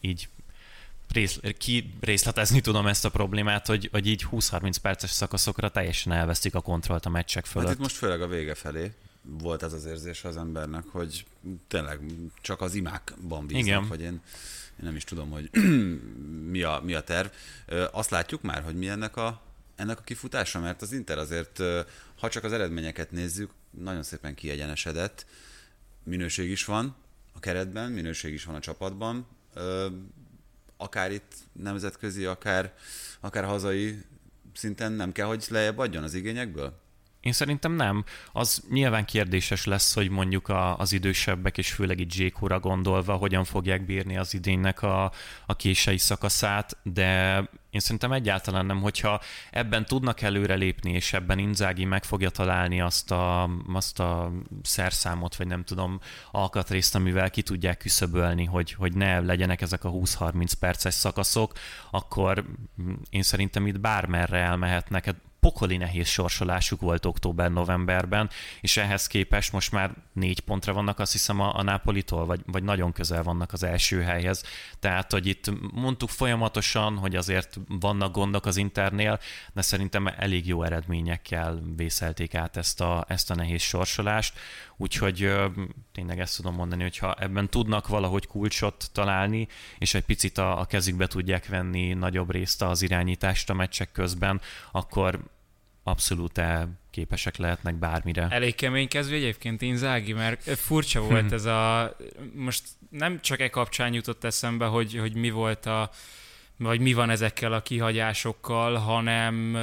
így 0.00 0.28
rész, 1.12 1.40
ki 1.58 1.94
részletezni 2.00 2.60
tudom 2.60 2.86
ezt 2.86 3.04
a 3.04 3.08
problémát, 3.08 3.66
hogy, 3.66 3.88
hogy 3.92 4.06
így 4.06 4.26
20-30 4.32 4.74
perces 4.82 5.10
szakaszokra 5.10 5.68
teljesen 5.68 6.12
elvesztik 6.12 6.54
a 6.54 6.60
kontrollt 6.60 7.06
a 7.06 7.08
meccsek 7.08 7.44
fölött. 7.44 7.68
Hát 7.68 7.76
itt 7.76 7.82
most 7.82 7.96
főleg 7.96 8.22
a 8.22 8.26
vége 8.26 8.54
felé 8.54 8.92
volt 9.24 9.62
ez 9.62 9.72
az 9.72 9.84
érzés 9.84 10.24
az 10.24 10.36
embernek, 10.36 10.84
hogy 10.86 11.26
tényleg 11.68 12.00
csak 12.40 12.60
az 12.60 12.74
imákban 12.74 13.46
bíznak, 13.46 13.66
Igen. 13.66 13.86
hogy 13.86 14.00
én, 14.00 14.12
én 14.78 14.84
nem 14.84 14.96
is 14.96 15.04
tudom, 15.04 15.30
hogy 15.30 15.50
mi, 16.50 16.62
a, 16.62 16.80
mi 16.84 16.94
a 16.94 17.02
terv. 17.02 17.28
Azt 17.92 18.10
látjuk 18.10 18.42
már, 18.42 18.62
hogy 18.62 18.76
mi 18.76 18.88
ennek 18.88 19.16
a, 19.16 19.42
ennek 19.76 19.98
a 19.98 20.02
kifutása, 20.02 20.60
mert 20.60 20.82
az 20.82 20.92
Inter 20.92 21.18
azért, 21.18 21.62
ha 22.18 22.28
csak 22.28 22.44
az 22.44 22.52
eredményeket 22.52 23.10
nézzük, 23.10 23.50
nagyon 23.70 24.02
szépen 24.02 24.34
kiegyenesedett, 24.34 25.26
minőség 26.02 26.50
is 26.50 26.64
van 26.64 26.94
a 27.32 27.40
keretben, 27.40 27.90
minőség 27.90 28.32
is 28.32 28.44
van 28.44 28.54
a 28.54 28.60
csapatban, 28.60 29.26
akár 30.76 31.12
itt 31.12 31.34
nemzetközi, 31.52 32.24
akár, 32.24 32.74
akár 33.20 33.44
hazai 33.44 34.02
szinten 34.52 34.92
nem 34.92 35.12
kell, 35.12 35.26
hogy 35.26 35.44
lejjebb 35.48 35.78
adjon 35.78 36.02
az 36.02 36.14
igényekből? 36.14 36.82
Én 37.24 37.32
szerintem 37.32 37.72
nem. 37.72 38.04
Az 38.32 38.62
nyilván 38.70 39.04
kérdéses 39.04 39.64
lesz, 39.64 39.94
hogy 39.94 40.10
mondjuk 40.10 40.48
a, 40.48 40.78
az 40.78 40.92
idősebbek, 40.92 41.58
és 41.58 41.72
főleg 41.72 42.00
itt 42.00 42.12
Zsékóra 42.12 42.60
gondolva, 42.60 43.14
hogyan 43.14 43.44
fogják 43.44 43.84
bírni 43.84 44.16
az 44.16 44.34
idénynek 44.34 44.82
a, 44.82 45.12
a 45.46 45.56
kései 45.56 45.98
szakaszát, 45.98 46.76
de 46.82 47.36
én 47.70 47.80
szerintem 47.80 48.12
egyáltalán 48.12 48.66
nem, 48.66 48.80
hogyha 48.80 49.20
ebben 49.50 49.84
tudnak 49.84 50.20
előrelépni, 50.20 50.92
és 50.92 51.12
ebben 51.12 51.38
Inzági 51.38 51.84
meg 51.84 52.04
fogja 52.04 52.30
találni 52.30 52.80
azt 52.80 53.10
a, 53.10 53.50
azt 53.72 54.00
a 54.00 54.32
szerszámot, 54.62 55.36
vagy 55.36 55.46
nem 55.46 55.64
tudom, 55.64 56.00
alkatrészt, 56.30 56.94
amivel 56.94 57.30
ki 57.30 57.42
tudják 57.42 57.78
küszöbölni, 57.78 58.44
hogy, 58.44 58.72
hogy 58.72 58.96
ne 58.96 59.20
legyenek 59.20 59.60
ezek 59.60 59.84
a 59.84 59.90
20-30 59.90 60.52
perces 60.58 60.94
szakaszok, 60.94 61.52
akkor 61.90 62.44
én 63.10 63.22
szerintem 63.22 63.66
itt 63.66 63.80
bármerre 63.80 64.38
elmehetnek. 64.38 65.14
Pokoli 65.44 65.76
nehéz 65.76 66.08
sorsolásuk 66.08 66.80
volt 66.80 67.04
október-novemberben, 67.06 68.30
és 68.60 68.76
ehhez 68.76 69.06
képest 69.06 69.52
most 69.52 69.72
már 69.72 69.94
négy 70.12 70.40
pontra 70.40 70.72
vannak, 70.72 70.98
azt 70.98 71.12
hiszem 71.12 71.40
a, 71.40 71.58
a 71.58 71.62
Napolitól, 71.62 72.26
vagy, 72.26 72.40
vagy 72.46 72.62
nagyon 72.62 72.92
közel 72.92 73.22
vannak 73.22 73.52
az 73.52 73.62
első 73.62 74.02
helyhez. 74.02 74.42
Tehát, 74.78 75.12
hogy 75.12 75.26
itt 75.26 75.72
mondtuk 75.72 76.08
folyamatosan, 76.08 76.96
hogy 76.96 77.16
azért 77.16 77.58
vannak 77.68 78.12
gondok 78.12 78.46
az 78.46 78.56
Internél, 78.56 79.18
de 79.52 79.62
szerintem 79.62 80.06
elég 80.06 80.46
jó 80.46 80.62
eredményekkel 80.62 81.62
vészelték 81.76 82.34
át 82.34 82.56
ezt 82.56 82.80
a, 82.80 83.04
ezt 83.08 83.30
a 83.30 83.34
nehéz 83.34 83.62
sorsolást. 83.62 84.38
Úgyhogy 84.76 85.32
tényleg 85.92 86.20
ezt 86.20 86.36
tudom 86.36 86.54
mondani, 86.54 86.82
hogy 86.82 86.98
ha 86.98 87.14
ebben 87.18 87.48
tudnak 87.48 87.88
valahogy 87.88 88.26
kulcsot 88.26 88.88
találni, 88.92 89.48
és 89.78 89.94
egy 89.94 90.04
picit 90.04 90.38
a, 90.38 90.60
a 90.60 90.64
kezükbe 90.64 91.06
tudják 91.06 91.48
venni 91.48 91.92
nagyobb 91.92 92.30
részt 92.30 92.62
az 92.62 92.82
irányítást 92.82 93.50
a 93.50 93.54
meccsek 93.54 93.92
közben, 93.92 94.40
akkor 94.72 95.32
abszolút 95.84 96.40
képesek 96.90 97.36
lehetnek 97.36 97.74
bármire. 97.74 98.26
Elég 98.30 98.54
keménykező 98.54 99.14
egyébként 99.14 99.62
Inzági, 99.62 100.12
mert 100.12 100.42
furcsa 100.58 101.00
volt 101.00 101.32
ez 101.32 101.44
a... 101.44 101.96
Most 102.34 102.62
nem 102.90 103.20
csak 103.20 103.40
e 103.40 103.50
kapcsán 103.50 103.92
jutott 103.92 104.24
eszembe, 104.24 104.66
hogy, 104.66 104.98
hogy 104.98 105.14
mi 105.14 105.30
volt 105.30 105.66
a... 105.66 105.90
vagy 106.56 106.80
mi 106.80 106.92
van 106.92 107.10
ezekkel 107.10 107.52
a 107.52 107.62
kihagyásokkal, 107.62 108.74
hanem 108.74 109.56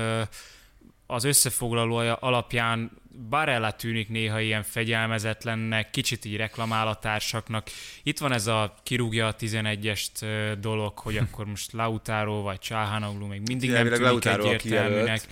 az 1.11 1.23
összefoglaló 1.23 1.95
alapján 2.19 2.91
Barella 3.29 3.71
tűnik 3.71 4.09
néha 4.09 4.39
ilyen 4.39 4.63
fegyelmezetlennek, 4.63 5.89
kicsit 5.89 6.25
így 6.25 6.35
reklamál 6.35 6.87
a 6.87 6.95
társaknak. 6.95 7.67
Itt 8.03 8.19
van 8.19 8.31
ez 8.31 8.47
a 8.47 8.75
kirúgja 8.83 9.27
a 9.27 9.35
11-est 9.35 10.57
dolog, 10.59 10.99
hogy 10.99 11.17
akkor 11.23 11.45
most 11.45 11.71
Lautaro 11.71 12.41
vagy 12.41 12.59
Csáhanoglu 12.59 13.25
még 13.25 13.41
mindig 13.47 13.69
nem 13.69 13.83
tűnik 13.83 13.99
Lautaro 13.99 14.49
egyértelműnek. 14.49 15.27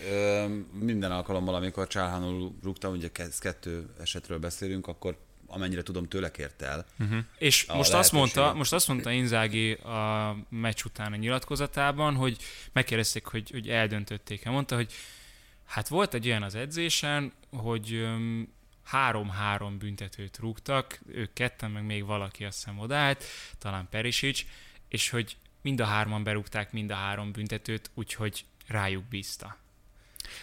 minden 0.79 1.11
alkalommal, 1.11 1.55
amikor 1.55 1.87
Csáhanoglu 1.87 2.51
rúgta, 2.63 2.89
ugye 2.89 3.09
kettő 3.39 3.89
esetről 3.99 4.39
beszélünk, 4.39 4.87
akkor 4.87 5.17
amennyire 5.47 5.83
tudom, 5.83 6.07
tőle 6.07 6.31
kért 6.31 6.61
el. 6.61 6.85
Uh-huh. 6.99 7.17
És 7.37 7.65
most 7.65 7.93
azt, 7.93 8.11
mondta, 8.11 8.53
most 8.53 8.73
azt 8.73 8.87
mondta 8.87 9.11
Inzági 9.11 9.71
a 9.71 10.35
meccs 10.49 10.83
után 10.85 11.13
a 11.13 11.15
nyilatkozatában, 11.15 12.15
hogy 12.15 12.37
megkérdezték, 12.73 13.25
hogy, 13.25 13.49
hogy 13.51 13.69
eldöntötték-e. 13.69 14.49
Mondta, 14.49 14.75
hogy 14.75 14.93
Hát 15.69 15.87
volt 15.87 16.13
egy 16.13 16.27
olyan 16.27 16.43
az 16.43 16.55
edzésen, 16.55 17.33
hogy 17.51 18.07
három-három 18.83 19.77
büntetőt 19.77 20.37
rúgtak, 20.37 20.99
ők 21.07 21.33
ketten, 21.33 21.71
meg 21.71 21.85
még 21.85 22.05
valaki 22.05 22.45
a 22.45 22.51
szem 22.51 22.79
odállt, 22.79 23.23
talán 23.57 23.87
Perisic, 23.89 24.45
és 24.87 25.09
hogy 25.09 25.37
mind 25.61 25.79
a 25.79 25.85
hárman 25.85 26.23
berúgták 26.23 26.71
mind 26.71 26.91
a 26.91 26.95
három 26.95 27.31
büntetőt, 27.31 27.91
úgyhogy 27.93 28.45
rájuk 28.67 29.03
bízta. 29.03 29.57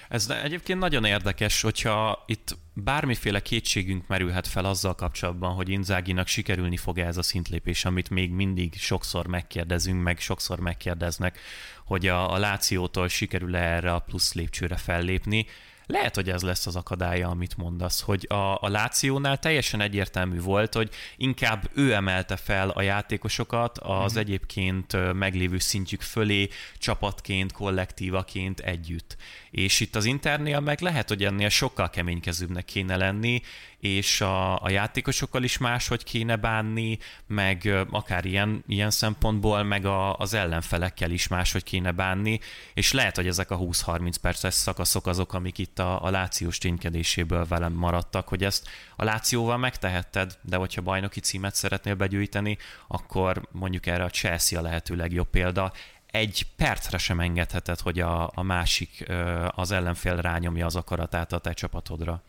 Ez 0.09 0.31
egyébként 0.43 0.79
nagyon 0.79 1.05
érdekes, 1.05 1.61
hogyha 1.61 2.25
itt 2.27 2.57
bármiféle 2.73 3.41
kétségünk 3.41 4.07
merülhet 4.07 4.47
fel 4.47 4.65
azzal 4.65 4.95
kapcsolatban, 4.95 5.55
hogy 5.55 5.69
Inzáginak 5.69 6.27
sikerülni 6.27 6.77
fog 6.77 6.99
ez 6.99 7.17
a 7.17 7.23
szintlépés, 7.23 7.85
amit 7.85 8.11
még 8.11 8.31
mindig 8.31 8.75
sokszor 8.79 9.27
megkérdezünk, 9.27 10.03
meg 10.03 10.19
sokszor 10.19 10.61
megkérdeznek, 10.61 11.39
hogy 11.85 12.07
a, 12.07 12.33
a 12.33 12.39
Lációtól 12.39 13.09
sikerül-e 13.09 13.63
erre 13.63 13.95
a 13.95 13.99
plusz 13.99 14.35
lépcsőre 14.35 14.77
fellépni. 14.77 15.47
Lehet, 15.87 16.15
hogy 16.15 16.31
ez 16.31 16.43
lesz 16.43 16.67
az 16.67 16.77
akadálya, 16.77 17.29
amit 17.29 17.57
mondasz, 17.57 18.01
hogy 18.01 18.27
a, 18.29 18.55
a 18.61 18.69
Lációnál 18.69 19.39
teljesen 19.39 19.81
egyértelmű 19.81 20.41
volt, 20.41 20.75
hogy 20.75 20.91
inkább 21.17 21.71
ő 21.75 21.93
emelte 21.93 22.37
fel 22.37 22.69
a 22.71 22.83
játékosokat 22.83 23.79
az 23.79 24.13
mm-hmm. 24.13 24.21
egyébként 24.21 25.13
meglévő 25.13 25.59
szintjük 25.59 26.01
fölé 26.01 26.49
csapatként, 26.79 27.53
kollektívaként 27.53 28.61
együtt. 28.61 29.17
És 29.51 29.81
itt 29.81 29.97
az 29.97 30.05
Internél 30.05 30.61
meg 30.61 30.81
lehet, 30.81 31.09
hogy 31.09 31.25
ennél 31.25 31.49
sokkal 31.49 31.91
keménykezőbbnek 31.91 32.65
kéne 32.65 32.97
lenni, 32.97 33.43
és 33.81 34.21
a, 34.21 34.63
a 34.63 34.71
játékosokkal 34.71 35.43
is 35.43 35.59
máshogy 35.59 36.05
kéne 36.05 36.37
bánni, 36.37 36.99
meg 37.27 37.87
akár 37.91 38.25
ilyen, 38.25 38.65
ilyen 38.67 38.91
szempontból, 38.91 39.63
meg 39.63 39.85
a, 39.85 40.17
az 40.17 40.35
ellenfelekkel 40.35 41.11
is 41.11 41.29
máshogy 41.29 41.63
kéne 41.63 41.91
bánni, 41.91 42.41
és 42.75 42.93
lehet, 42.93 43.17
hogy 43.17 43.27
ezek 43.27 43.51
a 43.51 43.59
20-30 43.59 44.15
perces 44.21 44.55
szakaszok 44.55 45.07
azok, 45.07 45.33
amik 45.33 45.59
itt 45.59 45.79
a, 45.79 46.05
a 46.05 46.11
lációs 46.11 46.59
ténykedéséből 46.59 47.47
velem 47.47 47.73
maradtak, 47.73 48.29
hogy 48.29 48.45
ezt 48.45 48.69
a 48.97 49.05
lációval 49.05 49.57
megtehetted, 49.57 50.39
de 50.43 50.57
hogyha 50.57 50.83
bajnoki 50.83 51.21
címet 51.21 51.55
szeretnél 51.55 51.95
begyűjteni, 51.95 52.59
akkor 52.87 53.49
mondjuk 53.53 53.87
erre 53.87 54.05
a 54.05 54.11
Chelsea 54.11 54.59
a 54.59 54.63
lehető 54.63 54.95
legjobb 54.95 55.29
példa, 55.31 55.73
egy 56.17 56.47
percre 56.57 56.99
sem 56.99 57.21
engedheted, 57.21 57.81
hogy 57.81 58.01
a, 58.01 58.31
a 58.35 58.43
másik, 58.43 59.07
az 59.49 59.71
ellenfél 59.71 60.17
rányomja 60.17 60.67
az 60.67 60.77
akaratát 60.77 61.33
a 61.33 61.39
te 61.39 61.53
csapatodra. 61.53 62.23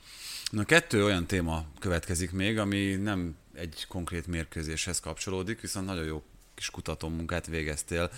Na, 0.51 0.63
kettő 0.63 1.03
olyan 1.03 1.25
téma 1.25 1.65
következik 1.79 2.31
még, 2.31 2.57
ami 2.57 2.95
nem 2.95 3.35
egy 3.53 3.85
konkrét 3.87 4.27
mérkőzéshez 4.27 4.99
kapcsolódik, 4.99 5.61
viszont 5.61 5.85
nagyon 5.85 6.05
jó 6.05 6.23
kis 6.55 6.69
kutató 6.69 7.07
munkát 7.07 7.47
végeztél. 7.47 8.11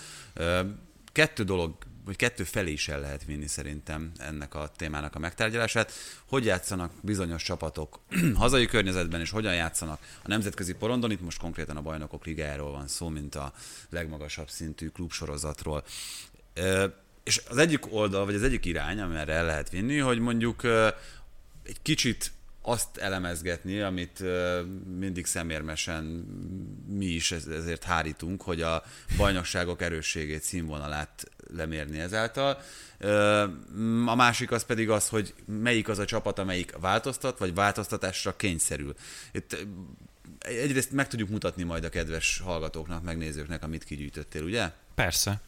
Kettő 1.12 1.44
dolog, 1.44 1.76
vagy 2.06 2.16
kettő 2.16 2.44
felé 2.44 2.72
is 2.72 2.88
el 2.88 3.00
lehet 3.00 3.26
vinni 3.26 3.48
szerintem 3.48 4.12
ennek 4.18 4.56
a 4.56 4.72
témának 4.76 5.16
a 5.16 5.20
megtárgyalását. 5.20 5.92
Hogy 6.26 6.46
játszanak 6.46 6.92
bizonyos 7.02 7.44
csapatok 7.44 8.00
hazai 8.36 8.66
környezetben, 8.66 9.22
és 9.22 9.30
hogyan 9.30 9.56
játszanak 9.56 10.00
a 10.24 10.28
nemzetközi 10.28 10.74
porondon, 10.74 11.12
itt 11.12 11.22
most 11.22 11.40
konkrétan 11.40 11.78
a 11.78 11.82
bajnokok 11.82 12.26
ligájáról 12.26 12.72
van 12.72 12.88
szó, 12.88 13.08
mint 13.08 13.36
a 13.36 13.54
legmagasabb 13.90 14.50
szintű 14.50 14.88
klubsorozatról. 14.88 15.84
És 17.24 17.42
az 17.50 17.58
egyik 17.58 17.94
oldal, 17.94 18.26
vagy 18.26 18.36
az 18.36 18.44
egyik 18.44 18.66
irány, 18.66 19.00
amerre 19.00 19.34
el 19.34 19.46
lehet 19.46 19.70
vinni, 19.70 19.98
hogy 19.98 20.20
mondjuk 20.20 20.62
egy 21.70 21.82
kicsit 21.82 22.32
azt 22.62 22.98
elemezgetni, 22.98 23.80
amit 23.80 24.24
mindig 25.00 25.26
szemérmesen 25.26 26.04
mi 26.88 27.06
is 27.06 27.32
ezért 27.32 27.84
hárítunk, 27.84 28.42
hogy 28.42 28.62
a 28.62 28.84
bajnokságok 29.18 29.82
erősségét, 29.82 30.44
színvonalát 30.44 31.32
lemérni 31.54 32.00
ezáltal. 32.00 32.62
A 34.06 34.16
másik 34.16 34.52
az 34.52 34.64
pedig 34.64 34.90
az, 34.90 35.10
hogy 35.10 35.34
melyik 35.46 35.88
az 35.88 36.00
a 36.00 36.06
csapat, 36.06 36.40
amelyik 36.40 36.78
változtat, 36.78 37.38
vagy 37.38 37.54
változtatásra 37.54 38.36
kényszerül. 38.36 38.96
Itt 39.32 39.66
egyrészt 40.40 40.92
meg 40.92 41.08
tudjuk 41.08 41.30
mutatni 41.30 41.64
majd 41.64 41.84
a 41.84 41.90
kedves 41.90 42.40
hallgatóknak, 42.40 43.04
megnézőknek, 43.04 43.64
amit 43.64 43.84
kigyűjtöttél, 43.84 44.44
ugye? 44.44 44.72
Persze. 44.96 45.42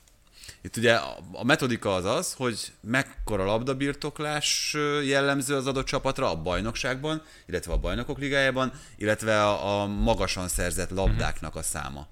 Itt 0.61 0.77
ugye 0.77 0.93
a 1.31 1.43
metodika 1.43 1.95
az 1.95 2.05
az, 2.05 2.33
hogy 2.33 2.71
mekkora 2.81 3.45
labdabirtoklás 3.45 4.75
jellemző 5.03 5.55
az 5.55 5.67
adott 5.67 5.85
csapatra 5.85 6.29
a 6.29 6.41
bajnokságban, 6.41 7.21
illetve 7.45 7.73
a 7.73 7.77
bajnokok 7.77 8.19
ligájában, 8.19 8.71
illetve 8.97 9.43
a, 9.43 9.81
a 9.81 9.87
magasan 9.87 10.47
szerzett 10.47 10.89
labdáknak 10.89 11.55
a 11.55 11.61
száma 11.61 12.07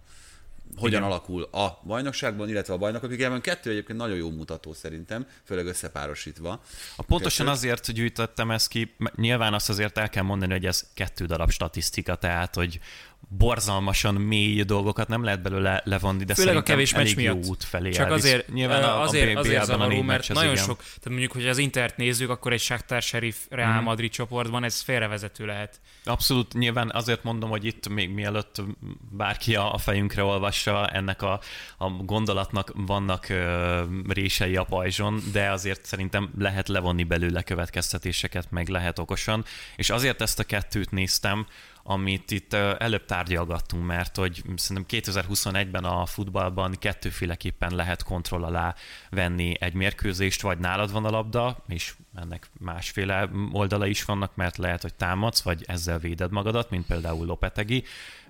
hogyan 0.76 1.00
Igen. 1.00 1.12
alakul 1.12 1.44
a 1.44 1.80
bajnokságban, 1.84 2.50
illetve 2.50 2.74
a 2.74 2.78
bajnokok 2.78 3.10
ligában. 3.10 3.42
Kettő 3.42 3.70
egyébként 3.70 4.00
nagyon 4.00 4.18
jó 4.18 4.32
mutató 4.32 4.74
szerintem, 4.74 5.28
főleg 5.44 5.66
összepárosítva. 5.66 6.62
A 6.96 7.04
pontosan 7.04 7.46
kettő. 7.46 7.58
azért 7.58 7.92
gyűjtöttem 7.92 8.52
ezt 8.52 8.68
ki, 8.68 8.96
nyilván 9.16 9.54
azt 9.54 9.70
azért 9.70 9.98
el 9.98 10.10
kell 10.10 10.24
mondani, 10.24 10.52
hogy 10.52 10.66
ez 10.66 10.88
kettő 10.94 11.26
darab 11.26 11.52
statisztika, 11.52 12.16
tehát 12.16 12.56
hogy 12.56 12.80
borzalmasan 13.30 14.16
mély 14.16 14.64
dolgokat 14.64 15.08
nem 15.08 15.24
lehet 15.24 15.42
belőle 15.42 15.82
levonni, 15.86 16.24
de 16.24 16.34
Főleg 16.34 16.56
a 16.56 16.64
kevés 16.64 16.94
meccs 16.94 17.16
miatt. 17.16 17.44
jó 17.44 17.50
út 17.50 17.64
felé 17.64 17.92
Csak 17.92 18.08
elvisz. 18.08 18.24
azért, 18.24 18.54
Nyilván 18.54 18.84
a, 18.84 19.02
azért, 19.02 19.36
a 19.36 19.40
azért 19.40 19.66
zavaró, 19.66 20.02
mert 20.02 20.28
nagyon 20.28 20.52
igen. 20.52 20.64
sok, 20.64 20.78
tehát 20.78 21.04
mondjuk, 21.10 21.32
hogy 21.32 21.48
az 21.48 21.58
Intert 21.58 21.98
nézzük, 21.98 22.30
akkor 22.30 22.54
egy 22.54 22.60
Shakhtar 22.60 23.02
Sheriff 23.02 23.36
Real 23.50 23.82
mm. 23.82 23.84
Madrid 23.84 24.12
csoportban 24.12 24.64
ez 24.64 24.82
félrevezető 24.82 25.46
lehet. 25.46 25.80
Abszolút, 26.04 26.54
nyilván 26.54 26.92
azért 26.94 27.24
mondom, 27.24 27.50
hogy 27.50 27.66
itt 27.66 27.90
még 27.90 28.10
mielőtt 28.10 28.62
bárki 29.12 29.56
a 29.56 29.78
fejünkre 29.78 30.24
olvassa, 30.24 30.88
ennek 30.88 31.22
a, 31.22 31.40
a 31.78 31.90
gondolatnak 31.90 32.72
vannak 32.76 33.30
ö, 33.30 33.84
rései 34.08 34.56
a 34.56 34.64
pajzson, 34.64 35.22
de 35.32 35.52
azért 35.52 35.86
szerintem 35.86 36.32
lehet 36.38 36.68
levonni 36.68 37.04
belőle 37.04 37.44
következtetéseket, 37.44 38.52
meg 38.52 38.68
lehet 38.68 39.00
okosan, 39.00 39.46
és 39.76 39.90
azért 39.90 40.22
ezt 40.22 40.40
a 40.40 40.44
kettőt 40.44 40.92
néztem, 40.92 41.48
amit 41.90 42.32
itt 42.32 42.54
előbb 42.54 43.06
tárgyalgattunk, 43.06 43.86
mert 43.86 44.16
hogy 44.16 44.44
szerintem 44.56 45.02
2021-ben 45.02 45.84
a 45.84 46.06
futballban 46.06 46.76
kettőféleképpen 46.80 47.76
lehet 47.76 48.04
kontroll 48.04 48.44
alá 48.44 48.76
venni 49.10 49.54
egy 49.60 49.74
mérkőzést, 49.74 50.42
vagy 50.42 50.58
nálad 50.58 50.92
van 50.92 51.06
a 51.06 51.10
labda, 51.10 51.64
és 51.68 51.94
ennek 52.16 52.50
másféle 52.60 53.30
oldala 53.52 53.86
is 53.86 54.04
vannak, 54.04 54.36
mert 54.36 54.58
lehet, 54.58 54.82
hogy 54.82 54.94
támadsz, 54.94 55.42
vagy 55.42 55.64
ezzel 55.68 56.00
véded 56.00 56.32
magadat, 56.32 56.70
mint 56.70 56.86
például 56.86 57.26
Lopetegi, 57.26 57.84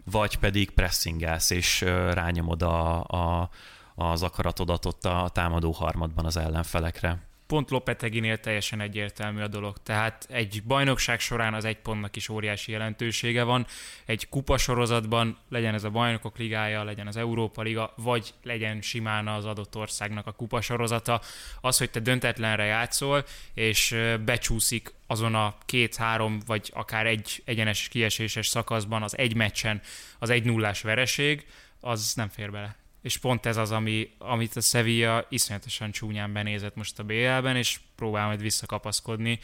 vagy 0.03 0.38
pedig 0.38 0.72
pressingelsz, 0.72 1.49
és 1.49 1.82
rányomod 2.12 2.62
a, 2.62 3.03
a, 3.03 3.49
az 3.95 4.24
akaratodat 4.24 4.86
ott 4.86 5.05
a 5.05 5.30
támadó 5.34 5.72
harmadban 5.72 6.26
az 6.26 6.38
ellenfelekre 6.38 7.28
pont 7.50 7.70
Lopeteginél 7.70 8.38
teljesen 8.38 8.82
egyértelmű 8.82 9.41
a 9.41 9.47
dolog. 9.47 9.78
Tehát 9.84 10.26
egy 10.30 10.64
bajnokság 10.64 11.20
során 11.20 11.54
az 11.54 11.66
egy 11.66 11.78
pontnak 11.78 12.16
is 12.16 12.30
óriási 12.30 12.72
jelentősége 12.72 13.43
van. 13.43 13.66
Egy 14.06 14.30
kupasorozatban, 14.30 15.38
legyen 15.50 15.74
ez 15.74 15.84
a 15.84 15.89
bajnokok 15.89 16.38
ligája, 16.38 16.84
legyen 16.84 17.08
az 17.08 17.18
Európa 17.18 17.62
liga, 17.62 17.93
vagy 17.95 18.34
legyen 18.43 18.82
simán 18.82 19.28
az 19.28 19.45
adott 19.45 19.76
országnak 19.76 20.28
a 20.28 20.32
kupasorozata, 20.32 21.22
az, 21.62 21.78
hogy 21.78 21.89
te 21.89 22.00
döntetlenre 22.00 22.64
játszol, 22.64 23.26
és 23.54 23.95
becsúszik 24.26 24.93
azon 25.08 25.36
a 25.36 25.56
két-három, 25.66 26.39
vagy 26.45 26.72
akár 26.74 27.06
egy 27.06 27.41
egyenes 27.45 27.88
kieséses 27.88 28.47
szakaszban 28.47 29.04
az 29.04 29.18
egy 29.18 29.36
meccsen 29.36 29.82
az 30.20 30.30
egy 30.30 30.43
nullás 30.43 30.82
vereség, 30.82 31.45
az 31.80 32.14
nem 32.16 32.30
fér 32.30 32.52
bele 32.52 32.78
és 33.02 33.18
pont 33.18 33.45
ez 33.45 33.58
az, 33.58 33.72
ami, 33.72 34.10
amit 34.18 34.56
a 34.56 34.62
Sevilla 34.62 35.26
iszonyatosan 35.30 35.91
csúnyán 35.91 36.34
benézett 36.34 36.76
most 36.76 37.00
a 37.00 37.04
BL-ben, 37.04 37.56
és 37.56 37.80
próbál 37.95 38.26
majd 38.26 38.41
visszakapaszkodni, 38.41 39.39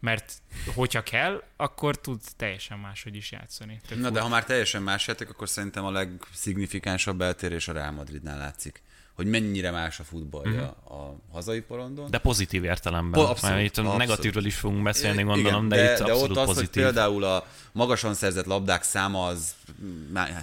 mert 0.00 0.32
hogyha 0.74 1.02
kell, 1.02 1.42
akkor 1.56 2.00
tud 2.00 2.20
teljesen 2.36 2.78
máshogy 2.78 3.16
is 3.16 3.32
játszani. 3.32 3.80
Tök 3.88 3.98
Na, 3.98 4.10
de 4.10 4.20
ha 4.20 4.28
már 4.28 4.44
teljesen 4.44 4.82
más 4.82 5.06
játék, 5.06 5.28
akkor 5.28 5.48
szerintem 5.48 5.84
a 5.84 5.90
legszignifikánsabb 5.90 7.20
eltérés 7.20 7.68
a 7.68 7.72
Real 7.72 7.90
Madridnál 7.90 8.38
látszik 8.38 8.82
hogy 9.16 9.26
mennyire 9.26 9.70
más 9.70 10.00
a 10.00 10.04
futballja 10.04 10.50
mm-hmm. 10.50 10.98
a 10.98 11.16
hazai 11.32 11.60
porondon. 11.60 12.10
De 12.10 12.18
pozitív 12.18 12.64
értelemben. 12.64 13.24
Po, 13.24 13.30
abszolút, 13.30 13.60
itt 13.60 13.78
abszolút. 13.78 13.98
negatívról 13.98 14.44
is 14.44 14.54
fogunk 14.54 14.82
beszélni, 14.82 15.22
gondolom, 15.22 15.66
Igen, 15.66 15.68
de, 15.68 15.76
de 15.76 15.92
itt 15.92 15.98
de 15.98 16.12
abszolút 16.12 16.36
ott 16.36 16.36
az, 16.36 16.46
pozitív. 16.46 16.72
hogy 16.72 16.82
például 16.82 17.24
a 17.24 17.46
magasan 17.72 18.14
szerzett 18.14 18.44
labdák 18.44 18.82
száma 18.82 19.26
az 19.26 19.54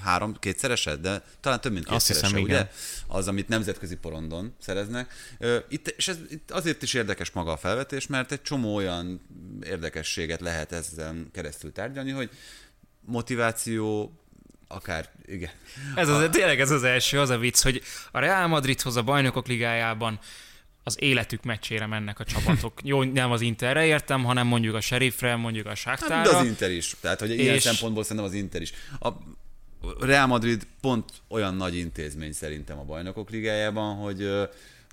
három, 0.03 0.36
kétszeresed, 0.39 0.99
de 0.99 1.24
talán 1.39 1.61
több 1.61 1.74
mint 1.74 1.86
kétszerese, 1.86 2.26
hiszem, 2.26 2.41
ugye? 2.41 2.53
Igen. 2.53 2.69
Az, 3.07 3.28
amit 3.28 3.47
nemzetközi 3.47 3.95
porondon 3.95 4.53
szereznek. 4.59 5.13
Itt, 5.69 5.88
és 5.88 6.07
ez 6.07 6.17
itt 6.30 6.51
azért 6.51 6.82
is 6.82 6.93
érdekes 6.93 7.32
maga 7.32 7.51
a 7.51 7.57
felvetés, 7.57 8.07
mert 8.07 8.32
egy 8.32 8.41
csomó 8.41 8.76
olyan 8.76 9.21
érdekességet 9.63 10.39
lehet 10.39 10.71
ezzel 10.71 11.15
keresztül 11.32 11.71
tárgyalni, 11.71 12.11
hogy 12.11 12.30
motiváció, 13.05 14.17
akár, 14.76 15.09
igen. 15.26 15.51
Ez 15.95 16.07
az, 16.09 16.21
a... 16.21 16.30
tényleg 16.30 16.59
ez 16.59 16.71
az 16.71 16.84
első, 16.84 17.19
az 17.19 17.30
a 17.30 17.38
vicc, 17.38 17.61
hogy 17.61 17.82
a 18.11 18.19
Real 18.19 18.47
Madridhoz 18.47 18.95
a 18.95 19.03
bajnokok 19.03 19.47
ligájában 19.47 20.19
az 20.84 20.95
életük 20.99 21.43
meccsére 21.43 21.86
mennek 21.86 22.19
a 22.19 22.24
csapatok. 22.24 22.80
Jó, 22.84 23.03
nem 23.03 23.32
az 23.32 23.41
Interre 23.41 23.86
értem, 23.86 24.24
hanem 24.24 24.47
mondjuk 24.47 24.76
a 24.76 24.82
Sheriffre, 24.82 25.36
mondjuk 25.36 25.65
a 25.65 25.76
Shakhtarra. 25.76 26.15
Hát, 26.15 26.26
de 26.26 26.36
az 26.36 26.45
Inter 26.45 26.71
is. 26.71 26.95
Tehát, 26.99 27.19
hogy 27.19 27.39
ilyen 27.39 27.55
és... 27.55 27.61
szempontból 27.61 28.03
szerintem 28.03 28.26
az 28.26 28.34
Inter 28.34 28.61
is. 28.61 28.74
A 28.99 29.09
Real 29.99 30.28
Madrid 30.28 30.67
pont 30.82 31.11
olyan 31.28 31.55
nagy 31.55 31.76
intézmény 31.76 32.34
szerintem 32.34 32.80
a 32.80 32.84
bajnokok 32.84 33.30
ligájában, 33.30 33.95
hogy, 33.95 34.30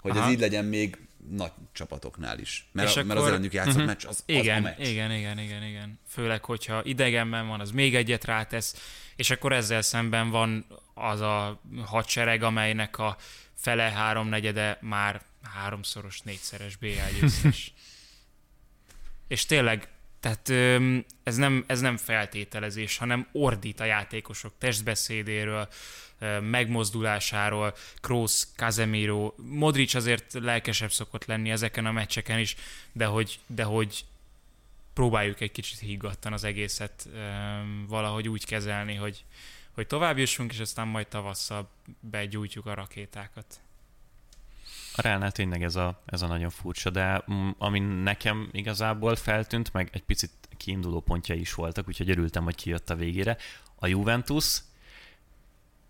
hogy 0.01 0.17
ez 0.17 0.31
így 0.31 0.41
legyen 0.41 0.65
még 0.65 0.99
nagy 1.29 1.53
csapatoknál 1.73 2.39
is. 2.39 2.69
Mert, 2.73 2.89
és 2.89 2.97
a, 2.97 2.99
akkor... 3.01 3.15
mert 3.15 3.21
az 3.27 3.33
ellenük 3.33 3.53
játszott 3.53 3.73
uh-huh. 3.73 3.87
meccs, 3.87 4.05
az, 4.07 4.23
igen, 4.27 4.65
az 4.65 4.71
a 4.73 4.75
meccs. 4.77 4.89
Igen, 4.89 5.13
igen, 5.13 5.39
igen, 5.39 5.63
igen. 5.63 6.01
Főleg, 6.09 6.45
hogyha 6.45 6.85
idegenben 6.85 7.49
van, 7.49 7.61
az 7.61 7.71
még 7.71 7.95
egyet 7.95 8.25
rátesz, 8.25 8.75
és 9.17 9.31
akkor 9.31 9.53
ezzel 9.53 9.83
szemben 9.83 10.31
van 10.31 10.67
az 10.95 11.21
a 11.21 11.61
hadsereg, 11.85 12.43
amelynek 12.43 12.99
a 12.99 13.17
fele 13.55 13.83
háromnegyede 13.83 14.79
már 14.81 15.23
háromszoros, 15.43 16.21
négyszeres 16.21 16.77
BL 16.77 17.19
győztes. 17.21 17.73
és 19.29 19.47
tényleg 19.47 19.89
tehát 20.21 20.51
ez 21.23 21.37
nem, 21.37 21.65
ez 21.67 21.81
nem 21.81 21.97
feltételezés, 21.97 22.97
hanem 22.97 23.29
ordít 23.33 23.81
a 23.81 23.85
játékosok 23.85 24.53
testbeszédéről, 24.59 25.69
megmozdulásáról, 26.41 27.75
Kroos, 28.01 28.45
Casemiro, 28.57 29.35
Modric 29.37 29.95
azért 29.95 30.33
lelkesebb 30.33 30.93
szokott 30.93 31.25
lenni 31.25 31.51
ezeken 31.51 31.87
a 31.87 31.93
meccseken 31.93 32.39
is, 32.39 32.57
de 32.93 33.05
hogy, 33.05 33.39
de 33.47 33.65
hogy 33.65 34.05
próbáljuk 34.93 35.41
egy 35.41 35.53
kicsit 35.53 35.79
higgadtan 35.79 36.33
az 36.33 36.45
egészet 36.45 37.09
valahogy 37.89 38.29
úgy 38.29 38.45
kezelni, 38.45 38.95
hogy, 38.95 39.25
hogy 39.75 39.87
tovább 39.87 40.19
jussunk, 40.19 40.53
és 40.53 40.59
aztán 40.59 40.89
majd 40.89 41.07
tavasszal 41.07 41.71
begyújtjuk 42.01 42.67
a 42.67 42.75
rakétákat. 42.75 43.61
A 44.95 45.03
Reálnál 45.03 45.33
tényleg 45.33 45.63
ez 45.63 45.77
a, 45.77 46.03
ez 46.07 46.23
a 46.23 46.27
nagyon 46.27 46.51
furcsa, 46.51 46.91
de 46.91 47.25
ami 47.59 47.79
nekem 47.79 48.49
igazából 48.53 49.17
feltűnt, 49.17 49.73
meg 49.73 49.89
egy 49.93 50.03
picit 50.03 50.31
kiinduló 50.57 51.01
pontja 51.01 51.35
is 51.35 51.55
voltak, 51.55 51.89
úgyhogy 51.89 52.11
örültem, 52.11 52.45
hogy 52.45 52.55
kijött 52.55 52.91
a 52.91 52.95
végére. 52.95 53.37
A 53.75 53.87
Juventus 53.87 54.59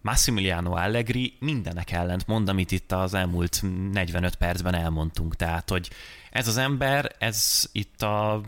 Massimiliano 0.02 0.74
Allegri 0.74 1.36
mindenek 1.40 1.90
ellent 1.90 2.26
mond, 2.26 2.48
amit 2.48 2.72
itt 2.72 2.92
az 2.92 3.14
elmúlt 3.14 3.62
45 3.92 4.34
percben 4.34 4.74
elmondtunk. 4.74 5.36
Tehát, 5.36 5.70
hogy 5.70 5.90
ez 6.30 6.48
az 6.48 6.56
ember, 6.56 7.14
ez 7.18 7.68
itt 7.72 8.02
a, 8.02 8.40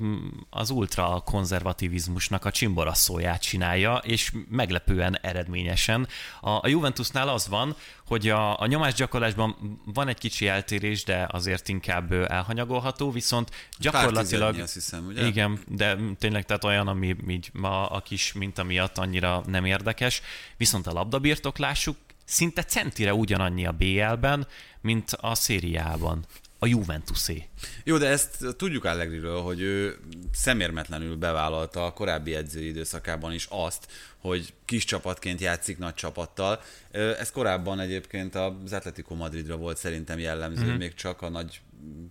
az 0.50 0.70
ultra 0.70 1.22
konzervativizmusnak 1.24 2.44
a 2.44 2.50
csimborasszóját 2.50 3.42
csinálja, 3.42 3.96
és 3.96 4.32
meglepően 4.48 5.18
eredményesen. 5.20 6.08
A, 6.40 6.50
a 6.50 6.68
Juventusnál 6.68 7.28
az 7.28 7.48
van, 7.48 7.76
hogy 8.06 8.28
a, 8.28 8.60
a 8.60 8.66
nyomásgyakorlásban 8.66 9.80
van 9.84 10.08
egy 10.08 10.18
kicsi 10.18 10.48
eltérés, 10.48 11.04
de 11.04 11.26
azért 11.30 11.68
inkább 11.68 12.12
elhanyagolható, 12.12 13.10
viszont 13.10 13.50
gyakorlatilag... 13.78 14.58
azt 14.58 14.74
hiszem, 14.74 15.06
ugye? 15.06 15.26
Igen, 15.26 15.60
de 15.68 15.96
tényleg 16.18 16.44
tehát 16.44 16.64
olyan, 16.64 16.88
ami 16.88 17.16
így 17.28 17.50
ma 17.52 17.86
a 17.86 18.00
kis 18.00 18.32
minta 18.32 18.62
miatt 18.62 18.98
annyira 18.98 19.42
nem 19.46 19.64
érdekes, 19.64 20.22
viszont 20.56 20.86
a 20.86 20.92
labdabirtoklásuk 20.92 21.96
szinte 22.24 22.62
centire 22.62 23.14
ugyanannyi 23.14 23.66
a 23.66 23.72
BL-ben, 23.72 24.46
mint 24.80 25.10
a 25.20 25.34
szériában 25.34 26.24
a 26.62 26.66
Juventusé. 26.66 27.48
Jó, 27.84 27.98
de 27.98 28.08
ezt 28.08 28.46
tudjuk 28.56 28.84
Allegriről, 28.84 29.40
hogy 29.40 29.60
ő 29.60 29.98
szemérmetlenül 30.32 31.16
bevállalta 31.16 31.84
a 31.84 31.92
korábbi 31.92 32.34
edzői 32.34 32.66
időszakában 32.66 33.32
is 33.32 33.46
azt, 33.50 33.86
hogy 34.18 34.52
kis 34.64 34.84
csapatként 34.84 35.40
játszik 35.40 35.78
nagy 35.78 35.94
csapattal. 35.94 36.60
Ez 36.90 37.30
korábban 37.30 37.80
egyébként 37.80 38.34
az 38.34 38.72
Atletico 38.72 39.14
Madridra 39.14 39.56
volt 39.56 39.76
szerintem 39.76 40.18
jellemző, 40.18 40.64
mm-hmm. 40.64 40.76
még 40.76 40.94
csak 40.94 41.22
a 41.22 41.28
nagy 41.28 41.60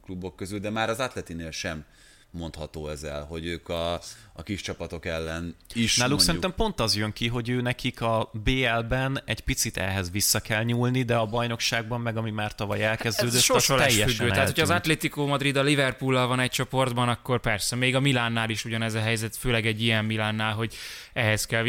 klubok 0.04 0.36
közül, 0.36 0.60
de 0.60 0.70
már 0.70 0.90
az 0.90 1.00
Atletinél 1.00 1.52
sem 1.52 1.86
mondható 2.32 2.90
ezzel, 2.90 3.26
hogy 3.26 3.46
ők 3.46 3.70
a, 3.70 3.94
a 4.34 4.44
kis 4.44 4.62
csapatok 4.62 5.06
ellen 5.06 5.56
is 5.74 5.98
Náluk 5.98 6.18
mondjuk... 6.18 6.20
szerintem 6.20 6.54
pont 6.66 6.80
az 6.80 6.96
jön 6.96 7.14
ki, 7.14 7.28
hogy 7.28 7.50
ő 7.50 7.62
nekik 7.62 8.02
a 8.02 8.32
BL-ben 8.44 9.22
egy 9.26 9.42
picit 9.42 9.78
ehhez 9.78 10.12
vissza 10.12 10.40
kell 10.40 10.64
nyúlni, 10.64 11.04
de 11.04 11.16
a 11.16 11.26
bajnokságban 11.26 12.02
meg, 12.02 12.18
ami 12.18 12.32
már 12.32 12.56
tavaly 12.56 12.84
elkezdődött, 12.84 13.34
Ez 13.34 13.50
az 13.50 13.66
teljesen 13.66 14.08
függő. 14.08 14.30
Tehát, 14.30 14.46
hogyha 14.46 14.62
az 14.62 14.70
Atletico 14.70 15.26
Madrid 15.26 15.56
a 15.56 15.62
Liverpool 15.62 16.28
van 16.28 16.40
egy 16.40 16.50
csoportban, 16.50 17.10
akkor 17.10 17.40
persze, 17.40 17.76
még 17.76 17.96
a 17.96 18.00
Milánnál 18.00 18.50
is 18.50 18.66
ugyanez 18.66 18.94
a 18.94 19.00
helyzet, 19.00 19.36
főleg 19.36 19.66
egy 19.66 19.82
ilyen 19.82 20.06
Milánnál, 20.06 20.54
hogy 20.54 20.76
ehhez 21.14 21.46
kell 21.46 21.64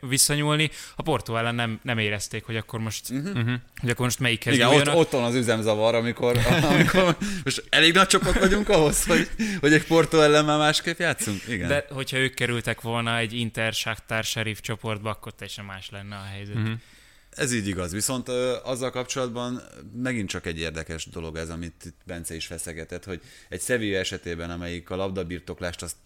visszanyúlni. 0.00 0.70
A 0.96 1.02
Porto 1.02 1.36
ellen 1.36 1.54
nem, 1.54 1.80
nem 1.82 1.98
érezték, 1.98 2.44
hogy 2.44 2.56
akkor 2.56 2.80
most, 2.80 3.10
uh-huh. 3.10 3.50
hogy 3.80 3.90
akkor 3.90 4.04
most 4.04 4.20
melyikhez 4.20 4.54
Igen, 4.54 4.68
ott, 4.68 4.94
ott, 4.94 5.10
van 5.10 5.24
az 5.24 5.34
üzemzavar, 5.34 5.94
amikor, 5.94 6.38
amikor 6.72 7.16
most 7.44 7.64
elég 7.68 7.94
nagy 7.94 8.06
csapat 8.06 8.38
vagyunk 8.38 8.68
ahhoz, 8.68 9.04
hogy, 9.04 9.28
hogy 9.60 9.72
egy 9.72 9.84
Porto 9.94 10.20
ellen 10.20 10.44
már 10.44 10.58
másképp 10.58 10.98
játszunk. 10.98 11.42
Igen. 11.48 11.68
De 11.68 11.84
hogyha 11.90 12.16
ők 12.16 12.34
kerültek 12.34 12.80
volna 12.80 13.16
egy 13.18 13.32
Inter, 13.32 13.72
Shakhtar, 13.72 14.24
Sheriff 14.24 14.60
csoportba, 14.60 15.10
akkor 15.10 15.34
teljesen 15.34 15.64
más 15.64 15.90
lenne 15.90 16.16
a 16.16 16.22
helyzet. 16.32 16.54
Uh-huh. 16.54 16.72
Ez 17.30 17.52
így 17.52 17.66
igaz, 17.66 17.92
viszont 17.92 18.28
ö, 18.28 18.56
azzal 18.62 18.90
kapcsolatban 18.90 19.62
megint 20.02 20.28
csak 20.28 20.46
egy 20.46 20.58
érdekes 20.58 21.06
dolog 21.06 21.36
ez, 21.36 21.50
amit 21.50 21.84
itt 21.84 21.96
Bence 22.06 22.34
is 22.34 22.46
feszegetett, 22.46 23.04
hogy 23.04 23.20
egy 23.48 23.60
Sevilla 23.60 23.98
esetében, 23.98 24.50
amelyik 24.50 24.90
a 24.90 24.96
labdabirtoklást 24.96 25.82
azt 25.82 25.96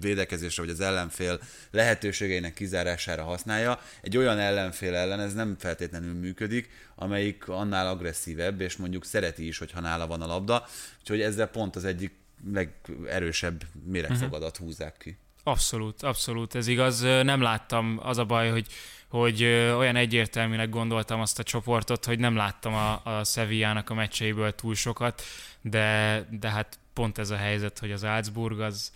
védekezésre 0.00 0.62
vagy 0.62 0.72
az 0.72 0.80
ellenfél 0.80 1.40
lehetőségeinek 1.70 2.54
kizárására 2.54 3.22
használja, 3.22 3.80
egy 4.02 4.16
olyan 4.16 4.38
ellenfél 4.38 4.94
ellen 4.94 5.20
ez 5.20 5.34
nem 5.34 5.56
feltétlenül 5.58 6.14
működik, 6.14 6.68
amelyik 6.94 7.48
annál 7.48 7.88
agresszívebb, 7.88 8.60
és 8.60 8.76
mondjuk 8.76 9.04
szereti 9.04 9.46
is, 9.46 9.58
hogyha 9.58 9.80
nála 9.80 10.06
van 10.06 10.22
a 10.22 10.26
labda, 10.26 10.66
úgyhogy 11.00 11.20
ezzel 11.20 11.46
pont 11.46 11.76
az 11.76 11.84
egyik 11.84 12.19
legerősebb 12.52 13.62
méregfogadat 13.84 14.50
uh-huh. 14.50 14.66
húzzák 14.66 14.96
ki. 14.96 15.16
Abszolút, 15.42 16.02
abszolút, 16.02 16.54
ez 16.54 16.66
igaz. 16.66 17.00
Nem 17.00 17.40
láttam, 17.40 18.00
az 18.02 18.18
a 18.18 18.24
baj, 18.24 18.50
hogy, 18.50 18.66
hogy 19.08 19.42
olyan 19.44 19.96
egyértelműnek 19.96 20.68
gondoltam 20.68 21.20
azt 21.20 21.38
a 21.38 21.42
csoportot, 21.42 22.04
hogy 22.04 22.18
nem 22.18 22.36
láttam 22.36 22.74
a, 22.74 23.04
a 23.04 23.24
Sevillának 23.24 23.90
a 23.90 23.94
meccseiből 23.94 24.54
túl 24.54 24.74
sokat, 24.74 25.22
de, 25.60 26.26
de 26.30 26.50
hát 26.50 26.78
pont 26.92 27.18
ez 27.18 27.30
a 27.30 27.36
helyzet, 27.36 27.78
hogy 27.78 27.92
az 27.92 28.04
Álcburg 28.04 28.60
az 28.60 28.92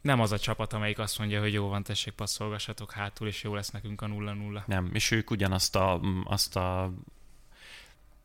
nem 0.00 0.20
az 0.20 0.32
a 0.32 0.38
csapat, 0.38 0.72
amelyik 0.72 0.98
azt 0.98 1.18
mondja, 1.18 1.40
hogy 1.40 1.52
jó 1.52 1.68
van, 1.68 1.82
tessék, 1.82 2.12
passzolgassatok 2.12 2.92
hátul, 2.92 3.26
és 3.26 3.42
jó 3.42 3.54
lesz 3.54 3.70
nekünk 3.70 4.02
a 4.02 4.06
0-0. 4.06 4.64
Nem, 4.66 4.90
és 4.92 5.10
ők 5.10 5.30
ugyanazt 5.30 5.76
a, 5.76 6.00
azt 6.24 6.56
a 6.56 6.92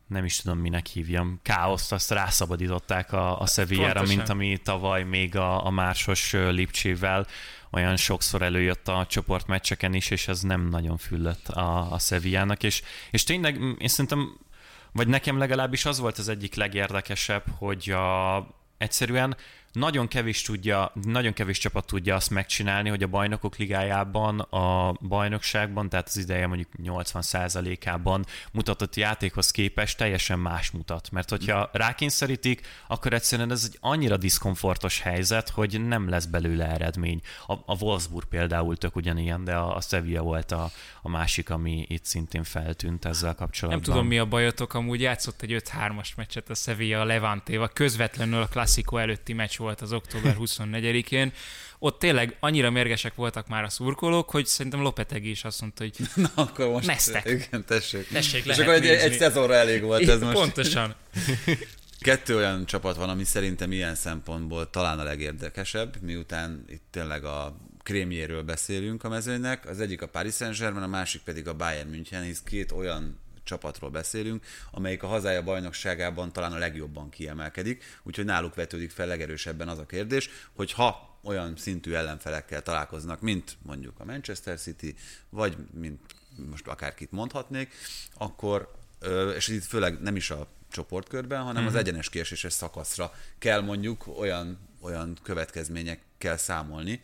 nem 0.10 0.26
is 0.26 0.38
tudom, 0.38 0.58
minek 0.58 0.86
hívjam, 0.86 1.40
káoszt, 1.44 1.92
azt 1.92 2.12
rászabadították 2.12 3.14
a, 3.14 3.40
a 3.40 3.46
Sevillára, 3.48 4.04
mint 4.04 4.30
ami 4.30 4.58
tavaly 4.58 5.04
még 5.04 5.36
a, 5.36 5.66
a 5.66 5.70
Mársos 5.70 6.34
Lipcsével 6.34 7.28
olyan 7.72 7.96
sokszor 7.96 8.42
előjött 8.42 8.88
a 8.88 9.06
csoportmeccseken 9.10 9.94
is, 9.94 10.10
és 10.10 10.28
ez 10.28 10.42
nem 10.42 10.68
nagyon 10.68 10.98
füllött 10.98 11.48
a, 11.48 11.92
a 11.92 12.00
Sevillának, 12.00 12.64
és, 12.64 12.82
és 13.12 13.24
tényleg 13.24 13.56
én 13.78 13.88
szerintem, 13.88 14.38
vagy 14.92 15.08
nekem 15.08 15.38
legalábbis 15.38 15.86
az 15.86 16.00
volt 16.00 16.18
az 16.18 16.30
egyik 16.30 16.56
legérdekesebb, 16.56 17.44
hogy 17.58 17.90
a, 17.90 18.38
egyszerűen 18.78 19.38
nagyon 19.72 20.08
kevés, 20.08 20.42
tudja, 20.42 20.92
nagyon 21.04 21.34
kevés 21.34 21.58
csapat 21.58 21.86
tudja 21.86 22.16
azt 22.16 22.30
megcsinálni, 22.30 22.90
hogy 22.90 23.04
a 23.04 23.08
bajnokok 23.08 23.58
ligájában, 23.58 24.40
a 24.40 24.94
bajnokságban, 25.02 25.90
tehát 25.90 26.08
az 26.08 26.18
ideje 26.18 26.48
mondjuk 26.48 26.70
80%-ában 26.84 28.26
mutatott 28.52 28.96
játékhoz 28.96 29.52
képest 29.52 29.98
teljesen 29.98 30.40
más 30.40 30.72
mutat. 30.72 31.12
Mert 31.12 31.30
hogyha 31.30 31.70
rákényszerítik, 31.74 32.68
akkor 32.88 33.14
egyszerűen 33.14 33.52
ez 33.52 33.64
egy 33.68 33.78
annyira 33.82 34.18
diszkomfortos 34.18 35.00
helyzet, 35.00 35.50
hogy 35.50 35.82
nem 35.82 36.10
lesz 36.10 36.26
belőle 36.26 36.68
eredmény. 36.68 37.22
A, 37.48 37.54
a 37.54 37.78
Wolfsburg 37.80 38.28
például 38.28 38.78
tök 38.78 38.96
ugyanilyen, 38.96 39.44
de 39.44 39.56
a, 39.56 39.76
a 39.76 39.82
Sevilla 39.82 40.22
volt 40.22 40.52
a, 40.52 40.70
a 41.02 41.10
másik, 41.10 41.50
ami 41.50 41.86
itt 41.88 42.06
szintén 42.06 42.44
feltűnt 42.44 43.06
ezzel 43.06 43.36
kapcsolatban. 43.36 43.84
Nem 43.84 43.94
tudom, 43.94 44.08
mi 44.08 44.18
a 44.18 44.26
bajotok, 44.26 44.74
amúgy 44.74 45.02
játszott 45.02 45.42
egy 45.42 45.64
5-3-as 45.64 46.16
meccset 46.16 46.50
a 46.50 46.54
Sevilla 46.54 47.00
a 47.00 47.06
Levantéval, 47.06 47.70
közvetlenül 47.74 48.42
a 48.42 48.48
Klasszikó 48.48 48.98
előtti 48.98 49.34
meccs 49.34 49.59
volt 49.60 49.82
az 49.82 49.94
október 49.94 50.36
24-én. 50.40 51.32
Ott 51.80 52.00
tényleg 52.00 52.38
annyira 52.40 52.70
mérgesek 52.70 53.16
voltak 53.16 53.48
már 53.48 53.64
a 53.64 53.70
szurkolók, 53.70 54.30
hogy 54.30 54.46
szerintem 54.46 54.82
Lopetegi 54.82 55.30
is 55.30 55.44
azt 55.44 55.62
mondta, 55.62 55.84
hogy 55.84 55.96
Na, 56.24 56.32
akkor 56.36 56.68
most 56.68 56.88
neztek. 56.88 57.26
Igen, 57.26 57.66
tessék. 57.66 58.08
Tessék, 58.08 58.46
És 58.46 58.58
akkor 58.58 58.74
egy, 58.74 58.86
egy 58.86 59.18
szezonra 59.18 59.54
elég 59.54 59.82
volt 59.82 60.08
ez 60.08 60.22
most. 60.22 60.34
Pontosan. 60.34 60.96
Kettő 62.00 62.36
olyan 62.36 62.66
csapat 62.66 62.96
van, 62.96 63.10
ami 63.10 63.24
szerintem 63.24 63.72
ilyen 63.72 63.96
szempontból 63.96 64.70
talán 64.70 65.00
a 65.00 65.04
legérdekesebb, 65.04 66.02
miután 66.02 66.66
itt 66.68 66.84
tényleg 66.92 67.24
a 67.24 67.58
krémjéről 67.84 68.44
beszélünk 68.44 69.04
a 69.04 69.10
mezőnynek. 69.10 69.70
Az 69.70 69.80
egyik 69.80 70.02
a 70.02 70.08
Paris 70.08 70.34
Saint-Germain, 70.34 70.84
a 70.84 70.88
másik 70.88 71.22
pedig 71.22 71.48
a 71.48 71.54
Bayern 71.54 71.90
München, 71.90 72.24
hisz 72.24 72.42
két 72.46 72.72
olyan 72.72 73.20
csapatról 73.50 73.90
beszélünk, 73.90 74.46
amelyik 74.72 75.04
a 75.04 75.08
hazája 75.08 75.44
bajnokságában 75.44 76.32
talán 76.32 76.52
a 76.52 76.58
legjobban 76.58 77.10
kiemelkedik, 77.10 77.84
úgyhogy 78.04 78.26
náluk 78.26 78.56
vetődik 78.56 78.92
fel 78.92 79.08
legerősebben 79.08 79.68
az 79.68 79.78
a 79.78 79.86
kérdés, 79.86 80.30
hogy 80.56 80.72
ha 80.72 81.18
olyan 81.24 81.56
szintű 81.58 81.94
ellenfelekkel 81.94 82.62
találkoznak, 82.62 83.22
mint 83.22 83.58
mondjuk 83.62 84.00
a 84.00 84.06
Manchester 84.06 84.60
City, 84.60 84.96
vagy 85.30 85.58
mint 85.74 86.00
most 86.50 86.68
akárkit 86.68 87.12
mondhatnék, 87.12 87.74
akkor, 88.14 88.72
és 89.36 89.48
itt 89.48 89.64
főleg 89.64 90.02
nem 90.02 90.16
is 90.16 90.30
a 90.30 90.48
csoportkörben, 90.72 91.42
hanem 91.42 91.66
az 91.66 91.72
mhm. 91.72 91.80
egyenes 91.80 92.10
kieséses 92.10 92.54
szakaszra 92.54 93.14
kell 93.38 93.62
mondjuk 93.62 94.08
olyan, 94.20 94.60
olyan 94.82 95.18
következményekkel 95.24 96.38
számolni, 96.38 97.02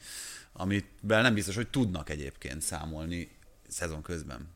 amivel 0.53 1.21
nem 1.21 1.33
biztos, 1.33 1.55
hogy 1.55 1.69
tudnak 1.69 2.09
egyébként 2.09 2.61
számolni 2.61 3.35
szezon 3.67 4.01
közben. 4.01 4.54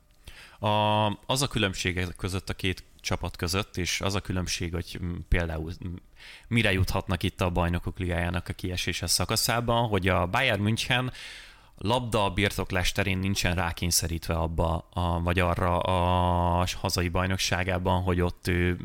A, 0.60 1.05
az 1.26 1.41
a 1.41 1.47
különbség 1.47 2.07
között 2.18 2.49
a 2.49 2.53
két 2.53 2.84
csapat 3.01 3.36
között, 3.36 3.78
és 3.78 4.01
az 4.01 4.16
a 4.16 4.20
különbség, 4.20 4.74
hogy 4.74 4.99
például 5.28 5.72
mire 6.47 6.72
juthatnak 6.72 7.24
itt 7.24 7.41
a 7.41 7.49
bajnokok 7.49 7.99
ligájának 7.99 8.47
a 8.47 8.53
kieséses 8.53 9.12
szakaszában, 9.12 9.88
hogy 9.88 10.07
a 10.07 10.28
Bayern 10.28 10.62
München 10.62 11.12
labda 11.78 12.30
birtoklás 12.30 12.91
terén 12.91 13.18
nincsen 13.18 13.55
rákényszerítve 13.55 14.34
abba, 14.34 14.88
a, 14.89 15.22
vagy 15.22 15.39
arra 15.39 15.80
a 15.80 16.66
hazai 16.76 17.10
bajnokságában, 17.10 18.01
hogy 18.01 18.22
ott 18.22 18.47
ő 18.47 18.80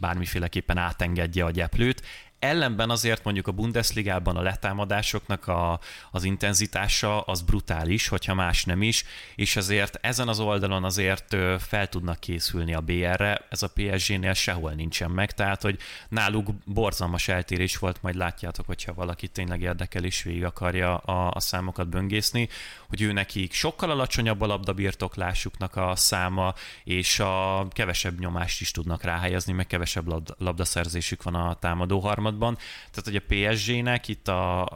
bármiféleképpen 0.00 0.76
átengedje 0.76 1.44
a 1.44 1.50
gyeplőt. 1.50 2.02
Ellenben 2.42 2.90
azért 2.90 3.24
mondjuk 3.24 3.46
a 3.46 3.52
Bundesligában 3.52 4.36
a 4.36 4.42
letámadásoknak 4.42 5.46
a, 5.48 5.80
az 6.10 6.24
intenzitása 6.24 7.20
az 7.20 7.40
brutális, 7.40 8.08
hogyha 8.08 8.34
más 8.34 8.64
nem 8.64 8.82
is, 8.82 9.04
és 9.34 9.56
azért 9.56 9.98
ezen 10.00 10.28
az 10.28 10.40
oldalon 10.40 10.84
azért 10.84 11.36
fel 11.58 11.88
tudnak 11.88 12.20
készülni 12.20 12.74
a 12.74 12.80
BR-re, 12.80 13.46
ez 13.48 13.62
a 13.62 13.72
PSG-nél 13.74 14.32
sehol 14.32 14.72
nincsen 14.72 15.10
meg, 15.10 15.32
tehát 15.32 15.62
hogy 15.62 15.78
náluk 16.08 16.48
borzalmas 16.64 17.28
eltérés 17.28 17.76
volt, 17.76 18.02
majd 18.02 18.14
látjátok, 18.14 18.66
hogyha 18.66 18.94
valaki 18.94 19.28
tényleg 19.28 19.60
érdekel 19.60 20.04
és 20.04 20.22
végig 20.22 20.44
akarja 20.44 20.96
a, 20.96 21.30
a 21.34 21.40
számokat 21.40 21.88
böngészni, 21.88 22.48
hogy 22.88 23.02
ő 23.02 23.12
nekik 23.12 23.52
sokkal 23.52 23.90
alacsonyabb 23.90 24.40
a 24.40 24.46
labdabirtoklásuknak 24.46 25.76
a 25.76 25.96
száma, 25.96 26.54
és 26.84 27.20
a 27.20 27.66
kevesebb 27.70 28.18
nyomást 28.18 28.60
is 28.60 28.70
tudnak 28.70 29.02
ráhelyezni, 29.02 29.52
meg 29.52 29.66
kevesebb 29.66 30.22
labdaszerzésük 30.38 31.22
van 31.22 31.34
a 31.34 31.54
támadó 31.54 32.00
harmadban. 32.32 32.58
Tehát, 32.90 33.04
hogy 33.04 33.16
a 33.16 33.52
PSG-nek 33.52 34.08
itt 34.08 34.28
a, 34.28 34.66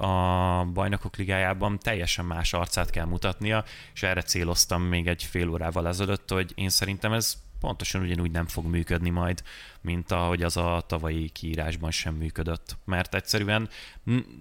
a 0.61 0.65
bajnokok 0.65 1.17
ligájában 1.17 1.79
teljesen 1.79 2.25
más 2.25 2.53
arcát 2.53 2.91
kell 2.91 3.05
mutatnia, 3.05 3.65
és 3.95 4.03
erre 4.03 4.23
céloztam 4.23 4.83
még 4.83 5.07
egy 5.07 5.23
fél 5.23 5.51
órával 5.51 5.89
ezelőtt, 5.89 6.31
hogy 6.31 6.53
én 6.55 6.69
szerintem 6.69 7.13
ez 7.13 7.45
pontosan 7.61 8.03
ugyanúgy 8.03 8.31
nem 8.31 8.47
fog 8.47 8.67
működni 8.67 9.11
majd, 9.11 9.43
mint 9.81 10.13
ahogy 10.13 10.43
az 10.43 10.57
a 10.57 10.85
tavalyi 10.87 11.29
kiírásban 11.29 11.91
sem 11.91 12.15
működött. 12.15 12.77
Mert 12.85 13.15
egyszerűen 13.15 13.69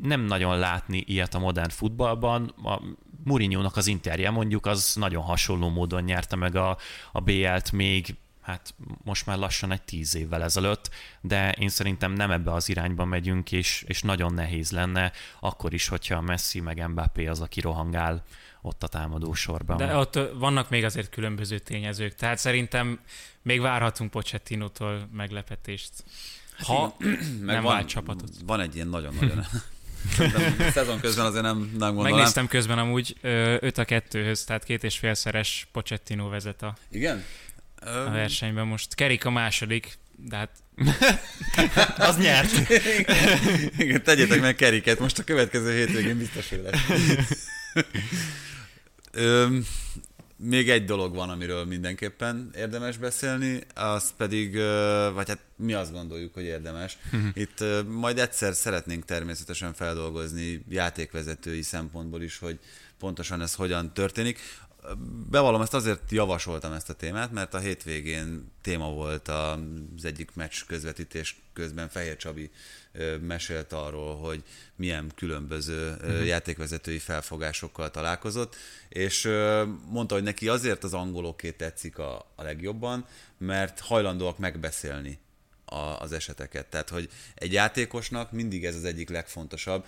nem 0.01 0.22
nagyon 0.22 0.57
látni 0.57 1.03
ilyet 1.07 1.34
a 1.34 1.39
modern 1.39 1.70
futballban. 1.70 2.53
A 2.63 2.82
Mourinho-nak 3.24 3.76
az 3.76 3.88
interje 3.88 4.30
mondjuk 4.30 4.66
az 4.66 4.95
nagyon 4.95 5.24
hasonló 5.24 5.70
módon 5.70 6.03
nyerte 6.03 6.36
meg 6.36 6.55
a, 6.55 6.78
a 7.11 7.20
BL-t 7.20 7.72
még 7.72 8.16
hát 8.46 8.74
most 9.04 9.26
már 9.26 9.38
lassan 9.38 9.72
egy 9.72 9.82
tíz 9.82 10.16
évvel 10.16 10.43
ezelőtt, 10.43 10.89
de 11.22 11.52
én 11.52 11.70
szerintem 11.70 12.14
nem 12.14 12.32
ebbe 12.32 12.54
az 12.54 12.70
irányba 12.70 13.06
megyünk, 13.06 13.52
és, 13.52 13.84
és 13.88 14.02
nagyon 14.02 14.34
nehéz 14.34 14.72
lenne, 14.72 15.12
akkor 15.39 15.74
is, 15.74 15.88
hogyha 15.88 16.22
Messi 16.22 16.60
meg 16.60 16.88
Mbappé 16.88 17.26
az, 17.26 17.41
aki 17.41 17.62
rohangál 17.62 18.24
ott 18.62 18.84
a 18.84 18.88
támadó 18.88 19.34
sorban. 19.34 19.78
De 19.78 19.96
ott 19.96 20.20
vannak 20.34 20.70
még 20.70 20.84
azért 20.84 21.10
különböző 21.10 21.60
tényezők, 21.60 22.16
tehát 22.16 22.38
szerintem 22.38 23.00
még 23.41 23.62
várhatunk 23.62 24.12
Pochettinótól 24.12 25.10
meglepetést. 25.14 25.91
Hát 26.58 26.68
ha 26.68 26.96
nem 27.41 27.64
van, 27.64 27.74
vált 27.74 27.88
csapatot. 27.88 28.30
Van 28.46 28.60
egy 28.60 28.76
ilyen 28.76 28.88
nagyon-nagyon 28.88 29.46
szezon 30.74 31.00
közben 31.00 31.26
azért 31.26 31.43
nem, 31.43 31.58
nem 31.58 31.93
gondolom. 31.93 32.12
Megnéztem 32.12 32.48
közben 32.48 32.78
amúgy 32.78 33.18
5 33.22 33.78
a 33.78 33.86
2-höz, 33.86 34.43
tehát 34.43 34.64
két 34.64 34.84
és 34.84 34.98
félszeres 34.98 35.68
Pochettino 35.72 36.30
vezet 36.30 36.62
a, 36.62 36.76
Igen? 36.89 37.24
A 37.86 38.09
versenyben. 38.11 38.67
Most 38.67 38.95
Kerik 38.95 39.25
a 39.25 39.29
második, 39.29 39.97
de 40.15 40.36
hát 40.36 40.49
az 42.09 42.17
nyert. 42.17 42.69
Igen, 43.77 44.03
tegyétek 44.03 44.41
meg 44.41 44.55
Keriket, 44.55 44.99
most 44.99 45.19
a 45.19 45.23
következő 45.23 45.75
hétvégén 45.75 46.17
biztos, 46.17 46.49
hogy 46.49 46.61
lesz. 46.63 46.81
Még 50.38 50.69
egy 50.69 50.86
dolog 50.86 51.15
van, 51.15 51.29
amiről 51.29 51.65
mindenképpen 51.65 52.51
érdemes 52.55 52.97
beszélni, 52.97 53.61
az 53.75 54.13
pedig, 54.17 54.55
vagy 55.13 55.27
hát 55.27 55.39
mi 55.55 55.73
azt 55.73 55.91
gondoljuk, 55.91 56.33
hogy 56.33 56.43
érdemes. 56.43 56.97
Itt 57.33 57.63
majd 57.88 58.19
egyszer 58.19 58.53
szeretnénk 58.53 59.05
természetesen 59.05 59.73
feldolgozni 59.73 60.65
játékvezetői 60.69 61.61
szempontból 61.61 62.21
is, 62.21 62.38
hogy 62.38 62.59
pontosan 62.99 63.41
ez 63.41 63.53
hogyan 63.53 63.93
történik. 63.93 64.39
Bevallom, 65.29 65.61
ezt 65.61 65.73
azért 65.73 66.11
javasoltam 66.11 66.73
ezt 66.73 66.89
a 66.89 66.93
témát, 66.93 67.31
mert 67.31 67.53
a 67.53 67.59
hétvégén 67.59 68.51
téma 68.61 68.89
volt 68.89 69.27
az 69.27 70.05
egyik 70.05 70.36
meccs 70.36 70.63
közvetítés 70.67 71.41
közben 71.53 71.89
Fehér 71.89 72.15
Csabi 72.15 72.51
mesélt 73.21 73.73
arról, 73.73 74.15
hogy 74.15 74.43
milyen 74.75 75.11
különböző 75.15 75.89
uh-huh. 75.91 76.25
játékvezetői 76.25 76.99
felfogásokkal 76.99 77.91
találkozott, 77.91 78.55
és 78.89 79.29
mondta, 79.89 80.13
hogy 80.13 80.23
neki 80.23 80.47
azért 80.47 80.83
az 80.83 80.93
angoloké 80.93 81.51
tetszik 81.51 81.97
a, 81.97 82.31
a 82.36 82.43
legjobban, 82.43 83.05
mert 83.38 83.79
hajlandóak 83.79 84.38
megbeszélni 84.38 85.19
a, 85.76 85.99
az 85.99 86.11
eseteket. 86.11 86.65
Tehát, 86.65 86.89
hogy 86.89 87.09
egy 87.36 87.53
játékosnak 87.53 88.32
mindig 88.32 88.65
ez 88.65 88.76
az 88.76 88.84
egyik 88.84 89.09
legfontosabb. 89.09 89.86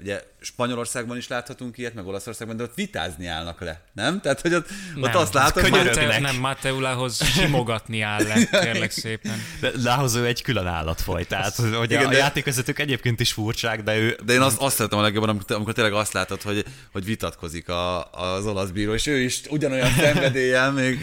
Ugye 0.00 0.22
Spanyolországban 0.40 1.16
is 1.16 1.28
láthatunk 1.28 1.78
ilyet, 1.78 1.94
meg 1.94 2.06
Olaszországban, 2.06 2.56
de 2.56 2.62
ott 2.62 2.74
vitázni 2.74 3.26
állnak 3.26 3.60
le, 3.60 3.80
nem? 3.92 4.20
Tehát, 4.20 4.40
hogy 4.40 4.54
ott, 4.54 4.68
nem, 4.94 5.02
ott 5.02 5.14
azt 5.14 5.34
látom, 5.34 5.62
hogy... 5.62 5.70
Mate, 5.70 6.18
nem, 6.18 6.36
Mateulához 6.36 7.24
simogatni 7.24 8.00
áll 8.00 8.22
le, 8.22 8.44
kérlek 8.64 8.90
szépen. 8.90 9.42
De 9.60 9.70
Lához 9.82 10.14
ő 10.14 10.26
egy 10.26 10.42
külön 10.42 10.66
állatfaj, 10.66 11.26
tehát 11.26 11.56
hogy 11.56 11.90
Igen, 11.90 12.06
a, 12.06 12.10
de... 12.10 12.16
játékvezetők 12.16 12.78
egyébként 12.78 13.20
is 13.20 13.32
furcsák, 13.32 13.82
de 13.82 13.96
ő... 13.96 14.18
De 14.24 14.32
én 14.32 14.40
azt, 14.40 14.58
azt 14.60 14.76
szeretem 14.76 14.98
a 14.98 15.02
legjobban, 15.02 15.28
amikor, 15.28 15.56
amikor 15.56 15.72
tényleg 15.72 15.92
azt 15.92 16.12
látod, 16.12 16.42
hogy, 16.42 16.64
hogy 16.92 17.04
vitatkozik 17.04 17.68
a, 17.68 18.10
az 18.10 18.46
olasz 18.46 18.70
bíró, 18.70 18.94
és 18.94 19.06
ő 19.06 19.18
is 19.18 19.40
ugyanolyan 19.48 19.90
szenvedéllyel 19.98 20.72
még 20.72 20.98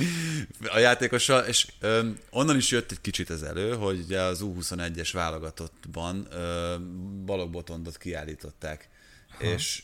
a 0.74 0.80
játékossal, 0.80 1.44
és 1.44 1.68
ö, 1.80 2.08
onnan 2.30 2.58
is 2.58 2.72
jött 2.72 2.92
egy 2.92 3.02
kicsit 3.02 3.30
ez 3.30 3.42
elő, 3.42 3.74
hogy 3.74 4.01
hogy 4.02 4.10
ugye 4.10 4.22
az 4.22 4.42
U21-es 4.44 5.10
válogatottban 5.14 6.28
Balog 7.26 7.52
Botondot 7.52 7.98
kiállították, 7.98 8.90
ha. 9.30 9.44
és 9.44 9.84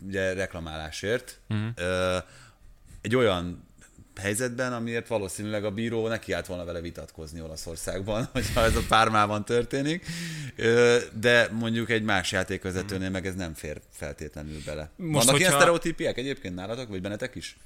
ugye 0.00 0.32
reklamálásért. 0.32 1.40
Uh-huh. 1.48 2.22
Egy 3.00 3.16
olyan 3.16 3.66
helyzetben, 4.20 4.72
amiért 4.72 5.08
valószínűleg 5.08 5.64
a 5.64 5.70
bíró 5.70 6.08
neki 6.08 6.32
állt 6.32 6.46
volna 6.46 6.64
vele 6.64 6.80
vitatkozni 6.80 7.40
Olaszországban, 7.40 8.28
hogyha 8.32 8.60
ez 8.60 8.76
a 8.76 8.82
pármában 8.88 9.44
történik, 9.44 10.06
de 11.20 11.48
mondjuk 11.52 11.90
egy 11.90 12.02
más 12.02 12.32
játékvezetőnél 12.32 13.10
meg 13.10 13.26
ez 13.26 13.34
nem 13.34 13.54
fér 13.54 13.80
feltétlenül 13.90 14.60
bele. 14.64 14.90
Most, 14.96 15.12
Vannak 15.12 15.24
hogyha... 15.24 15.38
ilyen 15.38 15.52
sztereotípiák 15.52 16.16
egyébként 16.16 16.54
nálatok, 16.54 16.88
vagy 16.88 17.00
bennetek 17.00 17.34
is? 17.34 17.56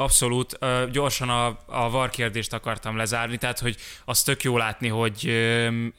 Abszolút. 0.00 0.58
Gyorsan 0.92 1.28
a, 1.28 1.46
a 1.66 1.90
VAR 1.90 2.10
kérdést 2.10 2.52
akartam 2.52 2.96
lezárni, 2.96 3.36
tehát 3.36 3.58
hogy 3.58 3.76
azt 4.04 4.24
tök 4.24 4.42
jó 4.42 4.56
látni, 4.56 4.88
hogy 4.88 5.26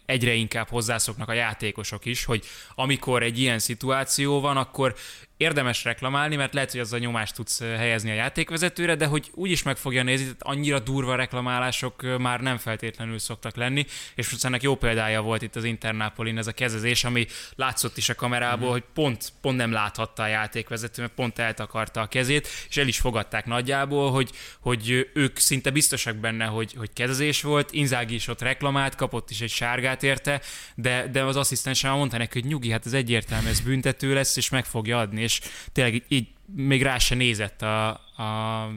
egyre 0.05 0.33
inkább 0.33 0.67
hozzászoknak 0.69 1.29
a 1.29 1.33
játékosok 1.33 2.05
is, 2.05 2.25
hogy 2.25 2.43
amikor 2.75 3.23
egy 3.23 3.39
ilyen 3.39 3.59
szituáció 3.59 4.39
van, 4.39 4.57
akkor 4.57 4.95
érdemes 5.39 5.83
reklamálni, 5.83 6.35
mert 6.35 6.53
lehet, 6.53 6.71
hogy 6.71 6.79
az 6.79 6.93
a 6.93 6.97
nyomást 6.97 7.35
tudsz 7.35 7.59
helyezni 7.59 8.09
a 8.11 8.13
játékvezetőre, 8.13 8.95
de 8.95 9.05
hogy 9.05 9.29
úgy 9.33 9.51
is 9.51 9.63
meg 9.63 9.77
fogja 9.77 10.03
nézni, 10.03 10.23
tehát 10.23 10.43
annyira 10.43 10.79
durva 10.79 11.15
reklamálások 11.15 12.17
már 12.17 12.39
nem 12.39 12.57
feltétlenül 12.57 13.19
szoktak 13.19 13.55
lenni, 13.55 13.85
és 14.15 14.31
most 14.31 14.45
ennek 14.45 14.61
jó 14.61 14.75
példája 14.75 15.21
volt 15.21 15.41
itt 15.41 15.55
az 15.55 15.63
Internápolin 15.63 16.37
ez 16.37 16.47
a 16.47 16.51
kezezés, 16.51 17.03
ami 17.03 17.27
látszott 17.55 17.97
is 17.97 18.09
a 18.09 18.15
kamerából, 18.15 18.67
mm. 18.67 18.71
hogy 18.71 18.83
pont, 18.93 19.33
pont 19.41 19.57
nem 19.57 19.71
láthatta 19.71 20.23
a 20.23 20.27
játékvezető, 20.27 21.01
mert 21.01 21.13
pont 21.13 21.39
eltakarta 21.39 22.01
a 22.01 22.07
kezét, 22.07 22.47
és 22.69 22.77
el 22.77 22.87
is 22.87 22.99
fogadták 22.99 23.45
nagyjából, 23.45 24.11
hogy, 24.11 24.31
hogy 24.59 25.09
ők 25.13 25.37
szinte 25.37 25.69
biztosak 25.69 26.15
benne, 26.15 26.45
hogy, 26.45 26.73
hogy 26.77 26.93
kezezés 26.93 27.41
volt, 27.41 27.71
Inzági 27.71 28.13
is 28.13 28.27
ott 28.27 28.41
reklamált, 28.41 28.95
kapott 28.95 29.29
is 29.29 29.41
egy 29.41 29.49
sárgát 29.49 30.03
érte, 30.03 30.41
de, 30.75 31.07
de 31.11 31.23
az 31.23 31.35
asszisztensem 31.35 31.95
mondta 31.95 32.17
neki, 32.17 32.39
hogy 32.39 32.49
nyugi, 32.49 32.71
hát 32.71 32.85
ez 32.85 32.93
egyértelmű, 32.93 33.47
ez 33.47 33.59
büntető 33.59 34.13
lesz, 34.13 34.37
és 34.37 34.49
meg 34.49 34.65
fogja 34.65 34.97
adni, 34.97 35.27
és 35.29 35.41
tényleg 35.71 36.03
így 36.07 36.27
még 36.55 36.81
rá 36.81 36.97
se 36.97 37.15
nézett 37.15 37.61
a, 37.61 37.89
a 37.89 38.71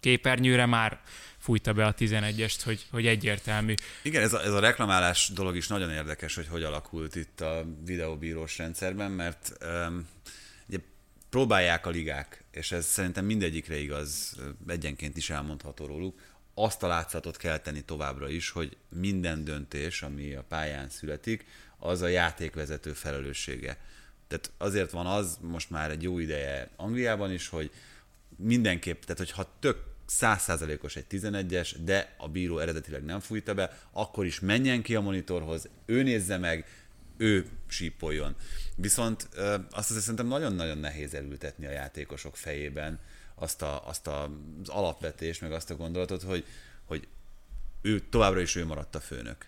képernyőre, 0.00 0.66
már 0.66 1.00
fújta 1.38 1.72
be 1.72 1.86
a 1.86 1.94
11-est, 1.94 2.60
hogy, 2.64 2.86
hogy 2.90 3.06
egyértelmű. 3.06 3.74
Igen, 4.02 4.22
ez 4.22 4.32
a, 4.32 4.42
ez 4.42 4.52
a 4.52 4.60
reklamálás 4.60 5.30
dolog 5.34 5.56
is 5.56 5.68
nagyon 5.68 5.90
érdekes, 5.90 6.34
hogy 6.34 6.46
hogy 6.48 6.62
alakult 6.62 7.14
itt 7.14 7.40
a 7.40 7.64
videóbírós 7.84 8.58
rendszerben, 8.58 9.10
mert 9.10 9.52
um, 9.60 10.08
ugye 10.68 10.78
próbálják 11.28 11.86
a 11.86 11.90
ligák, 11.90 12.44
és 12.50 12.72
ez 12.72 12.86
szerintem 12.86 13.24
mindegyikre 13.24 13.76
igaz, 13.78 14.36
egyenként 14.68 15.16
is 15.16 15.30
elmondható 15.30 15.86
róluk, 15.86 16.20
azt 16.54 16.82
a 16.82 16.86
látszatot 16.86 17.36
kell 17.36 17.58
tenni 17.58 17.80
továbbra 17.80 18.28
is, 18.28 18.50
hogy 18.50 18.76
minden 18.88 19.44
döntés, 19.44 20.02
ami 20.02 20.34
a 20.34 20.42
pályán 20.48 20.88
születik, 20.88 21.44
az 21.78 22.02
a 22.02 22.08
játékvezető 22.08 22.92
felelőssége. 22.92 23.78
Tehát 24.28 24.52
azért 24.58 24.90
van 24.90 25.06
az 25.06 25.38
most 25.40 25.70
már 25.70 25.90
egy 25.90 26.02
jó 26.02 26.18
ideje 26.18 26.70
Angliában 26.76 27.32
is, 27.32 27.48
hogy 27.48 27.70
mindenképp, 28.36 29.02
tehát 29.02 29.18
hogyha 29.18 29.50
tök 29.60 29.84
százszázalékos 30.06 30.96
egy 30.96 31.04
11-es, 31.10 31.74
de 31.84 32.14
a 32.16 32.28
bíró 32.28 32.58
eredetileg 32.58 33.04
nem 33.04 33.20
fújta 33.20 33.54
be, 33.54 33.78
akkor 33.90 34.26
is 34.26 34.40
menjen 34.40 34.82
ki 34.82 34.94
a 34.94 35.00
monitorhoz, 35.00 35.68
ő 35.86 36.02
nézze 36.02 36.36
meg, 36.36 36.66
ő 37.16 37.46
sípoljon. 37.66 38.36
Viszont 38.76 39.28
azt 39.70 39.90
azért 39.90 40.00
szerintem 40.00 40.26
nagyon-nagyon 40.26 40.78
nehéz 40.78 41.14
elültetni 41.14 41.66
a 41.66 41.70
játékosok 41.70 42.36
fejében 42.36 42.98
azt, 43.34 43.62
a, 43.62 43.88
azt 43.88 44.06
a, 44.06 44.22
az 44.62 44.68
alapvetést, 44.68 45.40
meg 45.40 45.52
azt 45.52 45.70
a 45.70 45.76
gondolatot, 45.76 46.22
hogy, 46.22 46.44
hogy 46.84 47.08
ő 47.82 48.00
továbbra 48.00 48.40
is 48.40 48.54
ő 48.54 48.66
maradt 48.66 48.94
a 48.94 49.00
főnök. 49.00 49.46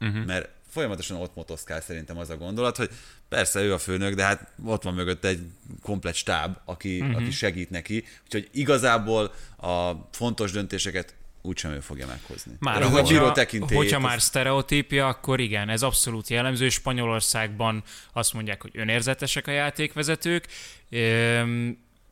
Uh-huh. 0.00 0.24
Mert 0.24 0.50
folyamatosan 0.68 1.16
ott 1.16 1.34
motoszkál 1.34 1.80
szerintem 1.80 2.18
az 2.18 2.30
a 2.30 2.36
gondolat, 2.36 2.76
hogy 2.76 2.90
persze 3.28 3.60
ő 3.60 3.72
a 3.72 3.78
főnök, 3.78 4.14
de 4.14 4.24
hát 4.24 4.52
ott 4.64 4.82
van 4.82 4.94
mögött 4.94 5.24
egy 5.24 5.40
komplet 5.82 6.14
stáb, 6.14 6.56
aki, 6.64 7.00
uh-huh. 7.00 7.16
aki 7.16 7.30
segít 7.30 7.70
neki. 7.70 8.04
Úgyhogy 8.24 8.48
igazából 8.52 9.34
a 9.56 9.92
fontos 10.12 10.50
döntéseket 10.50 11.14
úgysem 11.46 11.70
ő 11.70 11.80
fogja 11.80 12.06
meghozni. 12.06 12.52
Már 12.58 12.82
a 12.82 12.88
hogyha, 12.88 13.34
hogyha 13.74 13.98
már 13.98 14.20
sztereotípia, 14.20 15.06
akkor 15.06 15.40
igen, 15.40 15.68
ez 15.68 15.82
abszolút 15.82 16.28
jellemző. 16.28 16.68
Spanyolországban 16.68 17.82
azt 18.12 18.32
mondják, 18.32 18.62
hogy 18.62 18.70
önérzetesek 18.74 19.46
a 19.46 19.50
játékvezetők. 19.50 20.46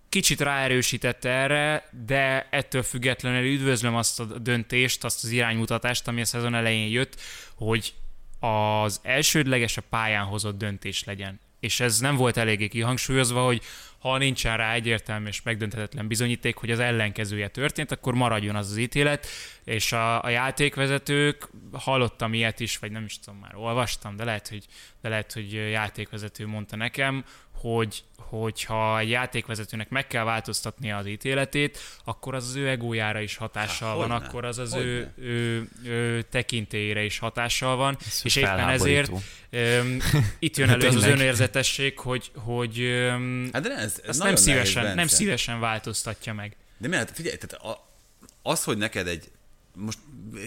Kicsit 0.09 0.41
ráerősítette 0.41 1.29
erre, 1.29 1.89
de 2.07 2.49
ettől 2.51 2.83
függetlenül 2.83 3.53
üdvözlöm 3.53 3.95
azt 3.95 4.21
a 4.21 4.25
döntést, 4.25 5.05
azt 5.05 5.25
az 5.25 5.31
iránymutatást, 5.31 6.09
ami 6.09 6.21
a 6.21 6.25
szezon 6.25 6.55
elején 6.55 6.91
jött, 6.91 7.21
hogy 7.55 7.95
az 8.45 9.01
elsődleges 9.03 9.77
a 9.77 9.83
pályán 9.91 10.25
hozott 10.25 10.59
döntés 10.59 11.05
legyen. 11.05 11.41
És 11.61 11.81
ez 11.81 11.99
nem 11.99 12.17
volt 12.17 12.37
eléggé 12.37 12.69
kihangsúlyozva, 12.69 13.45
hogy 13.45 13.63
ha 13.99 14.19
nincsen 14.19 14.57
rá 14.57 14.73
egyértelmű 14.73 15.29
és 15.29 15.43
megdönthetetlen 15.43 16.09
bizonyíték, 16.09 16.57
hogy 16.57 16.71
az 16.71 16.79
ellenkezője 16.79 17.49
történt, 17.49 17.91
akkor 17.91 18.15
maradjon 18.15 18.57
az 18.57 18.71
az 18.71 18.77
ítélet, 18.77 19.27
és 19.65 19.93
a, 19.93 20.23
a 20.23 20.29
játékvezetők, 20.29 21.49
hallottam 21.73 22.35
ilyet 22.35 22.61
is, 22.61 22.79
vagy 22.79 22.91
nem 22.91 23.05
is 23.05 23.19
tudom, 23.19 23.39
már 23.39 23.55
olvastam, 23.55 24.17
de 24.17 24.25
lehet, 24.25 24.49
hogy, 24.49 24.65
de 25.01 25.09
lehet, 25.09 25.33
hogy 25.33 25.53
játékvezető 25.53 26.47
mondta 26.47 26.77
nekem, 26.77 27.25
hogy, 27.65 28.05
hogyha 28.17 28.99
egy 28.99 29.09
játékvezetőnek 29.09 29.89
meg 29.89 30.07
kell 30.07 30.25
változtatnia 30.25 30.97
az 30.97 31.07
ítéletét, 31.07 31.79
akkor 32.05 32.35
az 32.35 32.49
az 32.49 32.55
ő 32.55 32.69
egójára 32.69 33.21
is 33.21 33.37
hatással 33.37 33.89
Há, 33.89 33.95
van, 33.95 34.09
ne? 34.09 34.15
akkor 34.15 34.45
az 34.45 34.59
az 34.59 34.75
ő, 34.75 35.13
ő, 35.17 35.69
ő 35.85 36.23
tekintélyére 36.23 37.05
is 37.05 37.19
hatással 37.19 37.77
van, 37.77 37.97
Ez 38.07 38.21
és 38.23 38.37
éppen 38.37 38.69
ezért 38.69 39.11
um, 39.11 39.99
itt 40.39 40.57
jön 40.57 40.71
elő 40.71 40.87
az, 40.87 40.95
az 40.95 41.05
önérzetesség, 41.05 41.99
hogy, 41.99 42.31
hogy 42.35 42.81
um, 42.81 43.49
hát 43.53 43.63
de 43.63 43.71
ez, 43.71 44.01
ez 44.03 44.09
azt 44.09 44.23
nem 44.23 44.37
szívesen, 44.37 44.95
nem 44.95 45.07
szívesen 45.07 45.61
változtatja 45.61 46.35
meg. 46.35 46.57
De 46.79 46.89
miért? 46.89 47.11
Figyelj, 47.11 47.37
tehát 47.37 47.65
a, 47.65 47.89
az, 48.43 48.65
hogy 48.65 48.79
neked 48.79 49.07
egy 49.07 49.31
most 49.75 49.99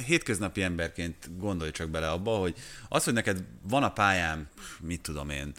hétköznapi 0.06 0.64
emberként 0.64 1.38
gondolj 1.38 1.72
csak 1.72 1.90
bele 1.90 2.10
abba, 2.10 2.36
hogy 2.36 2.56
az, 2.90 3.04
hogy 3.04 3.14
neked 3.14 3.44
van 3.62 3.84
a 3.84 3.92
pályán, 3.92 4.50
mit 4.80 5.02
tudom 5.02 5.30
én, 5.30 5.54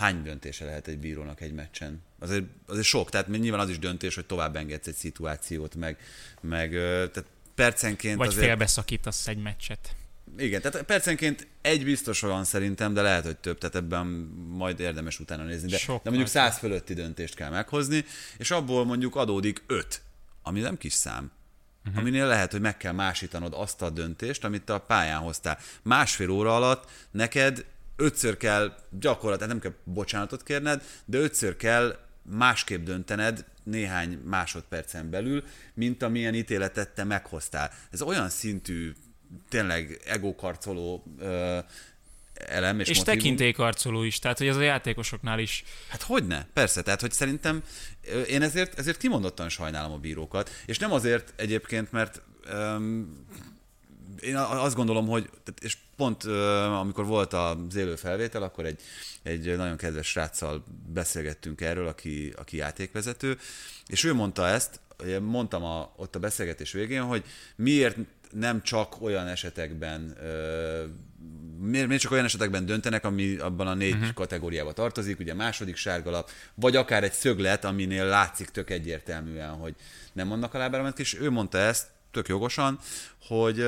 hány 0.00 0.22
döntése 0.22 0.64
lehet 0.64 0.86
egy 0.86 0.98
bírónak 0.98 1.40
egy 1.40 1.52
meccsen? 1.52 2.02
Azért, 2.18 2.44
azért 2.66 2.86
sok, 2.86 3.10
tehát 3.10 3.28
nyilván 3.28 3.60
az 3.60 3.68
is 3.68 3.78
döntés, 3.78 4.14
hogy 4.14 4.26
tovább 4.26 4.56
engedsz 4.56 4.86
egy 4.86 4.94
szituációt, 4.94 5.74
meg, 5.74 5.98
meg 6.40 6.70
tehát 6.70 7.24
percenként 7.54 8.16
Vagy 8.16 8.28
azért... 8.28 8.46
félbeszakítasz 8.46 9.26
egy 9.26 9.38
meccset. 9.38 9.94
Igen, 10.38 10.60
tehát 10.60 10.82
percenként 10.82 11.46
egy 11.60 11.84
biztos 11.84 12.22
olyan 12.22 12.44
szerintem, 12.44 12.94
de 12.94 13.02
lehet, 13.02 13.24
hogy 13.24 13.36
több, 13.36 13.58
tehát 13.58 13.76
ebben 13.76 14.06
majd 14.48 14.80
érdemes 14.80 15.20
utána 15.20 15.44
nézni. 15.44 15.70
De, 15.70 15.78
de 15.86 16.00
mondjuk 16.04 16.28
száz 16.28 16.58
fölötti 16.58 16.94
döntést 16.94 17.34
kell 17.34 17.50
meghozni, 17.50 18.04
és 18.38 18.50
abból 18.50 18.84
mondjuk 18.84 19.16
adódik 19.16 19.62
öt, 19.66 20.02
ami 20.42 20.60
nem 20.60 20.78
kis 20.78 20.92
szám. 20.92 21.30
Uh-huh. 21.84 22.00
Aminél 22.00 22.26
lehet, 22.26 22.50
hogy 22.50 22.60
meg 22.60 22.76
kell 22.76 22.92
másítanod 22.92 23.54
azt 23.56 23.82
a 23.82 23.90
döntést, 23.90 24.44
amit 24.44 24.62
te 24.62 24.74
a 24.74 24.80
pályán 24.80 25.20
hoztál. 25.20 25.58
Másfél 25.82 26.30
óra 26.30 26.56
alatt 26.56 26.90
neked 27.10 27.64
ötször 28.00 28.36
kell 28.36 28.74
gyakorlatilag, 28.90 29.48
nem 29.48 29.60
kell 29.60 29.72
bocsánatot 29.84 30.42
kérned, 30.42 30.82
de 31.04 31.18
ötször 31.18 31.56
kell 31.56 31.98
másképp 32.22 32.84
döntened 32.84 33.44
néhány 33.62 34.18
másodpercen 34.24 35.10
belül, 35.10 35.44
mint 35.74 36.02
amilyen 36.02 36.34
ítéletet 36.34 36.88
te 36.88 37.04
meghoztál. 37.04 37.72
Ez 37.90 38.02
olyan 38.02 38.28
szintű, 38.28 38.92
tényleg 39.48 40.00
egókarcoló 40.04 41.04
ö, 41.18 41.58
elem 42.34 42.80
és, 42.80 42.88
és 42.88 43.02
tekintélykarcoló 43.02 44.02
is, 44.02 44.18
tehát 44.18 44.38
hogy 44.38 44.46
ez 44.46 44.56
a 44.56 44.60
játékosoknál 44.60 45.38
is. 45.38 45.64
Hát 45.88 46.02
hogyne, 46.02 46.46
persze, 46.52 46.82
tehát 46.82 47.00
hogy 47.00 47.12
szerintem 47.12 47.62
én 48.28 48.42
ezért, 48.42 48.78
ezért 48.78 48.96
kimondottan 48.96 49.48
sajnálom 49.48 49.92
a 49.92 49.98
bírókat, 49.98 50.50
és 50.66 50.78
nem 50.78 50.92
azért 50.92 51.32
egyébként, 51.36 51.92
mert 51.92 52.22
um, 52.52 53.26
én 54.22 54.36
azt 54.36 54.76
gondolom, 54.76 55.08
hogy, 55.08 55.30
és 55.60 55.76
pont 55.96 56.24
amikor 56.80 57.06
volt 57.06 57.32
az 57.32 57.74
élő 57.76 57.96
felvétel, 57.96 58.42
akkor 58.42 58.64
egy, 58.64 58.80
egy 59.22 59.56
nagyon 59.56 59.76
kedves 59.76 60.06
sráccal 60.06 60.64
beszélgettünk 60.92 61.60
erről, 61.60 61.86
aki, 61.86 62.32
aki 62.36 62.56
játékvezető, 62.56 63.38
és 63.86 64.04
ő 64.04 64.14
mondta 64.14 64.46
ezt, 64.46 64.80
mondtam 65.20 65.64
a, 65.64 65.92
ott 65.96 66.14
a 66.16 66.18
beszélgetés 66.18 66.72
végén, 66.72 67.02
hogy 67.02 67.24
miért 67.56 67.96
nem 68.32 68.62
csak 68.62 69.02
olyan 69.02 69.26
esetekben 69.26 70.16
miért, 71.60 71.86
miért 71.86 72.02
csak 72.02 72.12
olyan 72.12 72.24
esetekben 72.24 72.66
döntenek, 72.66 73.04
ami 73.04 73.36
abban 73.36 73.66
a 73.66 73.74
négy 73.74 73.94
uh-huh. 73.94 74.12
kategóriába 74.12 74.72
tartozik, 74.72 75.18
ugye 75.18 75.34
második 75.34 75.76
sárgalap, 75.76 76.30
vagy 76.54 76.76
akár 76.76 77.04
egy 77.04 77.12
szöglet, 77.12 77.64
aminél 77.64 78.04
látszik 78.04 78.48
tök 78.48 78.70
egyértelműen, 78.70 79.50
hogy 79.50 79.74
nem 80.12 80.28
vannak 80.28 80.54
a 80.54 80.58
lábára 80.58 80.92
és 80.96 81.20
ő 81.20 81.30
mondta 81.30 81.58
ezt, 81.58 81.86
tök 82.10 82.28
jogosan, 82.28 82.78
hogy, 83.26 83.64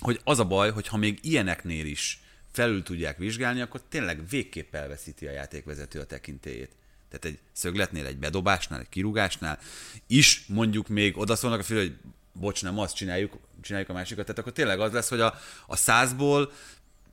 hogy 0.00 0.20
az 0.24 0.38
a 0.38 0.44
baj, 0.44 0.70
hogy 0.70 0.88
ha 0.88 0.96
még 0.96 1.18
ilyeneknél 1.22 1.86
is 1.86 2.20
felül 2.52 2.82
tudják 2.82 3.18
vizsgálni, 3.18 3.60
akkor 3.60 3.82
tényleg 3.88 4.28
végképp 4.28 4.74
elveszíti 4.74 5.26
a 5.26 5.30
játékvezető 5.30 6.00
a 6.00 6.06
tekintélyét. 6.06 6.70
Tehát 7.08 7.24
egy 7.24 7.38
szögletnél, 7.52 8.06
egy 8.06 8.18
bedobásnál, 8.18 8.80
egy 8.80 8.88
kirúgásnál 8.88 9.58
is 10.06 10.44
mondjuk 10.46 10.88
még 10.88 11.16
odaszólnak 11.16 11.60
a 11.60 11.62
fél, 11.62 11.78
hogy 11.78 11.96
bocs, 12.32 12.62
nem 12.62 12.78
azt 12.78 12.96
csináljuk, 12.96 13.38
csináljuk 13.60 13.90
a 13.90 13.92
másikat, 13.92 14.24
tehát 14.24 14.40
akkor 14.40 14.52
tényleg 14.52 14.80
az 14.80 14.92
lesz, 14.92 15.08
hogy 15.08 15.20
a, 15.20 15.34
a 15.66 15.76
százból 15.76 16.52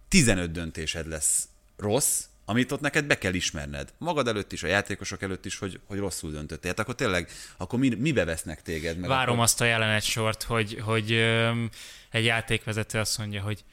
15 0.07 0.51
döntésed 0.51 1.07
lesz 1.07 1.47
rossz, 1.77 2.23
amit 2.49 2.71
ott 2.71 2.81
neked 2.81 3.05
be 3.05 3.17
kell 3.17 3.33
ismerned. 3.33 3.89
Magad 3.97 4.27
előtt 4.27 4.51
is, 4.51 4.63
a 4.63 4.67
játékosok 4.67 5.21
előtt 5.21 5.45
is, 5.45 5.57
hogy, 5.57 5.79
hogy 5.85 5.97
rosszul 5.97 6.31
döntöttél. 6.31 6.59
Tehát 6.59 6.79
akkor 6.79 6.95
tényleg, 6.95 7.29
akkor 7.57 7.79
mi, 7.79 7.95
mibe 7.95 8.25
vesznek 8.25 8.61
téged? 8.61 8.97
Meg 8.97 9.09
Várom 9.09 9.33
akkor... 9.33 9.43
azt 9.43 9.61
a 9.61 9.65
jelenet 9.65 10.03
sort, 10.03 10.43
hogy, 10.43 10.77
hogy 10.81 11.11
öm, 11.11 11.69
egy 12.11 12.25
játékvezető 12.25 12.99
azt 12.99 13.17
mondja, 13.17 13.41
hogy 13.41 13.63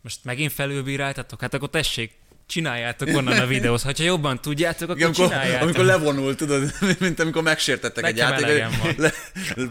most 0.00 0.24
megint 0.24 0.52
felülbíráltatok, 0.52 1.40
hát 1.40 1.54
akkor 1.54 1.70
tessék, 1.70 2.12
csináljátok 2.46 3.08
onnan 3.08 3.38
a 3.38 3.46
videót. 3.46 3.82
Ha 3.82 3.92
jobban 3.96 4.40
tudjátok, 4.40 4.90
akkor 4.90 5.02
amikor, 5.02 5.28
csináljátok. 5.28 5.62
Amikor 5.62 5.84
levonul, 5.84 6.34
tudod, 6.34 6.74
mint 6.98 7.20
amikor 7.20 7.42
megsértettek 7.42 8.04
egy 8.04 8.16
játékot, 8.16 8.96
le, 8.96 9.12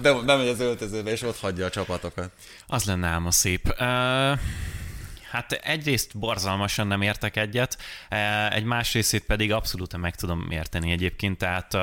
be, 0.01 0.13
bemegy 0.13 0.47
az 0.47 0.59
öltözőbe, 0.59 1.11
és 1.11 1.21
ott 1.21 1.39
hagyja 1.39 1.65
a 1.65 1.69
csapatokat. 1.69 2.31
Az 2.67 2.83
lenne 2.83 3.07
ám 3.07 3.25
a 3.25 3.31
szép. 3.31 3.75
Uh... 3.79 4.39
Hát 5.29 5.51
egyrészt 5.51 6.17
borzalmasan 6.17 6.87
nem 6.87 7.01
értek 7.01 7.35
egyet, 7.35 7.77
egy 8.49 8.63
más 8.63 8.93
részét 8.93 9.23
pedig 9.25 9.51
abszolút 9.51 9.97
meg 9.97 10.15
tudom 10.15 10.47
érteni 10.49 10.91
egyébként, 10.91 11.37
tehát 11.37 11.77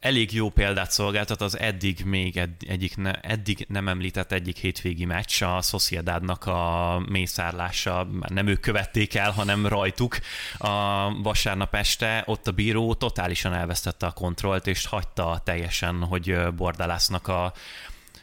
elég 0.00 0.32
jó 0.32 0.50
példát 0.50 0.90
szolgáltat 0.90 1.40
az 1.40 1.58
eddig 1.58 2.04
még 2.04 2.36
ed, 2.36 2.50
egyik 2.68 2.96
ne, 2.96 3.12
eddig 3.12 3.66
nem 3.68 3.88
említett 3.88 4.32
egyik 4.32 4.56
hétvégi 4.56 5.04
meccs, 5.04 5.42
a 5.42 5.62
Sociedadnak 5.62 6.46
a 6.46 7.02
mészárlása, 7.08 8.08
nem 8.28 8.46
ők 8.46 8.60
követték 8.60 9.14
el, 9.14 9.30
hanem 9.30 9.66
rajtuk 9.66 10.18
a 10.58 11.04
vasárnap 11.22 11.74
este, 11.74 12.22
ott 12.26 12.46
a 12.46 12.52
bíró 12.52 12.94
totálisan 12.94 13.54
elvesztette 13.54 14.06
a 14.06 14.12
kontrollt, 14.12 14.66
és 14.66 14.86
hagyta 14.86 15.40
teljesen, 15.44 16.04
hogy 16.04 16.54
Bordalásznak 16.56 17.28
a, 17.28 17.52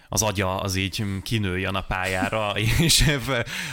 az 0.10 0.22
agya 0.22 0.60
az 0.60 0.76
így 0.76 1.03
kinőjön 1.24 1.76
a 1.76 1.82
pályára, 1.82 2.51
és 2.80 3.05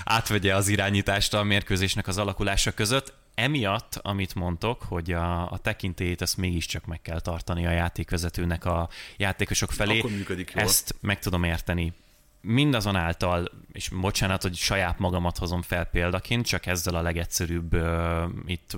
átvegye 0.05 0.55
az 0.55 0.69
irányítást 0.69 1.35
a 1.35 1.43
mérkőzésnek 1.43 2.07
az 2.07 2.19
alakulása 2.19 2.73
között. 2.73 3.15
Emiatt, 3.35 3.99
amit 4.03 4.35
mondtok, 4.35 4.83
hogy 4.83 5.13
a, 5.13 5.51
a 5.51 5.59
tekintélyét 5.59 6.23
ezt 6.23 6.37
mégiscsak 6.37 6.87
meg 6.87 7.03
kell 7.03 7.21
tartani 7.21 7.67
a 7.67 7.71
játékvezetőnek 7.71 8.65
a 8.65 8.89
játékosok 9.17 9.73
felé, 9.73 9.99
Akkor 9.99 10.11
működik 10.11 10.53
jól. 10.55 10.65
ezt 10.65 10.95
meg 11.01 11.19
tudom 11.19 11.45
érteni. 11.45 11.93
Mindazonáltal, 12.41 13.51
és 13.73 13.89
bocsánat, 13.89 14.43
hogy 14.43 14.57
saját 14.57 14.99
magamat 14.99 15.39
hozom 15.39 15.63
fel 15.63 15.85
példaként, 15.85 16.47
csak 16.47 16.67
ezzel 16.67 16.95
a 16.95 17.03
legegyszerűbb 17.03 17.75
uh, 17.75 18.23
itt 18.47 18.77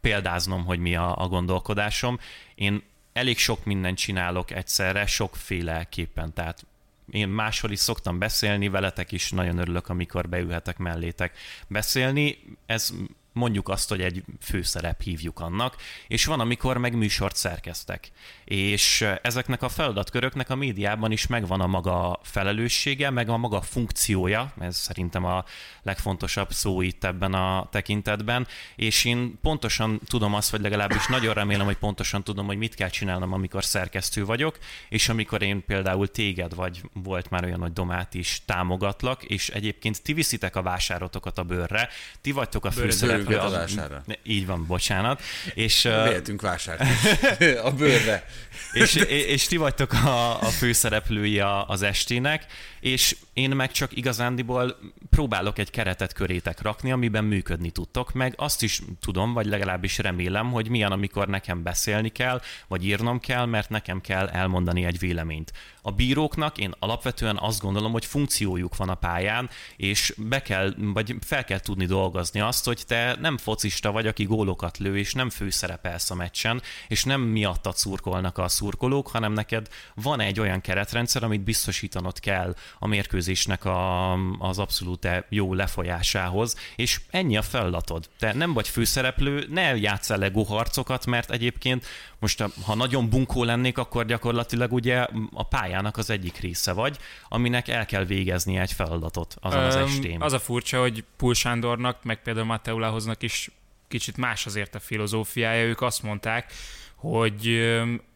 példáznom, 0.00 0.64
hogy 0.64 0.78
mi 0.78 0.96
a, 0.96 1.16
a 1.16 1.28
gondolkodásom. 1.28 2.18
Én 2.54 2.82
elég 3.16 3.38
sok 3.38 3.64
mindent 3.64 3.98
csinálok 3.98 4.50
egyszerre, 4.50 5.06
sokféleképpen, 5.06 6.32
tehát 6.32 6.66
én 7.10 7.28
máshol 7.28 7.70
is 7.70 7.78
szoktam 7.78 8.18
beszélni, 8.18 8.68
veletek 8.68 9.12
is 9.12 9.30
nagyon 9.30 9.58
örülök, 9.58 9.88
amikor 9.88 10.28
beülhetek 10.28 10.78
mellétek 10.78 11.38
beszélni. 11.68 12.38
Ez 12.66 12.92
mondjuk 13.36 13.68
azt, 13.68 13.88
hogy 13.88 14.00
egy 14.00 14.24
főszerep 14.40 15.02
hívjuk 15.02 15.40
annak, 15.40 15.76
és 16.08 16.24
van, 16.24 16.40
amikor 16.40 16.78
meg 16.78 16.96
műsort 16.96 17.36
szerkeztek. 17.36 18.10
És 18.44 19.06
ezeknek 19.22 19.62
a 19.62 19.68
feladatköröknek 19.68 20.50
a 20.50 20.54
médiában 20.54 21.12
is 21.12 21.26
megvan 21.26 21.60
a 21.60 21.66
maga 21.66 22.20
felelőssége, 22.22 23.10
meg 23.10 23.28
a 23.28 23.36
maga 23.36 23.60
funkciója, 23.60 24.52
ez 24.60 24.76
szerintem 24.76 25.24
a 25.24 25.44
legfontosabb 25.82 26.52
szó 26.52 26.80
itt 26.80 27.04
ebben 27.04 27.34
a 27.34 27.68
tekintetben, 27.70 28.46
és 28.76 29.04
én 29.04 29.38
pontosan 29.42 30.00
tudom 30.06 30.34
azt, 30.34 30.50
vagy 30.50 30.60
legalábbis 30.60 31.06
nagyon 31.06 31.34
remélem, 31.34 31.66
hogy 31.66 31.76
pontosan 31.76 32.24
tudom, 32.24 32.46
hogy 32.46 32.58
mit 32.58 32.74
kell 32.74 32.88
csinálnom, 32.88 33.32
amikor 33.32 33.64
szerkesztő 33.64 34.24
vagyok, 34.24 34.58
és 34.88 35.08
amikor 35.08 35.42
én 35.42 35.64
például 35.64 36.08
téged, 36.08 36.54
vagy 36.54 36.82
volt 36.92 37.30
már 37.30 37.44
olyan, 37.44 37.60
hogy 37.60 37.72
Domát 37.72 38.14
is 38.14 38.42
támogatlak, 38.44 39.24
és 39.24 39.48
egyébként 39.48 40.02
ti 40.02 40.12
viszitek 40.12 40.56
a 40.56 40.62
vásárotokat 40.62 41.38
a 41.38 41.42
bőrre, 41.42 41.88
ti 42.20 42.32
vagytok 42.32 42.64
a 42.64 42.70
főszereplők 42.70 43.24
Függött 43.26 43.42
a 43.42 43.50
vásárra. 43.50 44.04
Így 44.22 44.46
van, 44.46 44.66
bocsánat. 44.66 45.22
És, 45.54 45.82
Véletünk 45.82 46.42
vásárt 46.42 46.82
a 47.68 47.70
bőrbe. 47.70 48.24
és, 48.72 48.94
és 49.08 49.46
ti 49.46 49.56
vagytok 49.56 49.92
a, 49.92 50.40
a 50.40 50.46
főszereplői 50.46 51.40
az 51.66 51.82
estének, 51.82 52.46
és 52.86 53.16
én 53.32 53.50
meg 53.50 53.70
csak 53.70 53.96
igazándiból 53.96 54.76
próbálok 55.10 55.58
egy 55.58 55.70
keretet 55.70 56.12
körétek 56.12 56.62
rakni, 56.62 56.92
amiben 56.92 57.24
működni 57.24 57.70
tudtok, 57.70 58.12
meg 58.12 58.34
azt 58.36 58.62
is 58.62 58.82
tudom, 59.00 59.32
vagy 59.32 59.46
legalábbis 59.46 59.98
remélem, 59.98 60.50
hogy 60.50 60.68
milyen, 60.68 60.92
amikor 60.92 61.28
nekem 61.28 61.62
beszélni 61.62 62.08
kell, 62.08 62.40
vagy 62.68 62.84
írnom 62.84 63.20
kell, 63.20 63.44
mert 63.44 63.70
nekem 63.70 64.00
kell 64.00 64.28
elmondani 64.28 64.84
egy 64.84 64.98
véleményt. 64.98 65.52
A 65.82 65.90
bíróknak 65.90 66.58
én 66.58 66.74
alapvetően 66.78 67.36
azt 67.36 67.60
gondolom, 67.60 67.92
hogy 67.92 68.04
funkciójuk 68.04 68.76
van 68.76 68.88
a 68.88 68.94
pályán, 68.94 69.50
és 69.76 70.14
be 70.16 70.42
kell, 70.42 70.74
vagy 70.78 71.14
fel 71.20 71.44
kell 71.44 71.60
tudni 71.60 71.86
dolgozni 71.86 72.40
azt, 72.40 72.64
hogy 72.64 72.82
te 72.86 73.16
nem 73.20 73.38
focista 73.38 73.92
vagy, 73.92 74.06
aki 74.06 74.24
gólokat 74.24 74.78
lő, 74.78 74.98
és 74.98 75.12
nem 75.12 75.30
főszerepelsz 75.30 76.10
a 76.10 76.14
meccsen, 76.14 76.62
és 76.88 77.04
nem 77.04 77.20
miattad 77.20 77.76
szurkolnak 77.76 78.38
a 78.38 78.48
szurkolók, 78.48 79.08
hanem 79.08 79.32
neked 79.32 79.68
van 79.94 80.20
egy 80.20 80.40
olyan 80.40 80.60
keretrendszer, 80.60 81.22
amit 81.22 81.44
biztosítanod 81.44 82.20
kell 82.20 82.54
a 82.78 82.86
mérkőzésnek 82.86 83.64
a, 83.64 84.12
az 84.38 84.58
abszolút 84.58 85.08
jó 85.28 85.54
lefolyásához, 85.54 86.56
és 86.76 87.00
ennyi 87.10 87.36
a 87.36 87.42
feladatod. 87.42 88.08
Te 88.18 88.32
nem 88.32 88.52
vagy 88.52 88.68
főszereplő, 88.68 89.46
ne 89.50 89.76
játsz 89.76 90.10
el 90.10 90.30
harcokat, 90.46 91.06
mert 91.06 91.30
egyébként 91.30 91.86
most 92.18 92.44
ha 92.64 92.74
nagyon 92.74 93.08
bunkó 93.08 93.44
lennék, 93.44 93.78
akkor 93.78 94.06
gyakorlatilag 94.06 94.72
ugye 94.72 95.06
a 95.32 95.42
pályának 95.42 95.96
az 95.96 96.10
egyik 96.10 96.38
része 96.38 96.72
vagy, 96.72 96.98
aminek 97.28 97.68
el 97.68 97.86
kell 97.86 98.04
végezni 98.04 98.56
egy 98.56 98.72
feladatot 98.72 99.36
azon 99.40 99.62
az 99.64 99.76
estén. 99.76 100.22
Az 100.22 100.32
a 100.32 100.38
furcsa, 100.38 100.80
hogy 100.80 101.04
Pul 101.16 101.34
Sándornak, 101.34 102.04
meg 102.04 102.22
például 102.22 102.46
Matteulahoznak 102.46 103.22
is 103.22 103.50
kicsit 103.88 104.16
más 104.16 104.46
azért 104.46 104.74
a 104.74 104.80
filozófiája. 104.80 105.64
Ők 105.64 105.80
azt 105.80 106.02
mondták, 106.02 106.52
hogy 106.94 107.46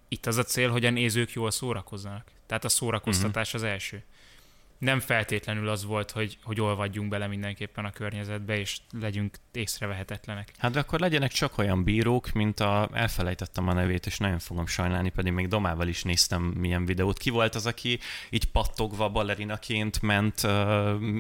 itt 0.09 0.27
az 0.27 0.37
a 0.37 0.43
cél, 0.43 0.71
hogy 0.71 0.85
a 0.85 0.91
nézők 0.91 1.33
jól 1.33 1.51
szórakozzanak. 1.51 2.25
Tehát 2.47 2.65
a 2.65 2.69
szórakoztatás 2.69 3.55
uh-huh. 3.55 3.63
az 3.63 3.73
első 3.73 4.05
nem 4.81 5.01
feltétlenül 5.01 5.69
az 5.69 5.85
volt, 5.85 6.11
hogy, 6.11 6.39
hogy 6.43 6.61
olvadjunk 6.61 7.09
bele 7.09 7.27
mindenképpen 7.27 7.85
a 7.85 7.91
környezetbe, 7.91 8.59
és 8.59 8.79
legyünk 9.01 9.37
észrevehetetlenek. 9.53 10.53
Hát 10.59 10.71
de 10.71 10.79
akkor 10.79 11.01
legyenek 11.01 11.31
csak 11.31 11.59
olyan 11.59 11.85
bírók, 11.85 12.33
mint 12.33 12.61
a, 12.61 12.89
elfelejtettem 12.93 13.69
a 13.69 13.73
nevét, 13.73 14.07
és 14.07 14.19
nagyon 14.19 14.39
fogom 14.39 14.67
sajnálni, 14.67 15.09
pedig 15.11 15.33
még 15.33 15.49
Domával 15.49 15.89
is 15.89 16.03
néztem 16.03 16.43
milyen 16.43 16.85
videót. 16.85 17.19
Ki 17.19 17.31
volt 17.31 17.55
az, 17.55 17.67
aki 17.67 17.99
így 18.31 18.45
pattogva 18.45 19.09
balerinaként 19.09 20.03
ment 20.03 20.43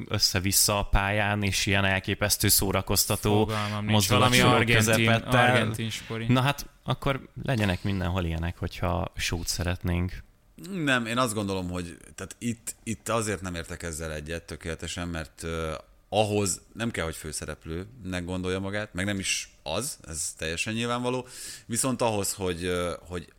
össze-vissza 0.09 0.79
a 0.79 0.83
pályán, 0.83 1.43
és 1.43 1.67
ilyen 1.67 1.85
elképesztő 1.85 2.49
szórakoztató 2.49 3.51
mozdulat 3.83 4.35
argentin, 4.35 5.11
argentin 5.11 5.91
spori. 5.91 6.27
Na 6.29 6.41
hát 6.41 6.67
akkor 6.83 7.29
legyenek 7.43 7.83
mindenhol 7.83 8.25
ilyenek, 8.25 8.59
hogyha 8.59 9.13
sót 9.17 9.47
szeretnénk. 9.47 10.29
Nem, 10.69 11.07
én 11.07 11.19
azt 11.19 11.35
gondolom, 11.35 11.71
hogy 11.71 11.97
tehát 12.15 12.37
itt, 12.39 12.75
itt 12.83 13.09
azért 13.09 13.41
nem 13.41 13.55
értek 13.55 13.83
ezzel 13.83 14.13
egyet 14.13 14.43
tökéletesen, 14.43 15.09
mert 15.09 15.43
uh, 15.43 15.73
ahhoz 16.09 16.61
nem 16.73 16.91
kell, 16.91 17.05
hogy 17.05 17.17
főszereplőnek 17.17 18.25
gondolja 18.25 18.59
magát, 18.59 18.95
meg 18.95 19.05
nem 19.05 19.19
is 19.19 19.57
az, 19.63 19.99
ez 20.09 20.33
teljesen 20.37 20.73
nyilvánvaló, 20.73 21.27
viszont 21.67 22.03
ahhoz, 22.03 22.33
hogy, 22.33 22.67
uh, 22.67 22.93
hogy 23.09 23.33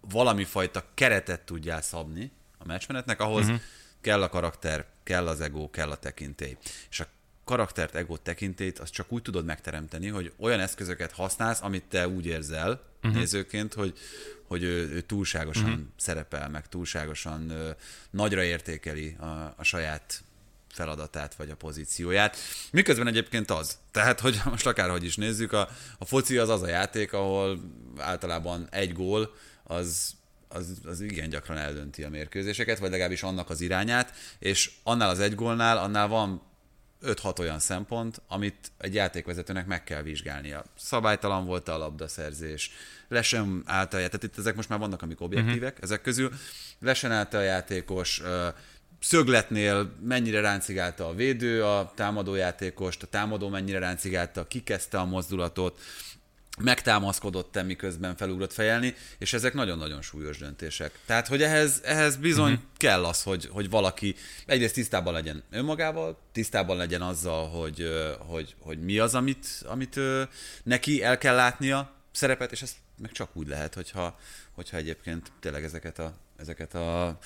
valami 0.00 0.44
fajta 0.44 0.84
keretet 0.94 1.40
tudjál 1.40 1.82
szabni 1.82 2.32
a 2.58 2.66
meccsmenetnek, 2.66 3.20
ahhoz 3.20 3.44
uh-huh. 3.44 3.60
kell 4.00 4.22
a 4.22 4.28
karakter, 4.28 4.86
kell 5.02 5.28
az 5.28 5.40
ego, 5.40 5.70
kell 5.70 5.90
a 5.90 5.96
tekintély. 5.96 6.56
És 6.90 7.00
a 7.00 7.06
karaktert, 7.44 7.94
egót, 7.94 8.20
tekintélyt 8.20 8.78
azt 8.78 8.92
csak 8.92 9.12
úgy 9.12 9.22
tudod 9.22 9.44
megteremteni, 9.44 10.08
hogy 10.08 10.32
olyan 10.38 10.60
eszközöket 10.60 11.12
használsz, 11.12 11.62
amit 11.62 11.84
te 11.84 12.08
úgy 12.08 12.26
érzel 12.26 12.82
uh-huh. 13.02 13.14
nézőként, 13.14 13.74
hogy, 13.74 13.98
hogy 14.48 14.62
ő, 14.62 14.88
ő 14.88 15.00
túlságosan 15.00 15.70
uh-huh. 15.70 15.86
szerepel, 15.96 16.48
meg 16.48 16.68
túlságosan 16.68 17.50
ö, 17.50 17.70
nagyra 18.10 18.42
értékeli 18.42 19.16
a, 19.20 19.54
a 19.56 19.62
saját 19.62 20.22
feladatát, 20.72 21.34
vagy 21.34 21.50
a 21.50 21.56
pozícióját. 21.56 22.36
Miközben 22.70 23.06
egyébként 23.06 23.50
az. 23.50 23.78
Tehát, 23.90 24.20
hogy 24.20 24.40
most 24.44 24.66
akárhogy 24.66 25.04
is 25.04 25.16
nézzük, 25.16 25.52
a, 25.52 25.68
a 25.98 26.04
foci 26.04 26.36
az 26.36 26.48
az 26.48 26.62
a 26.62 26.68
játék, 26.68 27.12
ahol 27.12 27.60
általában 27.98 28.68
egy 28.70 28.92
gól 28.92 29.34
az 29.62 30.16
az, 30.48 30.72
az 30.84 31.00
igen 31.00 31.28
gyakran 31.28 31.56
eldönti 31.56 32.02
a 32.04 32.08
mérkőzéseket, 32.08 32.78
vagy 32.78 32.90
legalábbis 32.90 33.22
annak 33.22 33.50
az 33.50 33.60
irányát, 33.60 34.12
és 34.38 34.70
annál 34.82 35.08
az 35.08 35.20
egy 35.20 35.34
gólnál, 35.34 35.78
annál 35.78 36.08
van 36.08 36.42
5-6 37.02 37.38
olyan 37.38 37.58
szempont, 37.58 38.22
amit 38.28 38.72
egy 38.78 38.94
játékvezetőnek 38.94 39.66
meg 39.66 39.84
kell 39.84 40.02
vizsgálnia. 40.02 40.64
Szabálytalan 40.76 41.44
volt 41.44 41.68
a 41.68 41.78
labdaszerzés, 41.78 42.70
lesen 43.08 43.62
állt 43.66 43.94
a 43.94 43.98
játék, 43.98 44.20
tehát 44.20 44.34
itt 44.34 44.38
ezek 44.38 44.56
most 44.56 44.68
már 44.68 44.78
vannak, 44.78 45.02
amik 45.02 45.20
objektívek, 45.20 45.72
uh-huh. 45.72 45.84
ezek 45.84 46.00
közül 46.00 46.32
lesen 46.80 47.12
állt 47.12 47.34
a 47.34 47.40
játékos, 47.40 48.22
szögletnél 49.00 49.92
mennyire 50.02 50.40
ráncigálta 50.40 51.08
a 51.08 51.14
védő 51.14 51.64
a 51.64 51.92
támadójátékost, 51.94 53.02
a 53.02 53.06
támadó 53.06 53.48
mennyire 53.48 53.78
ráncigálta, 53.78 54.46
kikezdte 54.46 54.98
a 54.98 55.04
mozdulatot, 55.04 55.80
megtámaszkodott-e, 56.60 57.62
miközben 57.62 58.16
felugrott 58.16 58.52
fejelni, 58.52 58.94
és 59.18 59.32
ezek 59.32 59.54
nagyon-nagyon 59.54 60.02
súlyos 60.02 60.38
döntések. 60.38 60.98
Tehát, 61.06 61.26
hogy 61.26 61.42
ehhez, 61.42 61.80
ehhez 61.84 62.16
bizony 62.16 62.52
uh-huh. 62.52 62.66
kell 62.76 63.04
az, 63.04 63.22
hogy, 63.22 63.48
hogy 63.52 63.70
valaki 63.70 64.14
egyrészt 64.46 64.74
tisztában 64.74 65.12
legyen 65.12 65.42
önmagával, 65.50 66.18
tisztában 66.32 66.76
legyen 66.76 67.02
azzal, 67.02 67.48
hogy, 67.48 67.88
hogy, 68.18 68.54
hogy 68.60 68.80
mi 68.80 68.98
az, 68.98 69.14
amit, 69.14 69.46
amit 69.64 70.00
neki 70.62 71.02
el 71.02 71.18
kell 71.18 71.34
látnia 71.34 71.92
szerepet, 72.12 72.52
és 72.52 72.62
ezt 72.62 72.76
meg 73.00 73.12
csak 73.12 73.36
úgy 73.36 73.48
lehet, 73.48 73.74
hogyha, 73.74 74.18
hogyha 74.52 74.76
egyébként 74.76 75.32
tényleg 75.40 75.64
ezeket 75.64 75.98
a, 75.98 76.16
ezeket 76.36 76.74
a 76.74 77.18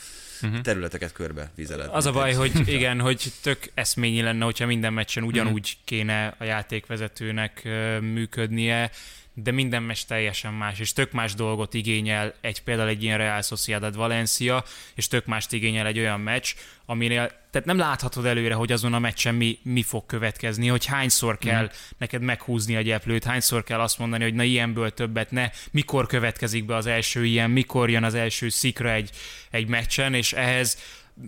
uh-huh. 0.42 0.60
területeket 0.60 1.12
körbe 1.12 1.50
vizeled. 1.54 1.88
Az 1.92 2.06
a 2.06 2.12
baj, 2.12 2.32
hogy 2.32 2.68
igen, 2.68 3.00
hogy 3.00 3.32
tök 3.42 3.70
eszményi 3.74 4.20
lenne, 4.20 4.44
hogyha 4.44 4.66
minden 4.66 4.92
meccsen 4.92 5.22
ugyanúgy 5.22 5.76
kéne 5.84 6.34
a 6.38 6.44
játékvezetőnek 6.44 7.68
működnie, 8.00 8.90
de 9.34 9.50
minden 9.50 9.82
mes 9.82 10.04
teljesen 10.04 10.52
más, 10.52 10.78
és 10.78 10.92
tök 10.92 11.12
más 11.12 11.34
dolgot 11.34 11.74
igényel 11.74 12.34
egy 12.40 12.62
például 12.62 12.88
egy 12.88 13.02
ilyen 13.02 13.18
Real 13.18 13.42
Sociedad 13.42 13.96
Valencia, 13.96 14.64
és 14.94 15.08
tök 15.08 15.26
mást 15.26 15.52
igényel 15.52 15.86
egy 15.86 15.98
olyan 15.98 16.20
meccs, 16.20 16.54
aminél, 16.86 17.30
tehát 17.50 17.66
nem 17.66 17.78
láthatod 17.78 18.26
előre, 18.26 18.54
hogy 18.54 18.72
azon 18.72 18.94
a 18.94 18.98
meccsen 18.98 19.34
mi, 19.34 19.58
mi 19.62 19.82
fog 19.82 20.06
következni, 20.06 20.66
hogy 20.66 20.84
hányszor 20.84 21.38
kell 21.38 21.62
mm. 21.62 21.74
neked 21.98 22.22
meghúzni 22.22 22.76
a 22.76 22.80
gyeplőt, 22.80 23.24
hányszor 23.24 23.64
kell 23.64 23.80
azt 23.80 23.98
mondani, 23.98 24.22
hogy 24.22 24.34
na 24.34 24.42
ilyenből 24.42 24.90
többet 24.90 25.30
ne, 25.30 25.50
mikor 25.70 26.06
következik 26.06 26.64
be 26.64 26.76
az 26.76 26.86
első 26.86 27.24
ilyen, 27.24 27.50
mikor 27.50 27.90
jön 27.90 28.04
az 28.04 28.14
első 28.14 28.48
szikra 28.48 28.90
egy, 28.90 29.10
egy 29.50 29.66
meccsen, 29.66 30.14
és 30.14 30.32
ehhez 30.32 30.78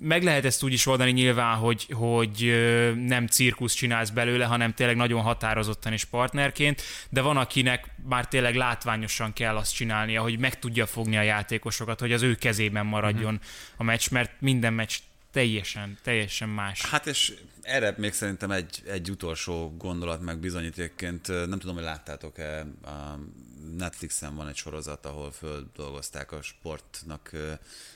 meg 0.01 0.23
lehet 0.23 0.45
ezt 0.45 0.63
úgy 0.63 0.73
is 0.73 0.87
oldani 0.87 1.11
nyilván, 1.11 1.57
hogy, 1.57 1.87
hogy 1.93 2.55
nem 3.07 3.27
cirkusz 3.27 3.75
csinálsz 3.75 4.11
belőle, 4.11 4.45
hanem 4.45 4.75
tényleg 4.75 4.97
nagyon 4.97 5.21
határozottan 5.21 5.93
és 5.93 6.05
partnerként, 6.05 6.83
de 7.11 7.21
van, 7.21 7.37
akinek 7.37 7.91
már 8.09 8.29
tényleg 8.29 8.55
látványosan 8.55 9.33
kell 9.33 9.57
azt 9.57 9.75
csinálnia, 9.75 10.23
hogy 10.23 10.39
meg 10.39 10.59
tudja 10.59 10.87
fogni 10.87 11.17
a 11.17 11.23
játékosokat, 11.23 12.01
hogy 12.01 12.13
az 12.13 12.23
ő 12.23 12.35
kezében 12.35 12.87
maradjon 12.87 13.35
uh-huh. 13.35 13.49
a 13.77 13.83
meccs, 13.83 14.11
mert 14.11 14.41
minden 14.41 14.73
meccs 14.73 14.95
teljesen, 15.33 15.99
teljesen 16.03 16.49
más. 16.49 16.87
Hát 16.87 17.07
és 17.07 17.33
erre 17.63 17.95
még 17.97 18.13
szerintem 18.13 18.51
egy, 18.51 18.83
egy 18.87 19.11
utolsó 19.11 19.75
gondolat 19.79 20.21
meg 20.21 20.39
bizonyítékként, 20.39 21.29
nem 21.29 21.59
tudom, 21.59 21.75
hogy 21.75 21.85
láttátok-e, 21.85 22.61
a 22.83 23.19
Netflixen 23.77 24.37
van 24.37 24.49
egy 24.49 24.57
sorozat, 24.57 25.07
ahol 25.07 25.33
földolgozták 25.33 26.33
a 26.33 26.43
sportnak 26.43 27.31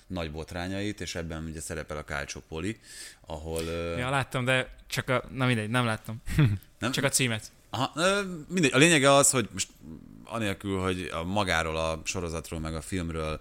nagy 0.06 0.32
botrányait, 0.32 1.00
és 1.00 1.14
ebben 1.14 1.44
ugye 1.44 1.60
szerepel 1.60 1.96
a 1.96 2.04
Calcio 2.04 2.40
Poli, 2.48 2.80
ahol... 3.26 3.62
Ja, 3.98 4.10
láttam, 4.10 4.44
de 4.44 4.74
csak 4.86 5.08
a... 5.08 5.24
Na 5.30 5.46
mindegy, 5.46 5.70
nem 5.70 5.84
láttam. 5.84 6.22
nem? 6.78 6.90
Csak 6.90 7.04
a 7.04 7.08
címet. 7.08 7.50
Aha, 7.70 7.92
mindegy. 8.48 8.72
A 8.72 8.78
lényege 8.78 9.12
az, 9.12 9.30
hogy 9.30 9.48
most 9.52 9.68
anélkül, 10.24 10.80
hogy 10.80 11.10
a 11.12 11.24
magáról, 11.24 11.76
a 11.76 12.00
sorozatról, 12.04 12.60
meg 12.60 12.74
a 12.74 12.80
filmről 12.80 13.40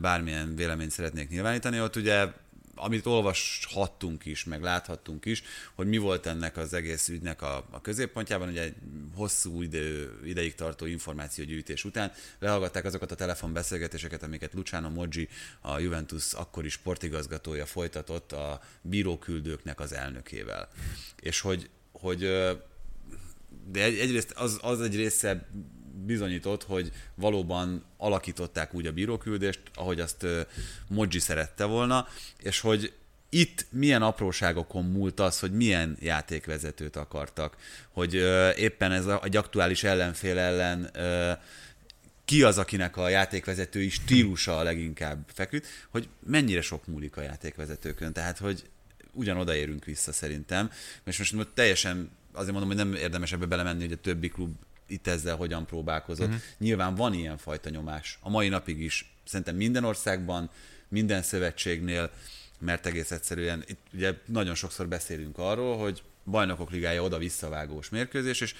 bármilyen 0.00 0.56
véleményt 0.56 0.90
szeretnék 0.90 1.28
nyilvánítani, 1.28 1.80
ott 1.80 1.96
ugye 1.96 2.26
amit 2.74 3.06
olvashattunk 3.06 4.24
is, 4.24 4.44
meg 4.44 4.62
láthattunk 4.62 5.24
is, 5.24 5.42
hogy 5.74 5.86
mi 5.86 5.98
volt 5.98 6.26
ennek 6.26 6.56
az 6.56 6.72
egész 6.72 7.08
ügynek 7.08 7.42
a, 7.42 7.66
a 7.70 7.80
középpontjában, 7.80 8.48
ugye 8.48 8.62
egy 8.62 8.74
hosszú 9.14 9.62
idő, 9.62 10.20
ideig 10.24 10.54
tartó 10.54 10.86
információgyűjtés 10.86 11.84
után 11.84 12.12
lehallgatták 12.38 12.84
azokat 12.84 13.12
a 13.12 13.14
telefonbeszélgetéseket, 13.14 14.22
amiket 14.22 14.54
Luciano 14.54 14.90
Moggi, 14.90 15.28
a 15.60 15.78
Juventus 15.78 16.32
akkori 16.32 16.68
sportigazgatója 16.68 17.66
folytatott 17.66 18.32
a 18.32 18.60
bíróküldőknek 18.82 19.80
az 19.80 19.92
elnökével. 19.92 20.68
És 21.20 21.40
hogy, 21.40 21.70
hogy 21.92 22.18
de 23.70 23.82
egy, 23.82 23.98
egyrészt 23.98 24.30
az, 24.30 24.58
az 24.62 24.80
egy 24.80 24.96
része 24.96 25.48
bizonyított, 26.06 26.64
hogy 26.64 26.92
valóban 27.14 27.84
alakították 27.96 28.74
úgy 28.74 28.86
a 28.86 28.92
bíróküldést, 28.92 29.60
ahogy 29.74 30.00
azt 30.00 30.26
Moji 30.88 31.18
szerette 31.18 31.64
volna, 31.64 32.06
és 32.38 32.60
hogy 32.60 32.92
itt 33.28 33.66
milyen 33.70 34.02
apróságokon 34.02 34.84
múlt 34.84 35.20
az, 35.20 35.40
hogy 35.40 35.52
milyen 35.52 35.96
játékvezetőt 36.00 36.96
akartak, 36.96 37.56
hogy 37.90 38.14
éppen 38.56 38.92
ez 38.92 39.06
a, 39.06 39.20
egy 39.24 39.36
aktuális 39.36 39.84
ellenfél 39.84 40.38
ellen 40.38 40.90
ki 42.24 42.42
az, 42.42 42.58
akinek 42.58 42.96
a 42.96 43.08
játékvezetői 43.08 43.88
stílusa 43.88 44.58
a 44.58 44.62
leginkább 44.62 45.18
feküdt, 45.32 45.66
hogy 45.88 46.08
mennyire 46.26 46.60
sok 46.60 46.86
múlik 46.86 47.16
a 47.16 47.22
játékvezetőkön. 47.22 48.12
Tehát, 48.12 48.38
hogy 48.38 48.64
ugyanoda 49.12 49.54
érünk 49.54 49.84
vissza 49.84 50.12
szerintem. 50.12 50.70
És 51.04 51.18
most, 51.18 51.32
most 51.32 51.48
teljesen 51.54 52.10
azért 52.32 52.52
mondom, 52.52 52.68
hogy 52.68 52.86
nem 52.86 52.94
érdemes 52.94 53.32
ebbe 53.32 53.46
belemenni, 53.46 53.80
hogy 53.80 53.92
a 53.92 54.00
többi 54.00 54.28
klub 54.28 54.54
itt 54.90 55.06
ezzel 55.06 55.36
hogyan 55.36 55.66
próbálkozott. 55.66 56.26
Uh-huh. 56.26 56.42
Nyilván 56.58 56.94
van 56.94 57.14
ilyen 57.14 57.38
fajta 57.38 57.70
nyomás. 57.70 58.18
A 58.20 58.30
mai 58.30 58.48
napig 58.48 58.80
is 58.80 59.12
szerintem 59.24 59.56
minden 59.56 59.84
országban, 59.84 60.50
minden 60.88 61.22
szövetségnél, 61.22 62.10
mert 62.58 62.86
egész 62.86 63.10
egyszerűen 63.10 63.64
itt 63.66 63.80
ugye 63.92 64.14
nagyon 64.24 64.54
sokszor 64.54 64.88
beszélünk 64.88 65.38
arról, 65.38 65.78
hogy 65.78 66.02
bajnokok 66.24 66.70
ligája 66.70 67.02
oda 67.02 67.18
visszavágós 67.18 67.88
mérkőzés, 67.88 68.40
és 68.40 68.54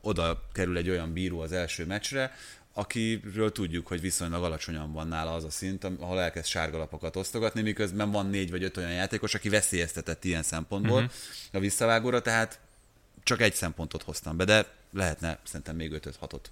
oda 0.00 0.42
kerül 0.52 0.76
egy 0.76 0.90
olyan 0.90 1.12
bíró 1.12 1.40
az 1.40 1.52
első 1.52 1.86
meccsre, 1.86 2.32
akiről 2.72 3.52
tudjuk, 3.52 3.86
hogy 3.86 4.00
viszonylag 4.00 4.44
alacsonyan 4.44 4.92
van 4.92 5.08
nála 5.08 5.34
az 5.34 5.44
a 5.44 5.50
szint, 5.50 5.84
ahol 5.84 6.20
elkezd 6.20 6.46
sárgalapokat 6.46 7.16
osztogatni, 7.16 7.62
miközben 7.62 8.10
van 8.10 8.26
négy 8.26 8.50
vagy 8.50 8.62
öt 8.62 8.76
olyan 8.76 8.92
játékos, 8.92 9.34
aki 9.34 9.48
veszélyeztetett 9.48 10.24
ilyen 10.24 10.42
szempontból 10.42 11.02
uh-huh. 11.02 11.12
a 11.52 11.58
visszavágóra, 11.58 12.22
tehát 12.22 12.60
csak 13.22 13.40
egy 13.40 13.54
szempontot 13.54 14.02
hoztam 14.02 14.36
be, 14.36 14.44
de 14.44 14.66
lehetne 14.92 15.38
szerintem 15.42 15.76
még 15.76 15.92
5-6-ot 15.94 16.44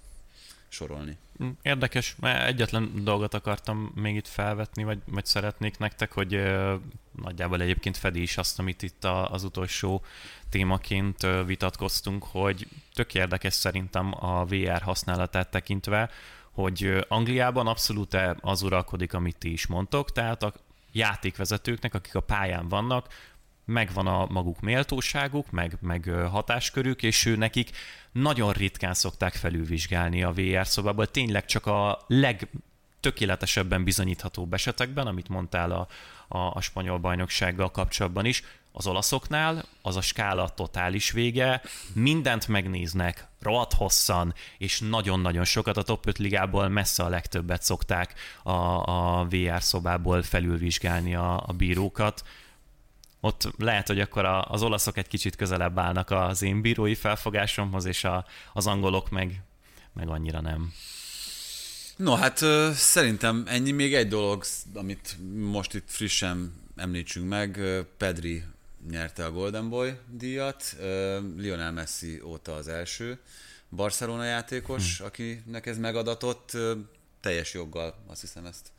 sorolni. 0.67 1.17
Hm, 1.37 1.49
érdekes, 1.61 2.15
mert 2.19 2.47
egyetlen 2.47 3.03
dolgot 3.03 3.33
akartam 3.33 3.91
még 3.95 4.15
itt 4.15 4.27
felvetni, 4.27 4.83
vagy, 4.83 4.99
vagy 5.05 5.25
szeretnék 5.25 5.77
nektek, 5.77 6.11
hogy 6.11 6.35
uh, 6.35 6.73
nagyjából 7.21 7.61
egyébként 7.61 7.97
fedi 7.97 8.21
is 8.21 8.37
azt, 8.37 8.59
amit 8.59 8.81
itt 8.81 9.03
a, 9.03 9.31
az 9.31 9.43
utolsó 9.43 10.03
témaként 10.49 11.23
uh, 11.23 11.45
vitatkoztunk, 11.45 12.23
hogy 12.23 12.67
tök 12.93 13.13
érdekes 13.13 13.53
szerintem 13.53 14.25
a 14.25 14.45
VR 14.45 14.81
használatát 14.81 15.51
tekintve, 15.51 16.09
hogy 16.51 17.05
Angliában 17.07 17.67
abszolút 17.67 18.17
az 18.41 18.61
uralkodik, 18.61 19.13
amit 19.13 19.37
ti 19.37 19.51
is 19.51 19.67
mondtok, 19.67 20.11
tehát 20.11 20.43
a 20.43 20.53
játékvezetőknek, 20.91 21.93
akik 21.93 22.15
a 22.15 22.19
pályán 22.19 22.67
vannak, 22.67 23.07
megvan 23.65 24.07
a 24.07 24.25
maguk 24.25 24.59
méltóságuk, 24.59 25.51
meg, 25.51 25.77
meg 25.81 26.11
hatáskörük, 26.31 27.03
és 27.03 27.25
ő 27.25 27.35
nekik 27.35 27.69
nagyon 28.21 28.51
ritkán 28.51 28.93
szokták 28.93 29.33
felülvizsgálni 29.33 30.23
a 30.23 30.31
VR 30.31 30.67
szobából, 30.67 31.11
tényleg 31.11 31.45
csak 31.45 31.65
a 31.65 32.05
legtökéletesebben 32.07 33.83
bizonyítható 33.83 34.47
esetekben, 34.51 35.07
amit 35.07 35.29
mondtál 35.29 35.71
a, 35.71 35.87
a, 36.27 36.37
a 36.37 36.61
spanyol 36.61 36.97
bajnoksággal 36.97 37.71
kapcsolatban 37.71 38.25
is, 38.25 38.43
az 38.71 38.87
olaszoknál 38.87 39.65
az 39.81 39.95
a 39.95 40.01
skála 40.01 40.49
totális 40.49 41.11
vége, 41.11 41.61
mindent 41.93 42.47
megnéznek, 42.47 43.27
rohadt 43.39 43.73
hosszan, 43.73 44.33
és 44.57 44.79
nagyon-nagyon 44.79 45.43
sokat. 45.43 45.77
A 45.77 45.81
top 45.83 46.07
5 46.07 46.17
ligából 46.17 46.67
messze 46.67 47.03
a 47.03 47.09
legtöbbet 47.09 47.63
szokták 47.63 48.13
a, 48.43 48.51
a 49.19 49.27
VR 49.29 49.61
szobából 49.61 50.23
felülvizsgálni 50.23 51.15
a, 51.15 51.43
a 51.47 51.53
bírókat 51.53 52.23
ott 53.19 53.49
lehet, 53.57 53.87
hogy 53.87 53.99
akkor 53.99 54.25
a, 54.25 54.43
az 54.43 54.61
olaszok 54.61 54.97
egy 54.97 55.07
kicsit 55.07 55.35
közelebb 55.35 55.79
állnak 55.79 56.11
az 56.11 56.41
én 56.41 56.61
bírói 56.61 56.95
felfogásomhoz, 56.95 57.85
és 57.85 58.03
a, 58.03 58.25
az 58.53 58.67
angolok 58.67 59.09
meg, 59.09 59.41
meg 59.93 60.09
annyira 60.09 60.41
nem. 60.41 60.73
No, 61.95 62.15
hát 62.15 62.37
szerintem 62.73 63.43
ennyi 63.47 63.71
még 63.71 63.93
egy 63.93 64.07
dolog, 64.07 64.43
amit 64.73 65.17
most 65.35 65.73
itt 65.73 65.89
frissen 65.89 66.53
említsünk 66.75 67.27
meg. 67.27 67.59
Pedri 67.97 68.43
nyerte 68.89 69.25
a 69.25 69.31
Golden 69.31 69.69
Boy 69.69 69.97
díjat, 70.11 70.75
Lionel 71.37 71.71
Messi 71.71 72.21
óta 72.21 72.53
az 72.53 72.67
első 72.67 73.19
Barcelona 73.69 74.23
játékos, 74.23 74.97
hmm. 74.97 75.07
akinek 75.07 75.65
ez 75.65 75.77
megadatott, 75.77 76.57
teljes 77.19 77.53
joggal, 77.53 77.95
azt 78.07 78.21
hiszem 78.21 78.45
ezt 78.45 78.71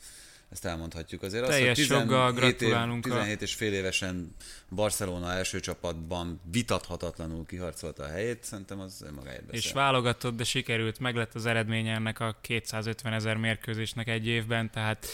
ezt 0.50 0.64
elmondhatjuk. 0.64 1.22
Azért 1.22 1.46
Teljes 1.46 1.78
azt, 1.78 1.90
hogy 1.90 2.06
17 2.06 2.34
gratulálunk. 2.34 3.06
Év, 3.06 3.12
17 3.12 3.42
és 3.42 3.54
fél 3.54 3.72
évesen 3.72 4.34
Barcelona 4.70 5.32
első 5.32 5.60
csapatban 5.60 6.40
vitathatatlanul 6.50 7.46
kiharcolta 7.46 8.02
a 8.02 8.08
helyét, 8.08 8.44
szerintem 8.44 8.80
az 8.80 9.02
önmagáért 9.06 9.44
beszél. 9.44 9.60
És 9.60 9.72
válogatott, 9.72 10.36
de 10.36 10.44
sikerült, 10.44 10.98
meg 10.98 11.14
lett 11.14 11.34
az 11.34 11.46
eredménye 11.46 11.94
ennek 11.94 12.20
a 12.20 12.38
250 12.40 13.12
ezer 13.12 13.36
mérkőzésnek 13.36 14.08
egy 14.08 14.26
évben, 14.26 14.70
tehát 14.70 15.06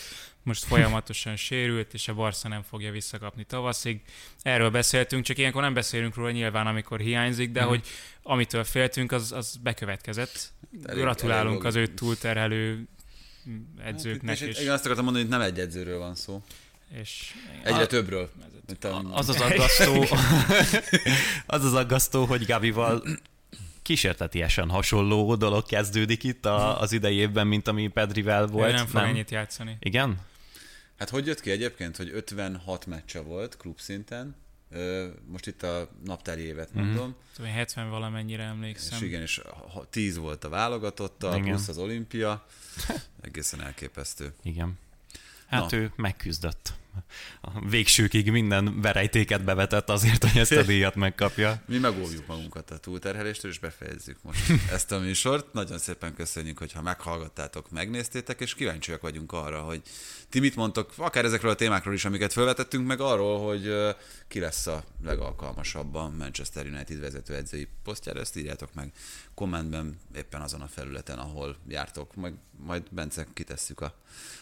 most 0.43 0.65
folyamatosan 0.75 1.37
sérült, 1.37 1.95
és 1.95 2.09
a 2.09 2.15
Barca 2.15 2.49
nem 2.49 2.63
fogja 2.63 2.91
visszakapni 2.91 3.45
tavaszig. 3.45 4.01
Erről 4.43 4.71
beszéltünk, 4.71 5.25
csak 5.25 5.39
ilyenkor 5.39 5.63
nem 5.63 5.75
beszélünk 5.75 6.15
róla 6.15 6.31
nyilván, 6.31 6.67
amikor 6.67 7.01
hiányzik, 7.01 7.51
de 7.51 7.65
mm. 7.65 7.69
hogy 7.69 7.87
amitől 8.23 8.65
féltünk, 8.65 9.13
az, 9.13 9.33
az 9.33 9.57
bekövetkezett. 9.63 10.53
Elég, 10.85 11.03
Gratulálunk 11.03 11.55
elég 11.55 11.67
az 11.67 11.75
őt 11.75 11.95
túlterhelő 11.95 12.89
edzőknek. 13.85 14.39
Hát, 14.39 14.49
és 14.49 14.61
igen, 14.61 14.73
azt 14.73 14.85
akartam 14.85 15.05
mondani, 15.05 15.25
hogy 15.25 15.35
nem 15.39 15.47
egy 15.47 15.59
edzőről 15.59 15.99
van 15.99 16.15
szó. 16.15 16.43
És 17.01 17.35
Egyre 17.63 17.83
a, 17.83 17.87
többről. 17.87 18.31
Az 19.11 19.29
az 19.29 19.41
aggasztó, 19.51 20.07
az 21.47 21.65
az 21.65 21.75
aggasztó, 21.75 22.25
hogy 22.25 22.47
Gavival 22.47 23.03
kísértetiesen 23.83 24.69
hasonló 24.69 25.35
dolog 25.35 25.67
kezdődik 25.67 26.25
itt 26.25 26.45
a, 26.47 26.81
az 26.81 26.93
idejében, 26.93 27.47
mint 27.47 27.69
ami 27.69 27.89
Pedrivel 27.89 28.47
volt. 28.47 28.71
Ő 28.71 28.73
nem 28.73 28.87
fog 28.87 29.01
ennyit 29.01 29.31
játszani. 29.31 29.77
Igen? 29.81 30.19
Hát 30.99 31.11
hogy 31.11 31.27
jött 31.27 31.41
ki 31.41 31.51
egyébként, 31.51 31.97
hogy 31.97 32.11
56 32.13 32.87
meccse 32.87 33.21
volt 33.21 33.57
klubszinten, 33.57 34.37
most 35.27 35.47
itt 35.47 35.63
a 35.63 35.89
naptári 36.05 36.43
évet 36.43 36.75
mhm. 36.75 36.85
mondom. 36.85 37.17
Mm-hmm. 37.43 37.53
70 37.53 37.91
valamennyire 37.91 38.43
emlékszem. 38.43 38.99
És 38.99 39.05
igen, 39.05 39.21
és 39.21 39.41
10 39.91 40.17
volt 40.17 40.45
a 40.45 40.49
válogatotta, 40.49 41.37
igen. 41.37 41.49
plusz 41.49 41.69
az 41.69 41.79
olimpia. 41.79 42.47
Egészen 43.21 43.61
elképesztő. 43.61 44.33
Igen. 44.43 44.79
Hát 45.47 45.71
Na. 45.71 45.77
ő 45.77 45.93
megküzdött. 45.97 46.73
A 47.41 47.69
végsőkig 47.69 48.31
minden 48.31 48.81
verejtéket 48.81 49.45
bevetett 49.45 49.91
azért, 49.91 50.25
hogy 50.25 50.41
ezt 50.41 50.53
a 50.53 50.63
díjat 50.73 50.95
megkapja. 50.95 51.63
Mi 51.67 51.79
megóvjuk 51.79 52.27
magunkat 52.27 52.71
a 52.71 52.79
túlterheléstől, 52.79 53.51
és 53.51 53.59
befejezzük 53.59 54.19
most 54.23 54.53
ezt 54.71 54.93
a 54.93 54.99
műsort. 54.99 55.53
Nagyon 55.53 55.79
szépen 55.79 56.15
köszönjük, 56.15 56.59
hogyha 56.59 56.83
meghallgattátok, 56.83 57.71
megnéztétek, 57.71 58.41
és 58.41 58.55
kíváncsiak 58.55 59.01
vagyunk 59.01 59.33
arra, 59.33 59.61
hogy 59.61 59.83
ti 60.29 60.41
mit 60.41 60.57
mondtok, 60.57 60.93
akár 60.97 61.25
ezekről 61.25 61.51
a 61.51 61.55
témákról 61.55 61.95
is, 61.95 62.05
amiket 62.05 62.33
felvetettünk, 62.33 62.87
meg 62.87 63.01
arról, 63.01 63.47
hogy 63.47 63.75
ki 64.29 64.41
lesz 64.41 64.67
a 64.67 64.85
legalkalmasabb 65.05 65.95
a 65.95 66.13
Manchester 66.19 66.67
United 66.67 67.01
vezető 67.01 67.35
edzői 67.35 67.69
posztjára, 67.83 68.21
ezt 68.21 68.37
írjátok 68.37 68.75
meg 68.75 68.93
kommentben 69.35 69.99
éppen 70.17 70.41
azon 70.41 70.61
a 70.61 70.67
felületen, 70.67 71.19
ahol 71.19 71.57
jártok, 71.69 72.15
majd, 72.15 72.35
majd 72.57 72.83
Bence 72.91 73.27
kitesszük 73.33 73.81
a, 73.81 73.95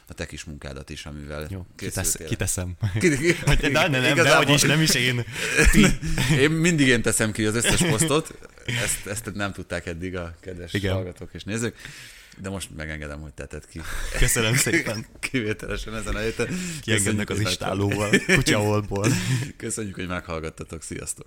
a 0.06 0.14
te 0.14 0.26
kis 0.26 0.44
munkádat 0.44 0.90
is, 0.90 1.06
amivel 1.06 1.46
Jó, 1.50 1.66
kitesz, 1.76 2.16
kiteszem. 2.42 2.76
de, 3.60 3.68
de, 3.68 3.88
nem, 3.88 4.02
nem, 4.02 4.14
de, 4.14 4.52
is, 4.52 4.62
nem 4.62 4.80
is 4.80 4.94
én. 4.94 5.24
én 6.44 6.50
mindig 6.50 6.86
én 6.86 7.02
teszem 7.02 7.32
ki 7.32 7.44
az 7.44 7.54
összes 7.54 7.82
posztot, 7.82 8.34
ezt, 8.66 9.06
ezt 9.06 9.34
nem 9.34 9.52
tudták 9.52 9.86
eddig 9.86 10.16
a 10.16 10.34
kedves 10.40 10.72
Igen. 10.72 10.94
hallgatók 10.94 11.30
és 11.32 11.44
nézők. 11.44 11.76
De 12.38 12.48
most 12.48 12.68
megengedem, 12.76 13.20
hogy 13.20 13.32
teted 13.32 13.66
ki. 13.66 13.80
Köszönöm 14.18 14.54
szépen. 14.54 15.06
Kivételesen 15.30 15.94
ezen 15.94 16.14
a 16.14 16.18
héten. 16.18 16.48
Kiengednek 16.80 17.30
az 17.30 17.40
istálóval, 17.40 18.10
kutyaolból. 18.26 19.06
Köszönjük, 19.56 19.94
hogy 19.94 20.08
meghallgattatok. 20.08 20.82
Sziasztok! 20.82 21.26